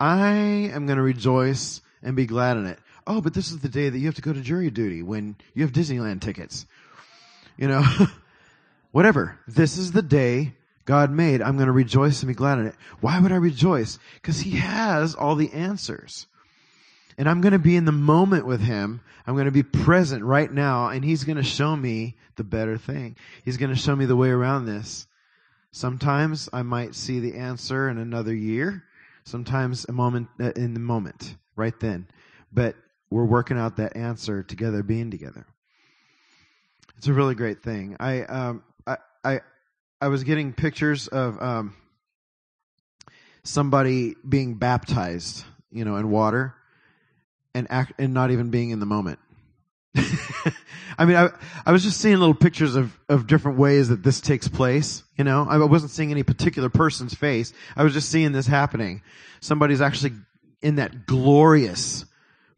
I 0.00 0.32
am 0.72 0.86
going 0.86 0.96
to 0.96 1.02
rejoice 1.02 1.80
and 2.02 2.16
be 2.16 2.26
glad 2.26 2.56
in 2.56 2.66
it. 2.66 2.78
Oh, 3.06 3.20
but 3.20 3.34
this 3.34 3.50
is 3.50 3.58
the 3.58 3.68
day 3.68 3.88
that 3.88 3.98
you 3.98 4.06
have 4.06 4.14
to 4.16 4.22
go 4.22 4.32
to 4.32 4.40
jury 4.40 4.70
duty 4.70 5.02
when 5.02 5.36
you 5.54 5.62
have 5.62 5.72
Disneyland 5.72 6.20
tickets. 6.20 6.66
You 7.56 7.68
know, 7.68 7.84
whatever. 8.92 9.38
This 9.46 9.76
is 9.76 9.92
the 9.92 10.02
day 10.02 10.54
God 10.84 11.10
made. 11.10 11.42
I'm 11.42 11.56
going 11.56 11.66
to 11.66 11.72
rejoice 11.72 12.22
and 12.22 12.28
be 12.28 12.34
glad 12.34 12.58
in 12.58 12.66
it. 12.66 12.74
Why 13.00 13.20
would 13.20 13.32
I 13.32 13.36
rejoice? 13.36 13.98
Because 14.14 14.40
He 14.40 14.56
has 14.56 15.14
all 15.14 15.36
the 15.36 15.52
answers. 15.52 16.26
And 17.22 17.28
I'm 17.28 17.40
going 17.40 17.52
to 17.52 17.60
be 17.60 17.76
in 17.76 17.84
the 17.84 17.92
moment 17.92 18.46
with 18.46 18.60
him. 18.60 19.00
I'm 19.28 19.34
going 19.34 19.44
to 19.44 19.52
be 19.52 19.62
present 19.62 20.24
right 20.24 20.50
now 20.50 20.88
and 20.88 21.04
he's 21.04 21.22
going 21.22 21.36
to 21.36 21.44
show 21.44 21.76
me 21.76 22.16
the 22.34 22.42
better 22.42 22.76
thing. 22.76 23.14
He's 23.44 23.58
going 23.58 23.70
to 23.70 23.80
show 23.80 23.94
me 23.94 24.06
the 24.06 24.16
way 24.16 24.30
around 24.30 24.66
this. 24.66 25.06
Sometimes 25.70 26.48
I 26.52 26.62
might 26.62 26.96
see 26.96 27.20
the 27.20 27.36
answer 27.36 27.88
in 27.88 27.98
another 27.98 28.34
year. 28.34 28.82
Sometimes 29.22 29.86
a 29.88 29.92
moment 29.92 30.30
uh, 30.40 30.50
in 30.56 30.74
the 30.74 30.80
moment, 30.80 31.36
right 31.54 31.78
then. 31.78 32.08
But 32.52 32.74
we're 33.08 33.24
working 33.24 33.56
out 33.56 33.76
that 33.76 33.96
answer 33.96 34.42
together, 34.42 34.82
being 34.82 35.12
together. 35.12 35.46
It's 36.96 37.06
a 37.06 37.12
really 37.12 37.36
great 37.36 37.62
thing. 37.62 37.98
I 38.00 38.22
um 38.22 38.64
I 38.84 38.96
I 39.22 39.40
I 40.00 40.08
was 40.08 40.24
getting 40.24 40.52
pictures 40.52 41.06
of 41.06 41.40
um 41.40 41.76
somebody 43.44 44.16
being 44.28 44.54
baptized, 44.54 45.44
you 45.70 45.84
know, 45.84 45.94
in 45.94 46.10
water 46.10 46.56
and 47.54 47.66
act 47.70 47.92
and 47.98 48.14
not 48.14 48.30
even 48.30 48.50
being 48.50 48.70
in 48.70 48.80
the 48.80 48.86
moment. 48.86 49.18
I 50.98 51.04
mean, 51.04 51.16
I, 51.16 51.30
I 51.66 51.72
was 51.72 51.82
just 51.82 52.00
seeing 52.00 52.18
little 52.18 52.34
pictures 52.34 52.76
of, 52.76 52.98
of 53.08 53.26
different 53.26 53.58
ways 53.58 53.88
that 53.88 54.02
this 54.02 54.20
takes 54.20 54.48
place. 54.48 55.02
You 55.16 55.24
know, 55.24 55.46
I 55.48 55.58
wasn't 55.58 55.90
seeing 55.90 56.10
any 56.10 56.22
particular 56.22 56.68
person's 56.68 57.14
face. 57.14 57.52
I 57.76 57.84
was 57.84 57.92
just 57.92 58.10
seeing 58.10 58.32
this 58.32 58.46
happening. 58.46 59.02
Somebody's 59.40 59.80
actually 59.80 60.12
in 60.62 60.76
that 60.76 61.06
glorious 61.06 62.04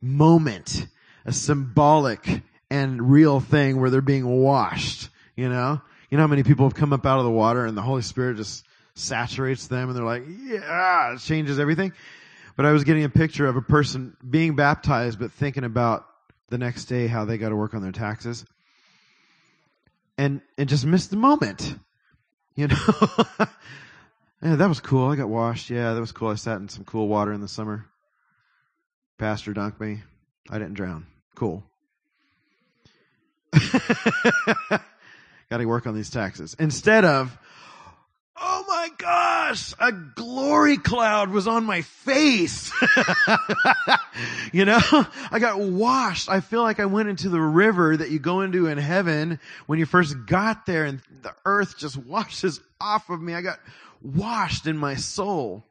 moment, 0.00 0.86
a 1.24 1.32
symbolic 1.32 2.42
and 2.70 3.10
real 3.10 3.40
thing 3.40 3.80
where 3.80 3.90
they're 3.90 4.00
being 4.00 4.26
washed. 4.26 5.08
You 5.36 5.48
know, 5.48 5.80
you 6.10 6.16
know 6.16 6.22
how 6.22 6.28
many 6.28 6.42
people 6.42 6.66
have 6.66 6.74
come 6.74 6.92
up 6.92 7.06
out 7.06 7.18
of 7.18 7.24
the 7.24 7.30
water 7.30 7.66
and 7.66 7.76
the 7.76 7.82
Holy 7.82 8.02
Spirit 8.02 8.36
just 8.36 8.64
saturates 8.94 9.66
them 9.66 9.88
and 9.88 9.96
they're 9.96 10.04
like, 10.04 10.24
yeah, 10.26 11.14
it 11.14 11.20
changes 11.20 11.58
everything. 11.58 11.92
But 12.56 12.66
I 12.66 12.72
was 12.72 12.84
getting 12.84 13.04
a 13.04 13.08
picture 13.08 13.46
of 13.46 13.56
a 13.56 13.62
person 13.62 14.16
being 14.28 14.54
baptized, 14.54 15.18
but 15.18 15.32
thinking 15.32 15.64
about 15.64 16.06
the 16.50 16.58
next 16.58 16.84
day 16.84 17.06
how 17.06 17.24
they 17.24 17.38
got 17.38 17.48
to 17.48 17.56
work 17.56 17.74
on 17.74 17.82
their 17.82 17.92
taxes. 17.92 18.44
And, 20.16 20.40
and 20.56 20.68
just 20.68 20.86
missed 20.86 21.10
the 21.10 21.16
moment. 21.16 21.76
You 22.56 22.68
know? 22.68 22.76
yeah, 24.40 24.54
that 24.54 24.68
was 24.68 24.78
cool. 24.78 25.10
I 25.10 25.16
got 25.16 25.28
washed. 25.28 25.70
Yeah, 25.70 25.92
that 25.92 25.98
was 25.98 26.12
cool. 26.12 26.28
I 26.28 26.36
sat 26.36 26.60
in 26.60 26.68
some 26.68 26.84
cool 26.84 27.08
water 27.08 27.32
in 27.32 27.40
the 27.40 27.48
summer. 27.48 27.86
Pastor 29.18 29.52
dunked 29.52 29.80
me. 29.80 30.04
I 30.48 30.58
didn't 30.58 30.74
drown. 30.74 31.04
Cool. 31.34 31.64
Got 34.70 34.82
to 35.50 35.64
work 35.64 35.88
on 35.88 35.96
these 35.96 36.10
taxes. 36.10 36.54
Instead 36.60 37.04
of, 37.04 37.36
oh 38.36 38.64
my 38.66 38.88
gosh, 38.98 39.74
a 39.78 39.92
glory 39.92 40.76
cloud 40.76 41.30
was 41.30 41.46
on 41.46 41.64
my 41.64 41.82
face. 41.82 42.72
you 44.52 44.64
know, 44.64 44.80
I 45.30 45.38
got 45.38 45.58
washed. 45.58 46.28
I 46.28 46.40
feel 46.40 46.62
like 46.62 46.80
I 46.80 46.86
went 46.86 47.08
into 47.08 47.28
the 47.28 47.40
river 47.40 47.96
that 47.96 48.10
you 48.10 48.18
go 48.18 48.40
into 48.40 48.66
in 48.66 48.78
heaven 48.78 49.38
when 49.66 49.78
you 49.78 49.86
first 49.86 50.26
got 50.26 50.66
there 50.66 50.84
and 50.84 51.00
the 51.22 51.34
earth 51.44 51.78
just 51.78 51.96
washes 51.96 52.60
off 52.80 53.08
of 53.10 53.20
me. 53.20 53.34
I 53.34 53.42
got 53.42 53.60
washed 54.02 54.66
in 54.66 54.76
my 54.76 54.96
soul. 54.96 55.64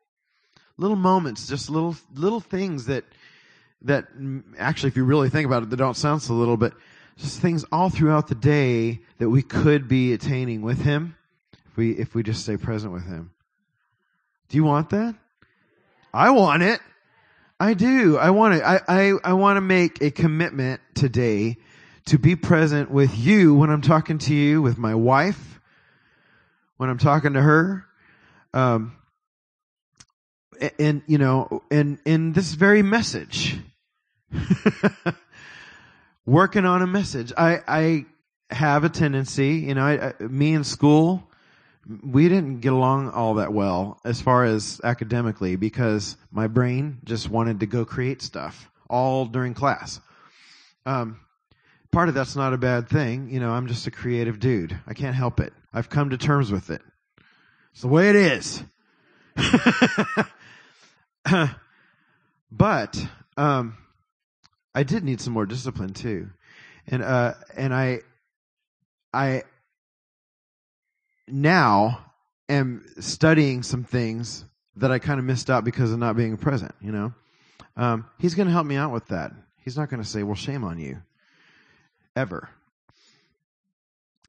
Little 0.78 0.98
moments, 0.98 1.48
just 1.48 1.70
little, 1.70 1.96
little 2.16 2.40
things 2.40 2.86
that, 2.86 3.04
that 3.84 4.08
actually, 4.58 4.88
if 4.88 4.98
you 4.98 5.04
really 5.04 5.30
think 5.30 5.46
about 5.46 5.64
it, 5.64 5.70
they 5.70 5.76
don't 5.76 5.96
sound 5.96 6.22
so 6.22 6.34
little, 6.34 6.58
but 6.58 6.74
just 7.18 7.40
things 7.40 7.64
all 7.72 7.90
throughout 7.90 8.28
the 8.28 8.36
day 8.36 9.02
that 9.20 9.30
we 9.30 9.44
could 9.44 9.88
be 9.88 10.14
attaining 10.14 10.64
with 10.64 10.82
Him 10.82 11.16
if 11.74 11.78
we, 11.78 11.92
if 11.94 12.14
we 12.14 12.22
just 12.22 12.44
stay 12.44 12.56
present 12.56 12.94
with 12.94 13.04
Him. 13.04 13.32
Do 14.50 14.58
you 14.58 14.64
want 14.64 14.92
that? 14.92 15.16
I 16.14 16.30
want 16.30 16.62
it. 16.62 16.80
I 17.60 17.74
do. 17.74 18.16
I 18.16 18.30
want 18.30 18.54
it. 18.54 18.62
I, 18.64 18.80
I, 18.88 19.14
I 19.24 19.34
want 19.34 19.58
to 19.58 19.62
make 19.62 20.00
a 20.00 20.12
commitment 20.12 20.82
today 20.94 21.58
to 22.06 22.20
be 22.20 22.36
present 22.36 22.92
with 22.92 23.18
you 23.18 23.56
when 23.56 23.72
I'm 23.72 23.82
talking 23.82 24.20
to 24.20 24.36
you, 24.36 24.62
with 24.62 24.78
my 24.78 24.94
wife, 24.94 25.60
when 26.78 26.92
I'm 26.92 27.00
talking 27.00 27.34
to 27.34 27.42
her. 27.42 27.86
Um, 28.54 28.96
and, 30.78 31.02
you 31.08 31.18
know, 31.18 31.64
and 31.72 31.98
in 32.06 32.34
this 32.34 32.54
very 32.54 32.84
message, 32.84 33.58
working 36.28 36.66
on 36.66 36.84
a 36.84 36.88
message. 36.88 37.34
I, 37.36 37.62
I 37.68 38.06
have 38.52 38.84
a 38.84 38.90
tendency, 38.90 39.56
you 39.56 39.74
know, 39.74 39.82
I, 39.82 40.10
I, 40.10 40.24
me 40.24 40.54
in 40.54 40.64
school, 40.64 41.28
we 42.04 42.30
didn't 42.30 42.60
get 42.60 42.74
along 42.74 43.10
all 43.10 43.36
that 43.36 43.54
well 43.54 44.00
as 44.06 44.22
far 44.22 44.46
as 44.46 44.80
academically 44.84 45.56
because 45.56 46.18
my 46.32 46.48
brain 46.48 47.00
just 47.04 47.30
wanted 47.30 47.60
to 47.60 47.66
go 47.66 47.86
create 47.86 48.22
stuff 48.22 48.70
all 48.90 49.26
during 49.26 49.54
class. 49.54 50.00
Um, 50.86 51.20
part 51.92 52.10
of 52.10 52.16
that's 52.16 52.36
not 52.36 52.54
a 52.54 52.58
bad 52.58 52.90
thing. 52.90 53.30
You 53.30 53.40
know, 53.40 53.52
I'm 53.52 53.68
just 53.68 53.88
a 53.88 53.92
creative 53.92 54.40
dude. 54.40 54.78
I 54.88 54.94
can't 54.94 55.16
help 55.16 55.40
it. 55.40 55.54
I've 55.74 55.90
come 55.90 56.12
to 56.12 56.18
terms 56.18 56.52
with 56.52 56.70
it. 56.70 56.82
It's 57.72 57.82
the 57.82 57.88
way 57.88 58.10
it 58.10 58.16
is. 58.16 58.64
but, 62.52 63.08
um, 63.36 63.78
I 64.76 64.84
did 64.84 65.04
need 65.04 65.22
some 65.22 65.34
more 65.34 65.46
discipline 65.46 65.94
too. 65.94 66.30
And, 66.88 67.04
uh, 67.04 67.34
and 67.56 67.74
I, 67.74 68.02
I 69.14 69.44
now 71.28 72.06
am 72.50 72.86
studying 73.00 73.64
some 73.64 73.84
things 73.84 74.46
that 74.76 74.92
I 74.92 75.00
kind 75.00 75.20
of 75.20 75.26
missed 75.26 75.50
out 75.50 75.64
because 75.64 75.92
of 75.92 76.00
not 76.00 76.16
being 76.16 76.38
present, 76.38 76.74
you 76.82 76.92
know? 76.92 77.14
Um, 77.76 78.06
he's 78.20 78.36
going 78.36 78.48
to 78.48 78.54
help 78.54 78.66
me 78.66 78.76
out 78.76 78.92
with 78.92 79.08
that. 79.08 79.32
He's 79.60 79.78
not 79.78 79.90
going 79.90 80.02
to 80.02 80.08
say, 80.08 80.24
well, 80.24 80.36
shame 80.36 80.64
on 80.64 80.80
you. 80.80 81.02
Ever. 82.16 82.50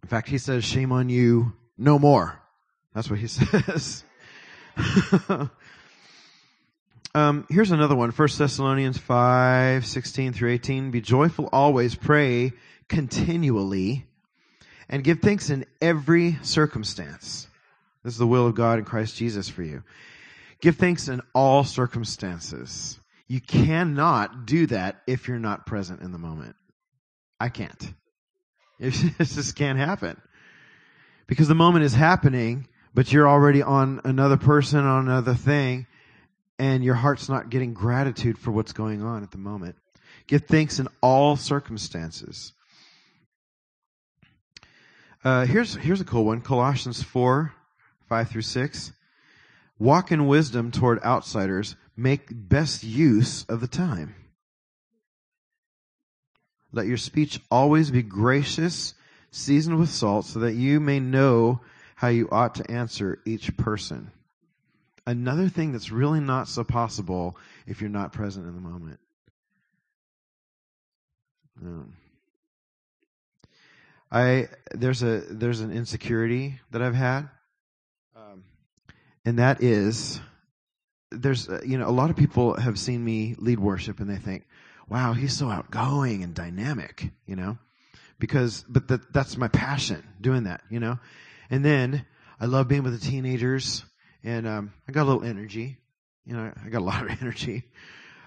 In 0.02 0.08
fact, 0.08 0.28
he 0.28 0.38
says, 0.38 0.64
shame 0.64 0.92
on 0.92 1.08
you 1.08 1.52
no 1.76 1.98
more. 1.98 2.38
That's 2.94 3.10
what 3.10 3.18
he 3.18 3.26
says. 3.28 4.04
um, 7.14 7.46
here's 7.48 7.70
another 7.70 7.94
one. 7.94 8.10
1 8.10 8.28
Thessalonians 8.38 8.98
5, 8.98 9.86
16 9.86 10.32
through 10.32 10.50
18. 10.52 10.90
Be 10.90 11.00
joyful 11.00 11.48
always, 11.52 11.94
pray 11.94 12.52
continually, 12.88 14.06
and 14.88 15.04
give 15.04 15.20
thanks 15.20 15.50
in 15.50 15.64
every 15.80 16.38
circumstance. 16.42 17.48
This 18.02 18.14
is 18.14 18.18
the 18.18 18.26
will 18.26 18.46
of 18.46 18.54
God 18.54 18.78
in 18.78 18.84
Christ 18.84 19.16
Jesus 19.16 19.48
for 19.48 19.62
you. 19.62 19.82
Give 20.60 20.76
thanks 20.76 21.08
in 21.08 21.20
all 21.34 21.64
circumstances. 21.64 22.98
You 23.26 23.40
cannot 23.40 24.46
do 24.46 24.66
that 24.66 25.02
if 25.06 25.28
you're 25.28 25.38
not 25.38 25.66
present 25.66 26.02
in 26.02 26.12
the 26.12 26.18
moment. 26.18 26.56
I 27.40 27.48
can't. 27.48 27.92
It 28.80 28.90
just 29.18 29.54
can't 29.54 29.78
happen. 29.78 30.20
Because 31.26 31.48
the 31.48 31.54
moment 31.54 31.84
is 31.84 31.94
happening, 31.94 32.66
but 32.92 33.12
you're 33.12 33.28
already 33.28 33.62
on 33.62 34.00
another 34.04 34.36
person, 34.36 34.80
on 34.80 35.08
another 35.08 35.34
thing, 35.34 35.86
and 36.58 36.84
your 36.84 36.94
heart's 36.94 37.28
not 37.28 37.50
getting 37.50 37.72
gratitude 37.72 38.36
for 38.36 38.50
what's 38.50 38.72
going 38.72 39.02
on 39.02 39.22
at 39.22 39.30
the 39.30 39.38
moment. 39.38 39.76
Give 40.26 40.42
thanks 40.42 40.78
in 40.80 40.88
all 41.00 41.36
circumstances. 41.36 42.52
Uh, 45.24 45.46
here's 45.46 45.74
here's 45.74 46.02
a 46.02 46.04
cool 46.04 46.26
one. 46.26 46.42
Colossians 46.42 47.02
four, 47.02 47.54
five 48.08 48.28
through 48.28 48.42
six. 48.42 48.92
Walk 49.78 50.12
in 50.12 50.26
wisdom 50.26 50.70
toward 50.70 51.02
outsiders. 51.02 51.76
Make 51.96 52.26
best 52.30 52.84
use 52.84 53.44
of 53.44 53.60
the 53.60 53.66
time. 53.66 54.14
Let 56.72 56.86
your 56.86 56.96
speech 56.98 57.40
always 57.50 57.90
be 57.90 58.02
gracious, 58.02 58.94
seasoned 59.30 59.78
with 59.78 59.88
salt, 59.88 60.26
so 60.26 60.40
that 60.40 60.54
you 60.54 60.78
may 60.78 61.00
know 61.00 61.60
how 61.94 62.08
you 62.08 62.28
ought 62.30 62.56
to 62.56 62.70
answer 62.70 63.20
each 63.24 63.56
person. 63.56 64.10
Another 65.06 65.48
thing 65.48 65.72
that's 65.72 65.90
really 65.90 66.20
not 66.20 66.48
so 66.48 66.64
possible 66.64 67.36
if 67.66 67.80
you're 67.80 67.90
not 67.90 68.12
present 68.12 68.46
in 68.46 68.54
the 68.54 68.60
moment. 68.60 68.98
Um, 71.62 71.94
I 74.14 74.48
there's 74.72 75.02
a 75.02 75.22
there's 75.28 75.60
an 75.60 75.72
insecurity 75.72 76.60
that 76.70 76.80
I've 76.80 76.94
had, 76.94 77.28
um, 78.14 78.44
and 79.24 79.40
that 79.40 79.60
is 79.60 80.20
there's 81.10 81.48
uh, 81.48 81.62
you 81.66 81.78
know 81.78 81.88
a 81.88 81.90
lot 81.90 82.10
of 82.10 82.16
people 82.16 82.54
have 82.54 82.78
seen 82.78 83.04
me 83.04 83.34
lead 83.38 83.58
worship 83.58 83.98
and 83.98 84.08
they 84.08 84.16
think, 84.16 84.46
wow, 84.88 85.14
he's 85.14 85.36
so 85.36 85.50
outgoing 85.50 86.22
and 86.22 86.32
dynamic, 86.32 87.10
you 87.26 87.34
know, 87.34 87.58
because 88.20 88.64
but 88.68 88.86
that 88.86 89.12
that's 89.12 89.36
my 89.36 89.48
passion 89.48 90.04
doing 90.20 90.44
that, 90.44 90.60
you 90.70 90.78
know, 90.78 91.00
and 91.50 91.64
then 91.64 92.06
I 92.38 92.46
love 92.46 92.68
being 92.68 92.84
with 92.84 92.92
the 92.92 93.04
teenagers 93.04 93.84
and 94.22 94.46
um, 94.46 94.72
I 94.88 94.92
got 94.92 95.02
a 95.02 95.08
little 95.10 95.24
energy, 95.24 95.76
you 96.24 96.36
know, 96.36 96.52
I 96.64 96.68
got 96.68 96.82
a 96.82 96.84
lot 96.84 97.02
of 97.02 97.20
energy. 97.20 97.64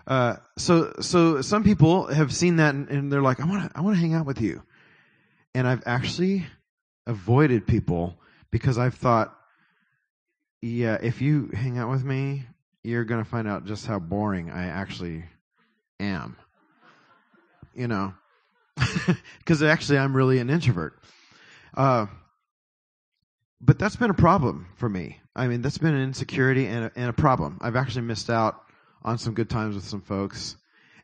Uh, 0.06 0.36
so 0.58 0.96
so 1.00 1.42
some 1.42 1.64
people 1.64 2.08
have 2.08 2.34
seen 2.34 2.58
that 2.58 2.76
and, 2.76 2.90
and 2.90 3.10
they're 3.10 3.22
like, 3.22 3.40
I 3.40 3.46
want 3.46 3.72
to 3.72 3.78
I 3.78 3.80
want 3.80 3.96
to 3.96 4.02
hang 4.02 4.14
out 4.14 4.26
with 4.26 4.42
you 4.42 4.64
and 5.58 5.68
I've 5.68 5.82
actually 5.88 6.46
avoided 7.08 7.66
people 7.66 8.20
because 8.52 8.78
I've 8.78 8.94
thought, 8.94 9.36
yeah, 10.62 11.00
if 11.02 11.20
you 11.20 11.50
hang 11.52 11.80
out 11.80 11.90
with 11.90 12.04
me, 12.04 12.46
you're 12.84 13.06
going 13.06 13.24
to 13.24 13.28
find 13.28 13.48
out 13.48 13.66
just 13.66 13.88
how 13.88 13.98
boring 13.98 14.52
I 14.52 14.68
actually 14.68 15.26
am. 16.00 16.38
You 17.74 17.88
know, 17.88 18.14
because 19.40 19.64
actually 19.64 19.98
I'm 19.98 20.16
really 20.16 20.38
an 20.38 20.52
introvert. 20.52 20.94
Uh, 21.76 22.06
but 23.60 23.80
that's 23.80 23.96
been 23.96 24.12
a 24.12 24.16
problem 24.16 24.68
for 24.76 24.88
me. 24.88 25.20
I 25.36 25.48
mean, 25.48 25.64
that's 25.64 25.80
been 25.80 25.96
an 25.96 26.04
insecurity 26.04 26.68
and 26.68 26.86
a, 26.86 26.92
and 26.96 27.10
a 27.10 27.14
problem. 27.14 27.58
I've 27.62 27.76
actually 27.76 28.04
missed 28.04 28.30
out 28.30 28.62
on 29.02 29.18
some 29.18 29.34
good 29.34 29.50
times 29.50 29.74
with 29.74 29.86
some 29.86 30.02
folks 30.02 30.56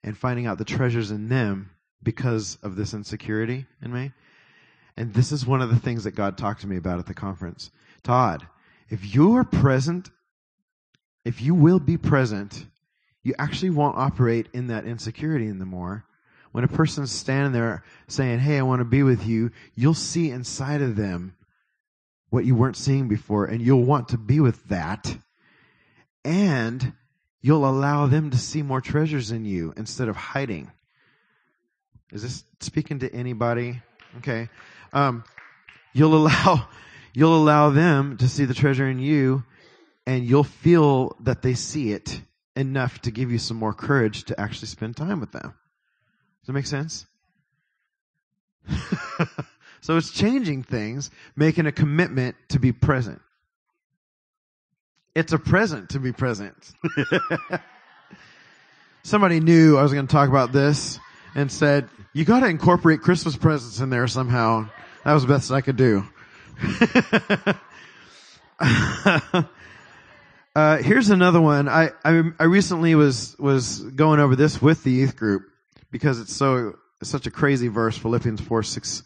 and 0.04 0.16
finding 0.16 0.45
out 0.45 0.60
the 0.60 0.66
treasures 0.66 1.10
in 1.10 1.28
them 1.28 1.72
because 2.04 2.60
of 2.62 2.76
this 2.76 2.93
insecurity 2.93 3.66
in 3.82 3.91
me. 3.91 4.12
And 4.96 5.14
this 5.14 5.32
is 5.32 5.46
one 5.46 5.62
of 5.62 5.70
the 5.70 5.80
things 5.80 6.04
that 6.04 6.16
God 6.16 6.38
talked 6.38 6.62
to 6.62 6.68
me 6.68 6.78
about 6.78 7.00
at 7.00 7.06
the 7.06 7.14
conference. 7.14 7.72
Todd, 8.04 8.48
if 8.89 9.16
you 9.16 9.36
are 9.36 9.44
present, 9.44 10.10
if 11.26 11.41
you 11.41 11.56
will 11.56 11.80
be 11.80 11.98
present, 11.98 12.66
you 13.24 13.34
actually 13.39 13.72
won't 13.72 13.98
operate 13.98 14.50
in 14.54 14.68
that 14.68 14.86
insecurity 14.86 15.48
anymore. 15.48 16.06
When 16.52 16.64
a 16.64 16.68
person's 16.68 17.12
standing 17.12 17.54
there 17.54 17.84
saying, 18.08 18.39
Hey, 18.39 18.60
I 18.60 18.64
want 18.64 18.82
to 18.82 18.86
be 18.86 19.02
with 19.02 19.26
you, 19.26 19.52
you'll 19.74 19.96
see 19.96 20.30
inside 20.30 20.82
of 20.82 20.96
them 20.96 21.36
what 22.30 22.46
you 22.46 22.56
weren't 22.56 22.78
seeing 22.78 23.08
before, 23.08 23.46
and 23.46 23.62
you'll 23.62 23.84
want 23.84 24.10
to 24.10 24.18
be 24.18 24.39
with 24.39 24.64
that. 24.66 25.18
And 26.26 26.94
you'll 27.41 27.68
allow 27.68 28.08
them 28.08 28.30
to 28.32 28.38
see 28.38 28.62
more 28.62 28.82
treasures 28.82 29.32
in 29.32 29.46
you 29.46 29.74
instead 29.78 30.08
of 30.08 30.16
hiding. 30.16 30.72
Is 32.12 32.22
this 32.22 32.44
speaking 32.60 33.00
to 33.00 33.14
anybody? 33.14 33.82
Okay. 34.18 34.50
Um, 34.94 35.24
you'll 35.91 36.16
allow, 36.16 36.68
you'll 37.14 37.36
allow 37.36 37.72
them 37.72 38.18
to 38.18 38.30
see 38.30 38.46
the 38.46 38.54
treasure 38.54 38.88
in 38.88 39.00
you 39.00 39.44
and 40.06 40.24
you'll 40.24 40.44
feel 40.44 41.18
that 41.22 41.41
they 41.41 41.56
see 41.56 41.91
it 41.91 42.22
enough 42.56 43.02
to 43.02 43.12
give 43.12 43.32
you 43.32 43.39
some 43.39 43.58
more 43.58 43.74
courage 43.74 44.26
to 44.26 44.39
actually 44.39 44.68
spend 44.68 44.96
time 44.96 45.20
with 45.20 45.32
them. 45.32 45.54
Does 46.41 46.48
that 46.48 46.54
make 46.54 46.68
sense? 46.68 47.08
so 49.82 49.98
it's 49.98 50.12
changing 50.12 50.64
things, 50.64 51.10
making 51.36 51.66
a 51.66 51.72
commitment 51.72 52.36
to 52.50 52.60
be 52.60 52.72
present. 52.72 53.22
It's 55.16 55.34
a 55.34 55.39
present 55.39 55.89
to 55.91 56.00
be 56.00 56.12
present. 56.12 56.56
Somebody 59.04 59.39
knew 59.39 59.78
I 59.78 59.84
was 59.84 59.94
going 59.94 60.08
to 60.08 60.12
talk 60.12 60.30
about 60.30 60.52
this. 60.52 61.00
and 61.36 61.52
said, 61.52 61.89
you 62.14 62.26
gotta 62.26 62.48
incorporate 62.48 63.02
Christmas 63.02 63.36
presents 63.36 63.80
in 63.80 63.89
there 63.89 64.08
somehow. 64.08 64.70
That 65.04 65.14
was 65.14 65.24
the 65.24 65.34
best 65.34 65.51
I 65.51 65.60
could 65.62 65.76
do. 65.76 66.06
uh, 70.56 70.78
here's 70.78 71.10
another 71.10 71.41
one. 71.41 71.68
I, 71.68 71.89
I, 72.06 72.24
I 72.39 72.45
recently 72.45 72.95
was, 72.95 73.36
was 73.38 73.80
going 73.80 74.22
over 74.22 74.38
this 74.38 74.62
with 74.62 74.84
the 74.84 74.91
youth 74.91 75.18
group 75.18 75.43
because 75.91 76.22
it's 76.22 76.34
so, 76.34 76.78
it's 77.01 77.10
such 77.10 77.28
a 77.28 77.32
crazy 77.32 77.68
verse, 77.68 77.97
Philippians 77.97 78.39
4, 78.39 78.64
6. 78.64 79.04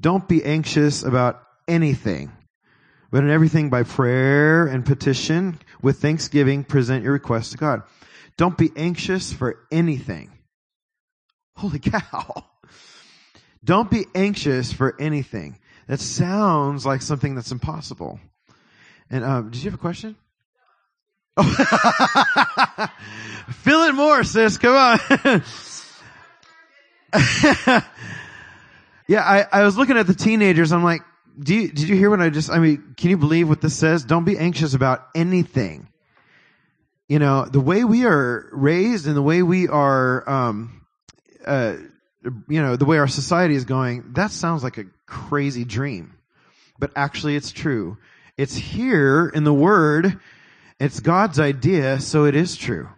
Don't 0.00 0.26
be 0.26 0.42
anxious 0.42 1.02
about 1.02 1.42
anything, 1.68 2.32
but 3.10 3.22
in 3.22 3.28
everything 3.28 3.68
by 3.68 3.82
prayer 3.82 4.66
and 4.66 4.86
petition 4.86 5.58
with 5.82 6.00
thanksgiving, 6.00 6.64
present 6.64 7.04
your 7.04 7.12
requests 7.12 7.50
to 7.50 7.58
God. 7.58 7.82
Don't 8.38 8.56
be 8.56 8.70
anxious 8.74 9.34
for 9.34 9.66
anything. 9.70 10.30
Holy 11.56 11.78
cow. 11.78 12.49
Don't 13.64 13.90
be 13.90 14.06
anxious 14.14 14.72
for 14.72 14.96
anything. 15.00 15.58
That 15.86 16.00
sounds 16.00 16.86
like 16.86 17.02
something 17.02 17.34
that's 17.34 17.52
impossible. 17.52 18.20
And 19.10 19.24
um, 19.24 19.50
did 19.50 19.62
you 19.62 19.70
have 19.70 19.78
a 19.78 19.82
question? 19.82 20.16
Oh. 21.36 22.88
Fill 23.50 23.84
it 23.84 23.92
more, 23.94 24.24
sis. 24.24 24.58
Come 24.58 24.74
on. 24.74 24.98
yeah, 29.08 29.22
I, 29.22 29.46
I 29.50 29.64
was 29.64 29.76
looking 29.76 29.96
at 29.96 30.06
the 30.06 30.14
teenagers. 30.14 30.72
I'm 30.72 30.84
like, 30.84 31.02
do 31.38 31.54
you, 31.54 31.68
did 31.68 31.88
you 31.88 31.96
hear 31.96 32.10
what 32.10 32.20
I 32.20 32.30
just, 32.30 32.50
I 32.50 32.58
mean, 32.58 32.94
can 32.96 33.10
you 33.10 33.16
believe 33.16 33.48
what 33.48 33.60
this 33.60 33.76
says? 33.76 34.04
Don't 34.04 34.24
be 34.24 34.38
anxious 34.38 34.74
about 34.74 35.06
anything. 35.14 35.88
You 37.08 37.18
know, 37.18 37.44
the 37.44 37.60
way 37.60 37.84
we 37.84 38.04
are 38.04 38.48
raised 38.52 39.06
and 39.06 39.16
the 39.16 39.22
way 39.22 39.42
we 39.42 39.66
are, 39.68 40.28
um, 40.28 40.86
uh, 41.44 41.76
you 42.22 42.62
know, 42.62 42.76
the 42.76 42.84
way 42.84 42.98
our 42.98 43.08
society 43.08 43.54
is 43.54 43.64
going, 43.64 44.12
that 44.12 44.30
sounds 44.30 44.62
like 44.62 44.78
a 44.78 44.84
crazy 45.06 45.64
dream. 45.64 46.14
But 46.78 46.92
actually 46.96 47.36
it's 47.36 47.52
true. 47.52 47.98
It's 48.36 48.54
here 48.54 49.30
in 49.34 49.44
the 49.44 49.52
Word. 49.52 50.18
It's 50.78 51.00
God's 51.00 51.38
idea, 51.38 52.00
so 52.00 52.24
it 52.24 52.34
is 52.34 52.56
true. 52.56 52.88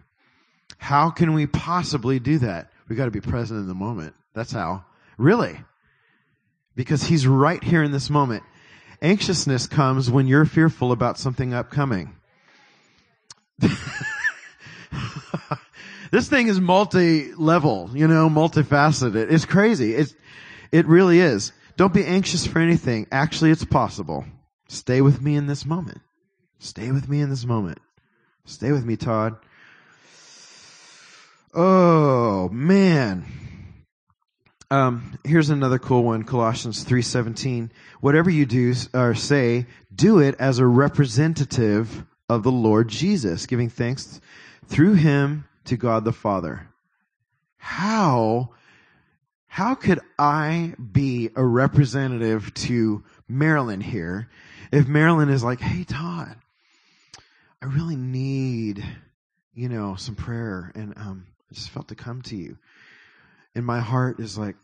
How 0.77 1.09
can 1.09 1.33
we 1.33 1.47
possibly 1.47 2.19
do 2.19 2.39
that? 2.39 2.71
We've 2.87 2.97
gotta 2.97 3.11
be 3.11 3.21
present 3.21 3.59
in 3.59 3.67
the 3.67 3.73
moment. 3.73 4.15
That's 4.33 4.51
how. 4.51 4.85
Really. 5.17 5.57
Because 6.75 7.03
He's 7.03 7.27
right 7.27 7.63
here 7.63 7.83
in 7.83 7.91
this 7.91 8.09
moment. 8.09 8.43
Anxiousness 9.01 9.67
comes 9.67 10.09
when 10.09 10.27
you're 10.27 10.45
fearful 10.45 10.91
about 10.93 11.19
something 11.19 11.53
upcoming. 11.53 12.15
this 16.13 16.29
thing 16.29 16.47
is 16.47 16.61
multi-level, 16.61 17.89
you 17.95 18.07
know, 18.07 18.29
multifaceted. 18.29 19.31
It's 19.31 19.45
crazy. 19.45 19.95
It's, 19.95 20.13
it 20.71 20.85
really 20.85 21.19
is. 21.19 21.51
Don't 21.75 21.91
be 21.91 22.05
anxious 22.05 22.45
for 22.45 22.59
anything. 22.59 23.07
Actually, 23.11 23.49
it's 23.49 23.65
possible. 23.65 24.23
Stay 24.67 25.01
with 25.01 25.23
me 25.23 25.35
in 25.35 25.47
this 25.47 25.65
moment. 25.65 26.01
Stay 26.59 26.91
with 26.91 27.09
me 27.09 27.19
in 27.19 27.31
this 27.31 27.45
moment. 27.45 27.79
Stay 28.45 28.71
with 28.71 28.85
me, 28.85 28.95
Todd. 28.95 29.37
Oh, 31.51 32.47
man. 32.49 33.25
Um, 34.69 35.17
here's 35.23 35.49
another 35.49 35.79
cool 35.79 36.03
one, 36.03 36.25
Colossians 36.25 36.83
3:17. 36.85 37.71
Whatever 38.01 38.29
you 38.29 38.45
do 38.45 38.75
or 38.93 39.15
say, 39.15 39.65
do 39.93 40.19
it 40.19 40.35
as 40.37 40.59
a 40.59 40.67
representative 40.67 42.05
of 42.29 42.43
the 42.43 42.51
Lord 42.51 42.87
Jesus, 42.87 43.47
giving 43.47 43.69
thanks 43.69 44.21
through 44.67 44.93
him 44.93 45.45
to 45.65 45.77
God 45.77 46.05
the 46.05 46.13
Father. 46.13 46.67
How 47.57 48.51
how 49.47 49.75
could 49.75 49.99
I 50.17 50.73
be 50.91 51.29
a 51.35 51.45
representative 51.45 52.53
to 52.55 53.03
Marilyn 53.27 53.81
here 53.81 54.29
if 54.71 54.87
Marilyn 54.87 55.29
is 55.29 55.43
like, 55.43 55.59
"Hey 55.59 55.83
Todd, 55.83 56.35
I 57.61 57.65
really 57.65 57.95
need, 57.95 58.83
you 59.53 59.69
know, 59.69 59.95
some 59.95 60.15
prayer 60.15 60.71
and 60.75 60.93
um 60.97 61.27
I 61.49 61.53
just 61.53 61.69
felt 61.69 61.89
to 61.89 61.95
come 61.95 62.21
to 62.23 62.35
you." 62.35 62.57
And 63.55 63.65
my 63.65 63.79
heart 63.79 64.19
is 64.19 64.37
like, 64.37 64.55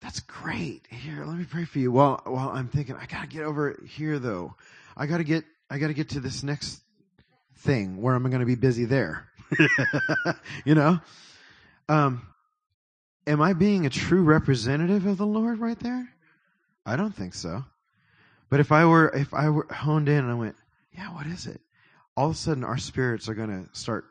that's 0.00 0.20
great. 0.20 0.86
Here, 0.88 1.24
let 1.24 1.36
me 1.36 1.44
pray 1.44 1.64
for 1.64 1.78
you. 1.78 1.90
While 1.90 2.20
while 2.24 2.50
I'm 2.50 2.68
thinking, 2.68 2.96
I 2.96 3.06
gotta 3.06 3.26
get 3.26 3.42
over 3.42 3.76
here 3.86 4.18
though. 4.18 4.54
I 4.96 5.06
gotta 5.06 5.24
get, 5.24 5.44
I 5.70 5.78
gotta 5.78 5.94
get 5.94 6.10
to 6.10 6.20
this 6.20 6.42
next 6.42 6.80
thing 7.58 8.00
where 8.00 8.14
I'm 8.14 8.22
to 8.30 8.46
be 8.46 8.54
busy 8.54 8.84
there. 8.84 9.28
you 10.64 10.74
know? 10.74 11.00
Um, 11.88 12.22
am 13.26 13.40
I 13.40 13.52
being 13.52 13.86
a 13.86 13.90
true 13.90 14.22
representative 14.22 15.06
of 15.06 15.18
the 15.18 15.26
Lord 15.26 15.58
right 15.58 15.78
there? 15.78 16.08
I 16.84 16.96
don't 16.96 17.14
think 17.14 17.34
so. 17.34 17.64
But 18.48 18.60
if 18.60 18.70
I 18.72 18.84
were, 18.84 19.08
if 19.08 19.34
I 19.34 19.48
were 19.48 19.66
honed 19.70 20.08
in 20.08 20.18
and 20.18 20.30
I 20.30 20.34
went, 20.34 20.56
yeah, 20.92 21.12
what 21.12 21.26
is 21.26 21.46
it? 21.46 21.60
All 22.16 22.26
of 22.26 22.32
a 22.32 22.38
sudden 22.38 22.64
our 22.64 22.78
spirits 22.78 23.28
are 23.28 23.34
going 23.34 23.64
to 23.64 23.78
start 23.78 24.06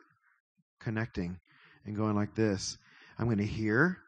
connecting 0.78 1.38
and 1.84 1.96
going 1.96 2.14
like 2.14 2.34
this. 2.34 2.78
I'm 3.18 3.26
going 3.26 3.38
to 3.38 3.44
hear 3.44 3.98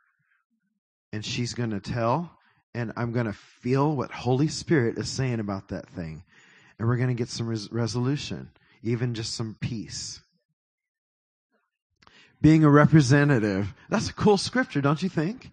and 1.12 1.24
she's 1.24 1.54
going 1.54 1.70
to 1.70 1.80
tell 1.80 2.30
and 2.74 2.92
I'm 2.96 3.12
going 3.12 3.26
to 3.26 3.32
feel 3.32 3.96
what 3.96 4.10
Holy 4.10 4.48
Spirit 4.48 4.98
is 4.98 5.08
saying 5.08 5.40
about 5.40 5.68
that 5.68 5.88
thing. 5.88 6.22
And 6.78 6.86
we're 6.86 6.96
going 6.96 7.08
to 7.08 7.14
get 7.14 7.28
some 7.28 7.48
res- 7.48 7.72
resolution, 7.72 8.50
even 8.82 9.14
just 9.14 9.34
some 9.34 9.56
peace. 9.58 10.20
Being 12.40 12.64
a 12.64 12.70
representative, 12.70 13.74
that's 13.88 14.10
a 14.10 14.14
cool 14.14 14.38
scripture, 14.38 14.80
don't 14.80 15.02
you 15.02 15.08
think? 15.08 15.50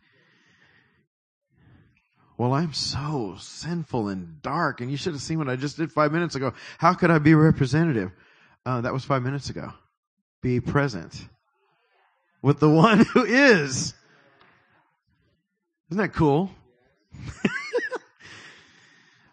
Well, 2.38 2.54
I'm 2.54 2.74
so 2.74 3.38
sinful 3.40 4.10
and 4.10 4.42
dark, 4.42 4.82
and 4.82 4.92
you 4.92 4.98
should 4.98 5.14
have 5.14 5.22
seen 5.22 5.38
what 5.38 5.50
I 5.50 5.56
just 5.56 5.78
did 5.78 5.92
five 5.92 6.12
minutes 6.12 6.36
ago. 6.36 6.54
How 6.78 6.94
could 6.94 7.10
I 7.10 7.18
be 7.18 7.32
a 7.32 7.38
representative? 7.38 8.12
Uh, 8.66 8.82
that 8.82 8.92
was 8.92 9.06
five 9.06 9.24
minutes 9.24 9.50
ago. 9.50 9.72
Be 10.42 10.60
present 10.60 11.28
with 12.42 12.60
the 12.60 12.70
one 12.70 13.00
who 13.00 13.24
is. 13.24 13.94
Isn't 15.90 16.02
that 16.02 16.14
cool? 16.14 16.52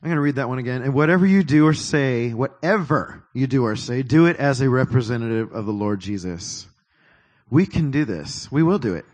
I'm 0.02 0.08
going 0.08 0.16
to 0.16 0.22
read 0.22 0.36
that 0.36 0.48
one 0.48 0.58
again. 0.58 0.82
And 0.82 0.94
whatever 0.94 1.26
you 1.26 1.44
do 1.44 1.66
or 1.66 1.74
say, 1.74 2.30
whatever 2.30 3.24
you 3.34 3.46
do 3.46 3.64
or 3.64 3.76
say, 3.76 4.02
do 4.02 4.26
it 4.26 4.36
as 4.36 4.60
a 4.60 4.68
representative 4.70 5.52
of 5.52 5.66
the 5.66 5.72
Lord 5.72 6.00
Jesus. 6.00 6.66
We 7.52 7.66
can 7.66 7.90
do 7.90 8.06
this. 8.06 8.50
We 8.50 8.62
will 8.62 8.78
do 8.78 8.94
it. 8.94 9.04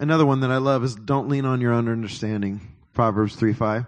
Another 0.00 0.26
one 0.26 0.40
that 0.40 0.50
I 0.50 0.56
love 0.56 0.82
is 0.82 0.96
don't 0.96 1.28
lean 1.28 1.44
on 1.44 1.60
your 1.60 1.72
own 1.72 1.88
understanding. 1.88 2.60
Proverbs 2.92 3.36
3 3.36 3.52
5. 3.52 3.86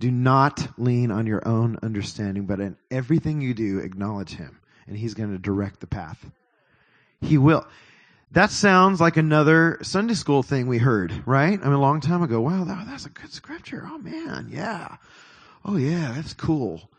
Do 0.00 0.10
not 0.10 0.66
lean 0.76 1.12
on 1.12 1.28
your 1.28 1.46
own 1.46 1.78
understanding, 1.84 2.46
but 2.46 2.58
in 2.58 2.76
everything 2.90 3.42
you 3.42 3.54
do, 3.54 3.78
acknowledge 3.78 4.34
Him, 4.34 4.58
and 4.88 4.96
He's 4.96 5.14
going 5.14 5.30
to 5.30 5.38
direct 5.38 5.78
the 5.78 5.86
path. 5.86 6.18
He 7.20 7.38
will. 7.38 7.64
That 8.32 8.50
sounds 8.50 9.00
like 9.00 9.16
another 9.16 9.78
Sunday 9.82 10.14
school 10.14 10.42
thing 10.42 10.66
we 10.66 10.78
heard, 10.78 11.22
right? 11.24 11.60
I 11.60 11.64
mean, 11.64 11.74
a 11.74 11.80
long 11.80 12.00
time 12.00 12.24
ago. 12.24 12.40
Wow, 12.40 12.64
that, 12.64 12.86
that's 12.88 13.06
a 13.06 13.10
good 13.10 13.32
scripture. 13.32 13.88
Oh 13.88 13.98
man, 13.98 14.48
yeah. 14.50 14.96
Oh 15.64 15.76
yeah, 15.76 16.14
that's 16.16 16.34
cool. 16.34 16.90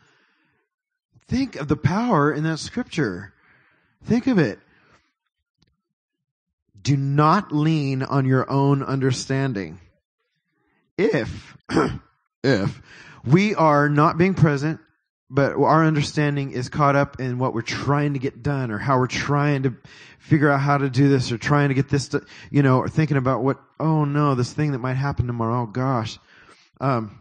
Think 1.27 1.57
of 1.57 1.67
the 1.67 1.75
power 1.75 2.31
in 2.31 2.45
that 2.45 2.59
scripture. 2.59 3.33
Think 4.05 4.27
of 4.27 4.39
it. 4.39 4.59
Do 6.83 6.97
not 6.97 7.51
lean 7.51 8.03
on 8.03 8.25
your 8.25 8.49
own 8.49 8.83
understanding. 8.83 9.79
If, 10.97 11.57
if 12.43 12.81
we 13.25 13.55
are 13.55 13.89
not 13.89 14.17
being 14.17 14.33
present, 14.35 14.79
but 15.29 15.53
our 15.53 15.83
understanding 15.83 16.51
is 16.51 16.69
caught 16.69 16.95
up 16.95 17.19
in 17.19 17.39
what 17.39 17.55
we're 17.55 17.61
trying 17.61 18.13
to 18.13 18.19
get 18.19 18.43
done 18.43 18.69
or 18.69 18.77
how 18.77 18.99
we're 18.99 19.07
trying 19.07 19.63
to 19.63 19.75
figure 20.19 20.51
out 20.51 20.59
how 20.59 20.77
to 20.77 20.89
do 20.89 21.09
this 21.09 21.31
or 21.31 21.37
trying 21.37 21.69
to 21.69 21.73
get 21.73 21.89
this 21.89 22.09
to, 22.09 22.23
you 22.51 22.61
know, 22.61 22.77
or 22.77 22.87
thinking 22.87 23.17
about 23.17 23.43
what, 23.43 23.59
oh 23.79 24.05
no, 24.05 24.35
this 24.35 24.53
thing 24.53 24.73
that 24.73 24.79
might 24.79 24.93
happen 24.93 25.25
tomorrow, 25.25 25.63
oh 25.63 25.65
gosh. 25.65 26.19
Um, 26.79 27.19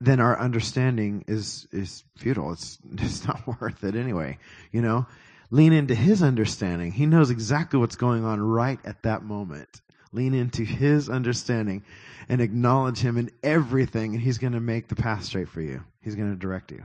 then 0.00 0.20
our 0.20 0.38
understanding 0.38 1.24
is, 1.26 1.66
is 1.72 2.04
futile. 2.16 2.52
It's, 2.52 2.78
it's 2.92 3.26
not 3.26 3.44
worth 3.46 3.82
it 3.82 3.96
anyway, 3.96 4.38
you 4.70 4.82
know? 4.82 5.06
Lean 5.52 5.74
into 5.74 5.94
his 5.94 6.22
understanding. 6.22 6.92
He 6.92 7.04
knows 7.04 7.28
exactly 7.28 7.78
what's 7.78 7.96
going 7.96 8.24
on 8.24 8.40
right 8.40 8.80
at 8.86 9.02
that 9.02 9.22
moment. 9.22 9.82
Lean 10.10 10.32
into 10.32 10.64
his 10.64 11.10
understanding 11.10 11.84
and 12.30 12.40
acknowledge 12.40 12.98
him 12.98 13.18
in 13.18 13.30
everything 13.42 14.14
and 14.14 14.22
he's 14.22 14.38
going 14.38 14.54
to 14.54 14.60
make 14.60 14.88
the 14.88 14.94
path 14.94 15.24
straight 15.24 15.50
for 15.50 15.60
you. 15.60 15.84
He's 16.00 16.14
going 16.14 16.30
to 16.30 16.38
direct 16.38 16.72
you. 16.72 16.82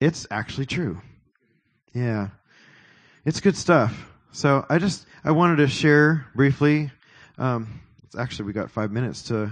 It's 0.00 0.26
actually 0.30 0.66
true. 0.66 1.00
Yeah. 1.94 2.28
It's 3.24 3.40
good 3.40 3.56
stuff. 3.56 4.12
So 4.32 4.66
I 4.68 4.76
just, 4.76 5.06
I 5.24 5.30
wanted 5.30 5.56
to 5.56 5.68
share 5.68 6.26
briefly. 6.34 6.90
Um, 7.38 7.80
it's 8.04 8.16
actually, 8.16 8.48
we 8.48 8.52
got 8.52 8.70
five 8.70 8.90
minutes 8.92 9.22
to, 9.24 9.50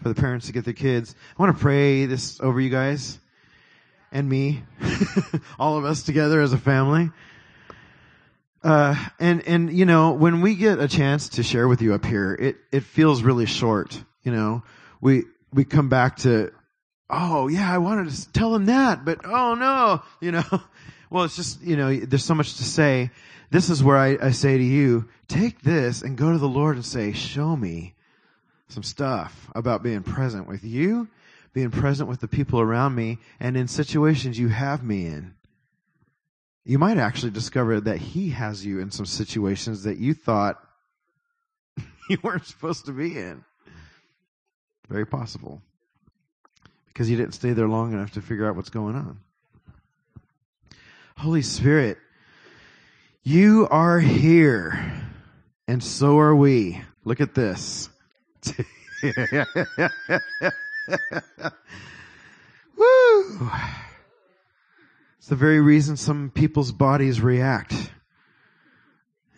for 0.00 0.08
the 0.08 0.14
parents 0.14 0.46
to 0.46 0.52
get 0.52 0.64
their 0.64 0.72
kids. 0.72 1.16
I 1.36 1.42
want 1.42 1.56
to 1.56 1.60
pray 1.60 2.06
this 2.06 2.40
over 2.40 2.60
you 2.60 2.70
guys 2.70 3.18
and 4.14 4.28
me, 4.28 4.62
all 5.58 5.76
of 5.76 5.84
us 5.84 6.04
together 6.04 6.40
as 6.40 6.52
a 6.52 6.58
family. 6.58 7.10
Uh, 8.62 8.94
and, 9.18 9.46
and, 9.46 9.70
you 9.70 9.84
know, 9.84 10.12
when 10.12 10.40
we 10.40 10.54
get 10.54 10.78
a 10.78 10.88
chance 10.88 11.30
to 11.30 11.42
share 11.42 11.68
with 11.68 11.82
you 11.82 11.92
up 11.92 12.04
here, 12.04 12.32
it, 12.32 12.56
it 12.72 12.84
feels 12.84 13.22
really 13.22 13.44
short. 13.44 14.02
You 14.22 14.32
know, 14.32 14.62
we, 15.00 15.24
we 15.52 15.64
come 15.64 15.88
back 15.88 16.18
to, 16.18 16.52
oh 17.10 17.48
yeah, 17.48 17.70
I 17.70 17.78
wanted 17.78 18.10
to 18.10 18.32
tell 18.32 18.52
them 18.52 18.66
that, 18.66 19.04
but 19.04 19.26
oh 19.26 19.54
no, 19.54 20.02
you 20.20 20.32
know, 20.32 20.62
well, 21.10 21.24
it's 21.24 21.36
just, 21.36 21.60
you 21.60 21.76
know, 21.76 21.94
there's 21.94 22.24
so 22.24 22.34
much 22.34 22.56
to 22.56 22.64
say. 22.64 23.10
This 23.50 23.68
is 23.68 23.84
where 23.84 23.98
I, 23.98 24.16
I 24.20 24.30
say 24.30 24.56
to 24.56 24.64
you, 24.64 25.08
take 25.28 25.60
this 25.60 26.02
and 26.02 26.16
go 26.16 26.32
to 26.32 26.38
the 26.38 26.48
Lord 26.48 26.76
and 26.76 26.84
say, 26.84 27.12
show 27.12 27.54
me 27.54 27.94
some 28.68 28.82
stuff 28.82 29.50
about 29.54 29.82
being 29.82 30.02
present 30.02 30.48
with 30.48 30.64
you, 30.64 31.08
being 31.54 31.70
present 31.70 32.10
with 32.10 32.20
the 32.20 32.28
people 32.28 32.60
around 32.60 32.94
me, 32.94 33.16
and 33.40 33.56
in 33.56 33.68
situations 33.68 34.38
you 34.38 34.48
have 34.48 34.84
me 34.84 35.06
in 35.06 35.34
you 36.64 36.78
might 36.78 36.96
actually 36.96 37.30
discover 37.30 37.80
that 37.80 37.98
he 37.98 38.30
has 38.30 38.64
you 38.64 38.80
in 38.80 38.90
some 38.90 39.04
situations 39.04 39.82
that 39.82 39.98
you 39.98 40.14
thought 40.14 40.58
you 42.08 42.18
weren't 42.22 42.46
supposed 42.46 42.86
to 42.86 42.92
be 42.92 43.18
in. 43.18 43.44
Very 44.88 45.06
possible. 45.06 45.60
Because 46.86 47.10
you 47.10 47.16
didn't 47.16 47.34
stay 47.34 47.52
there 47.52 47.68
long 47.68 47.92
enough 47.92 48.12
to 48.12 48.22
figure 48.22 48.48
out 48.48 48.56
what's 48.56 48.70
going 48.70 48.94
on. 48.94 49.20
Holy 51.18 51.42
Spirit, 51.42 51.98
you 53.22 53.68
are 53.70 54.00
here, 54.00 55.02
and 55.68 55.82
so 55.82 56.18
are 56.18 56.34
we. 56.34 56.82
Look 57.04 57.20
at 57.20 57.34
this. 57.34 57.90
Woo! 62.76 63.50
It's 65.18 65.28
the 65.28 65.36
very 65.36 65.60
reason 65.60 65.96
some 65.96 66.30
people's 66.30 66.72
bodies 66.72 67.20
react 67.20 67.74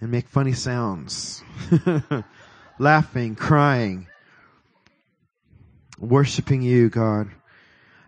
and 0.01 0.11
make 0.11 0.29
funny 0.29 0.53
sounds. 0.53 1.43
Laughing, 2.79 3.37
crying, 3.37 4.07
worshiping 5.99 6.63
you, 6.63 6.91
God. 6.91 7.31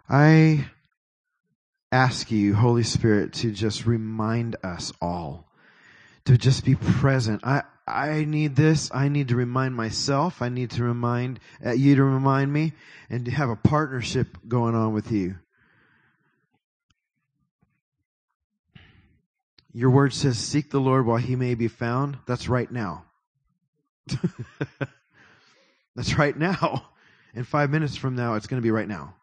I 0.08 0.66
ask 1.92 2.30
you, 2.30 2.54
Holy 2.54 2.82
Spirit, 2.82 3.32
to 3.34 3.50
just 3.50 3.86
remind 3.86 4.56
us 4.62 4.92
all 5.00 5.48
to 6.28 6.36
just 6.36 6.64
be 6.64 6.74
present. 6.74 7.40
I, 7.42 7.62
I 7.88 8.24
need 8.24 8.56
this. 8.56 8.90
I 8.92 9.08
need 9.08 9.28
to 9.28 9.36
remind 9.36 9.74
myself. 9.74 10.42
I 10.42 10.48
need 10.48 10.70
to 10.72 10.84
remind 10.84 11.40
uh, 11.64 11.72
you 11.72 11.96
to 11.96 12.04
remind 12.04 12.52
me 12.52 12.72
and 13.10 13.24
to 13.24 13.30
have 13.30 13.48
a 13.48 13.56
partnership 13.56 14.38
going 14.46 14.74
on 14.74 14.92
with 14.92 15.10
you. 15.10 15.36
Your 19.72 19.90
word 19.90 20.12
says, 20.12 20.38
Seek 20.38 20.70
the 20.70 20.80
Lord 20.80 21.06
while 21.06 21.18
he 21.18 21.36
may 21.36 21.54
be 21.54 21.68
found. 21.68 22.18
That's 22.26 22.48
right 22.48 22.70
now. 22.70 23.04
That's 25.94 26.18
right 26.18 26.36
now. 26.36 26.86
In 27.34 27.44
five 27.44 27.70
minutes 27.70 27.96
from 27.96 28.16
now, 28.16 28.34
it's 28.34 28.46
going 28.46 28.60
to 28.60 28.64
be 28.64 28.70
right 28.70 28.88
now. 28.88 29.14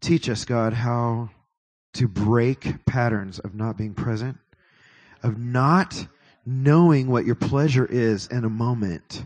Teach 0.00 0.28
us, 0.28 0.44
God, 0.44 0.72
how 0.72 1.30
to 1.94 2.06
break 2.06 2.84
patterns 2.84 3.38
of 3.38 3.54
not 3.54 3.78
being 3.78 3.94
present, 3.94 4.38
of 5.22 5.38
not 5.38 6.06
knowing 6.44 7.08
what 7.08 7.26
your 7.26 7.34
pleasure 7.34 7.86
is 7.86 8.26
in 8.28 8.44
a 8.44 8.50
moment. 8.50 9.24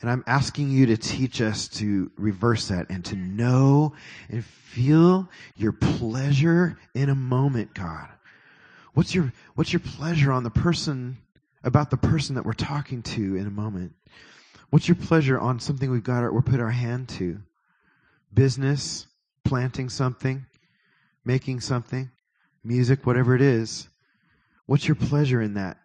And 0.00 0.10
I'm 0.10 0.24
asking 0.26 0.70
you 0.70 0.86
to 0.86 0.96
teach 0.96 1.40
us 1.40 1.68
to 1.68 2.10
reverse 2.16 2.68
that 2.68 2.90
and 2.90 3.04
to 3.04 3.16
know 3.16 3.94
and 4.28 4.44
feel 4.44 5.28
your 5.56 5.72
pleasure 5.72 6.76
in 6.94 7.08
a 7.08 7.14
moment, 7.14 7.72
God. 7.72 8.08
What's 8.94 9.14
your, 9.14 9.32
what's 9.54 9.72
your 9.72 9.80
pleasure 9.80 10.32
on 10.32 10.42
the 10.42 10.50
person, 10.50 11.18
about 11.62 11.90
the 11.90 11.96
person 11.96 12.34
that 12.34 12.44
we're 12.44 12.52
talking 12.52 13.02
to 13.02 13.36
in 13.36 13.46
a 13.46 13.50
moment? 13.50 13.94
What's 14.70 14.88
your 14.88 14.96
pleasure 14.96 15.38
on 15.38 15.60
something 15.60 15.90
we've 15.90 16.02
got, 16.02 16.30
we're 16.32 16.42
put 16.42 16.58
our 16.58 16.70
hand 16.70 17.08
to? 17.10 17.40
Business, 18.34 19.06
planting 19.44 19.88
something, 19.88 20.46
making 21.24 21.60
something, 21.60 22.10
music, 22.64 23.06
whatever 23.06 23.36
it 23.36 23.42
is. 23.42 23.88
What's 24.72 24.88
your 24.88 24.94
pleasure 24.94 25.42
in 25.42 25.52
that? 25.54 25.76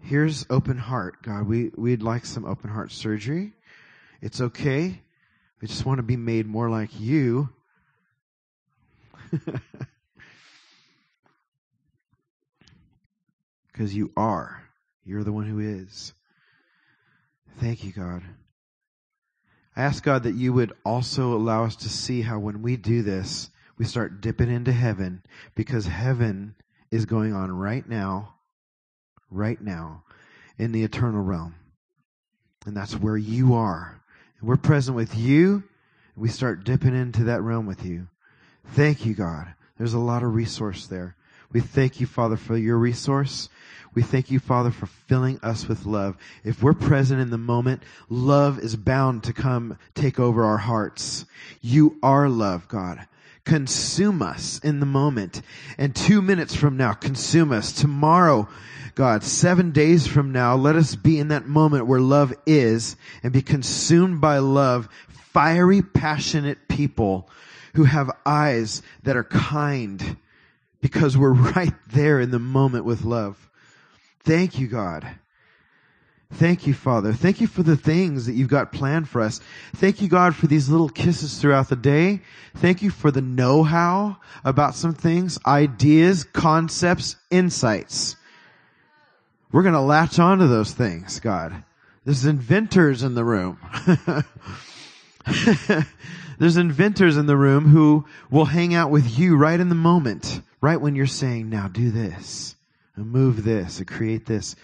Here's 0.00 0.46
open 0.48 0.78
heart, 0.78 1.22
God. 1.22 1.46
We, 1.46 1.70
we'd 1.76 2.00
like 2.02 2.24
some 2.24 2.46
open 2.46 2.70
heart 2.70 2.90
surgery. 2.90 3.52
It's 4.22 4.40
okay. 4.40 5.02
We 5.60 5.68
just 5.68 5.84
want 5.84 5.98
to 5.98 6.02
be 6.02 6.16
made 6.16 6.46
more 6.46 6.70
like 6.70 6.98
you. 6.98 7.50
Because 13.70 13.94
you 13.94 14.10
are. 14.16 14.62
You're 15.04 15.24
the 15.24 15.32
one 15.32 15.44
who 15.44 15.58
is. 15.58 16.14
Thank 17.58 17.84
you, 17.84 17.92
God. 17.92 18.22
I 19.76 19.82
ask 19.82 20.02
God 20.02 20.22
that 20.22 20.34
you 20.34 20.54
would 20.54 20.72
also 20.82 21.34
allow 21.34 21.64
us 21.64 21.76
to 21.76 21.90
see 21.90 22.22
how 22.22 22.38
when 22.38 22.62
we 22.62 22.78
do 22.78 23.02
this, 23.02 23.50
we 23.78 23.84
start 23.84 24.20
dipping 24.20 24.50
into 24.50 24.72
heaven 24.72 25.22
because 25.54 25.86
heaven 25.86 26.54
is 26.90 27.06
going 27.06 27.32
on 27.32 27.50
right 27.50 27.88
now, 27.88 28.34
right 29.30 29.60
now 29.60 30.04
in 30.58 30.72
the 30.72 30.84
eternal 30.84 31.22
realm. 31.22 31.54
And 32.66 32.76
that's 32.76 32.94
where 32.94 33.16
you 33.16 33.54
are. 33.54 34.00
We're 34.40 34.56
present 34.56 34.96
with 34.96 35.16
you. 35.16 35.64
We 36.16 36.28
start 36.28 36.64
dipping 36.64 36.94
into 36.94 37.24
that 37.24 37.42
realm 37.42 37.66
with 37.66 37.84
you. 37.84 38.08
Thank 38.68 39.04
you, 39.04 39.14
God. 39.14 39.54
There's 39.78 39.94
a 39.94 39.98
lot 39.98 40.22
of 40.22 40.34
resource 40.34 40.86
there. 40.86 41.16
We 41.52 41.60
thank 41.60 42.00
you, 42.00 42.06
Father, 42.06 42.36
for 42.36 42.56
your 42.56 42.78
resource. 42.78 43.48
We 43.94 44.02
thank 44.02 44.30
you, 44.30 44.40
Father, 44.40 44.70
for 44.70 44.86
filling 44.86 45.38
us 45.42 45.68
with 45.68 45.86
love. 45.86 46.16
If 46.42 46.62
we're 46.62 46.74
present 46.74 47.20
in 47.20 47.30
the 47.30 47.38
moment, 47.38 47.82
love 48.08 48.58
is 48.58 48.76
bound 48.76 49.24
to 49.24 49.32
come 49.32 49.78
take 49.94 50.18
over 50.18 50.44
our 50.44 50.58
hearts. 50.58 51.26
You 51.60 51.96
are 52.02 52.28
love, 52.28 52.66
God. 52.68 53.06
Consume 53.44 54.22
us 54.22 54.58
in 54.60 54.80
the 54.80 54.86
moment. 54.86 55.42
And 55.76 55.94
two 55.94 56.22
minutes 56.22 56.54
from 56.54 56.76
now, 56.76 56.92
consume 56.94 57.52
us. 57.52 57.72
Tomorrow, 57.72 58.48
God, 58.94 59.22
seven 59.22 59.72
days 59.72 60.06
from 60.06 60.32
now, 60.32 60.56
let 60.56 60.76
us 60.76 60.94
be 60.94 61.18
in 61.18 61.28
that 61.28 61.46
moment 61.46 61.86
where 61.86 62.00
love 62.00 62.32
is 62.46 62.96
and 63.22 63.32
be 63.32 63.42
consumed 63.42 64.20
by 64.20 64.38
love, 64.38 64.88
fiery, 65.08 65.82
passionate 65.82 66.68
people 66.68 67.28
who 67.74 67.84
have 67.84 68.10
eyes 68.24 68.82
that 69.02 69.16
are 69.16 69.24
kind 69.24 70.16
because 70.80 71.16
we're 71.16 71.32
right 71.56 71.74
there 71.88 72.20
in 72.20 72.30
the 72.30 72.38
moment 72.38 72.84
with 72.84 73.04
love. 73.04 73.50
Thank 74.20 74.58
you, 74.58 74.68
God. 74.68 75.06
Thank 76.32 76.66
you, 76.66 76.74
Father. 76.74 77.12
Thank 77.12 77.40
you 77.40 77.46
for 77.46 77.62
the 77.62 77.76
things 77.76 78.26
that 78.26 78.32
you've 78.32 78.48
got 78.48 78.72
planned 78.72 79.08
for 79.08 79.20
us. 79.20 79.40
Thank 79.76 80.02
you, 80.02 80.08
God, 80.08 80.34
for 80.34 80.46
these 80.46 80.68
little 80.68 80.88
kisses 80.88 81.38
throughout 81.38 81.68
the 81.68 81.76
day. 81.76 82.22
Thank 82.56 82.82
you 82.82 82.90
for 82.90 83.10
the 83.10 83.22
know-how 83.22 84.16
about 84.44 84.74
some 84.74 84.94
things, 84.94 85.38
ideas, 85.46 86.24
concepts, 86.24 87.16
insights. 87.30 88.16
We're 89.52 89.62
going 89.62 89.74
to 89.74 89.80
latch 89.80 90.18
on 90.18 90.38
to 90.38 90.48
those 90.48 90.72
things, 90.72 91.20
God. 91.20 91.62
There's 92.04 92.26
inventors 92.26 93.04
in 93.04 93.14
the 93.14 93.24
room. 93.24 93.58
There's 96.38 96.56
inventors 96.56 97.16
in 97.16 97.26
the 97.26 97.36
room 97.36 97.68
who 97.68 98.06
will 98.30 98.46
hang 98.46 98.74
out 98.74 98.90
with 98.90 99.18
you 99.18 99.36
right 99.36 99.58
in 99.58 99.68
the 99.68 99.76
moment, 99.76 100.40
right 100.60 100.80
when 100.80 100.96
you're 100.96 101.06
saying, 101.06 101.48
now 101.48 101.68
do 101.68 101.92
this, 101.92 102.56
and 102.96 103.06
move 103.06 103.44
this, 103.44 103.78
and 103.78 103.86
create 103.86 104.26
this. 104.26 104.56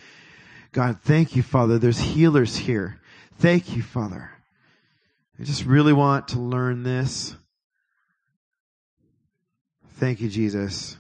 God, 0.72 1.00
thank 1.02 1.34
you, 1.34 1.42
Father. 1.42 1.78
There's 1.78 1.98
healers 1.98 2.56
here. 2.56 3.00
Thank 3.38 3.74
you, 3.74 3.82
Father. 3.82 4.30
I 5.38 5.42
just 5.42 5.64
really 5.64 5.92
want 5.92 6.28
to 6.28 6.38
learn 6.38 6.82
this. 6.82 7.34
Thank 9.96 10.20
you, 10.20 10.28
Jesus. 10.28 10.96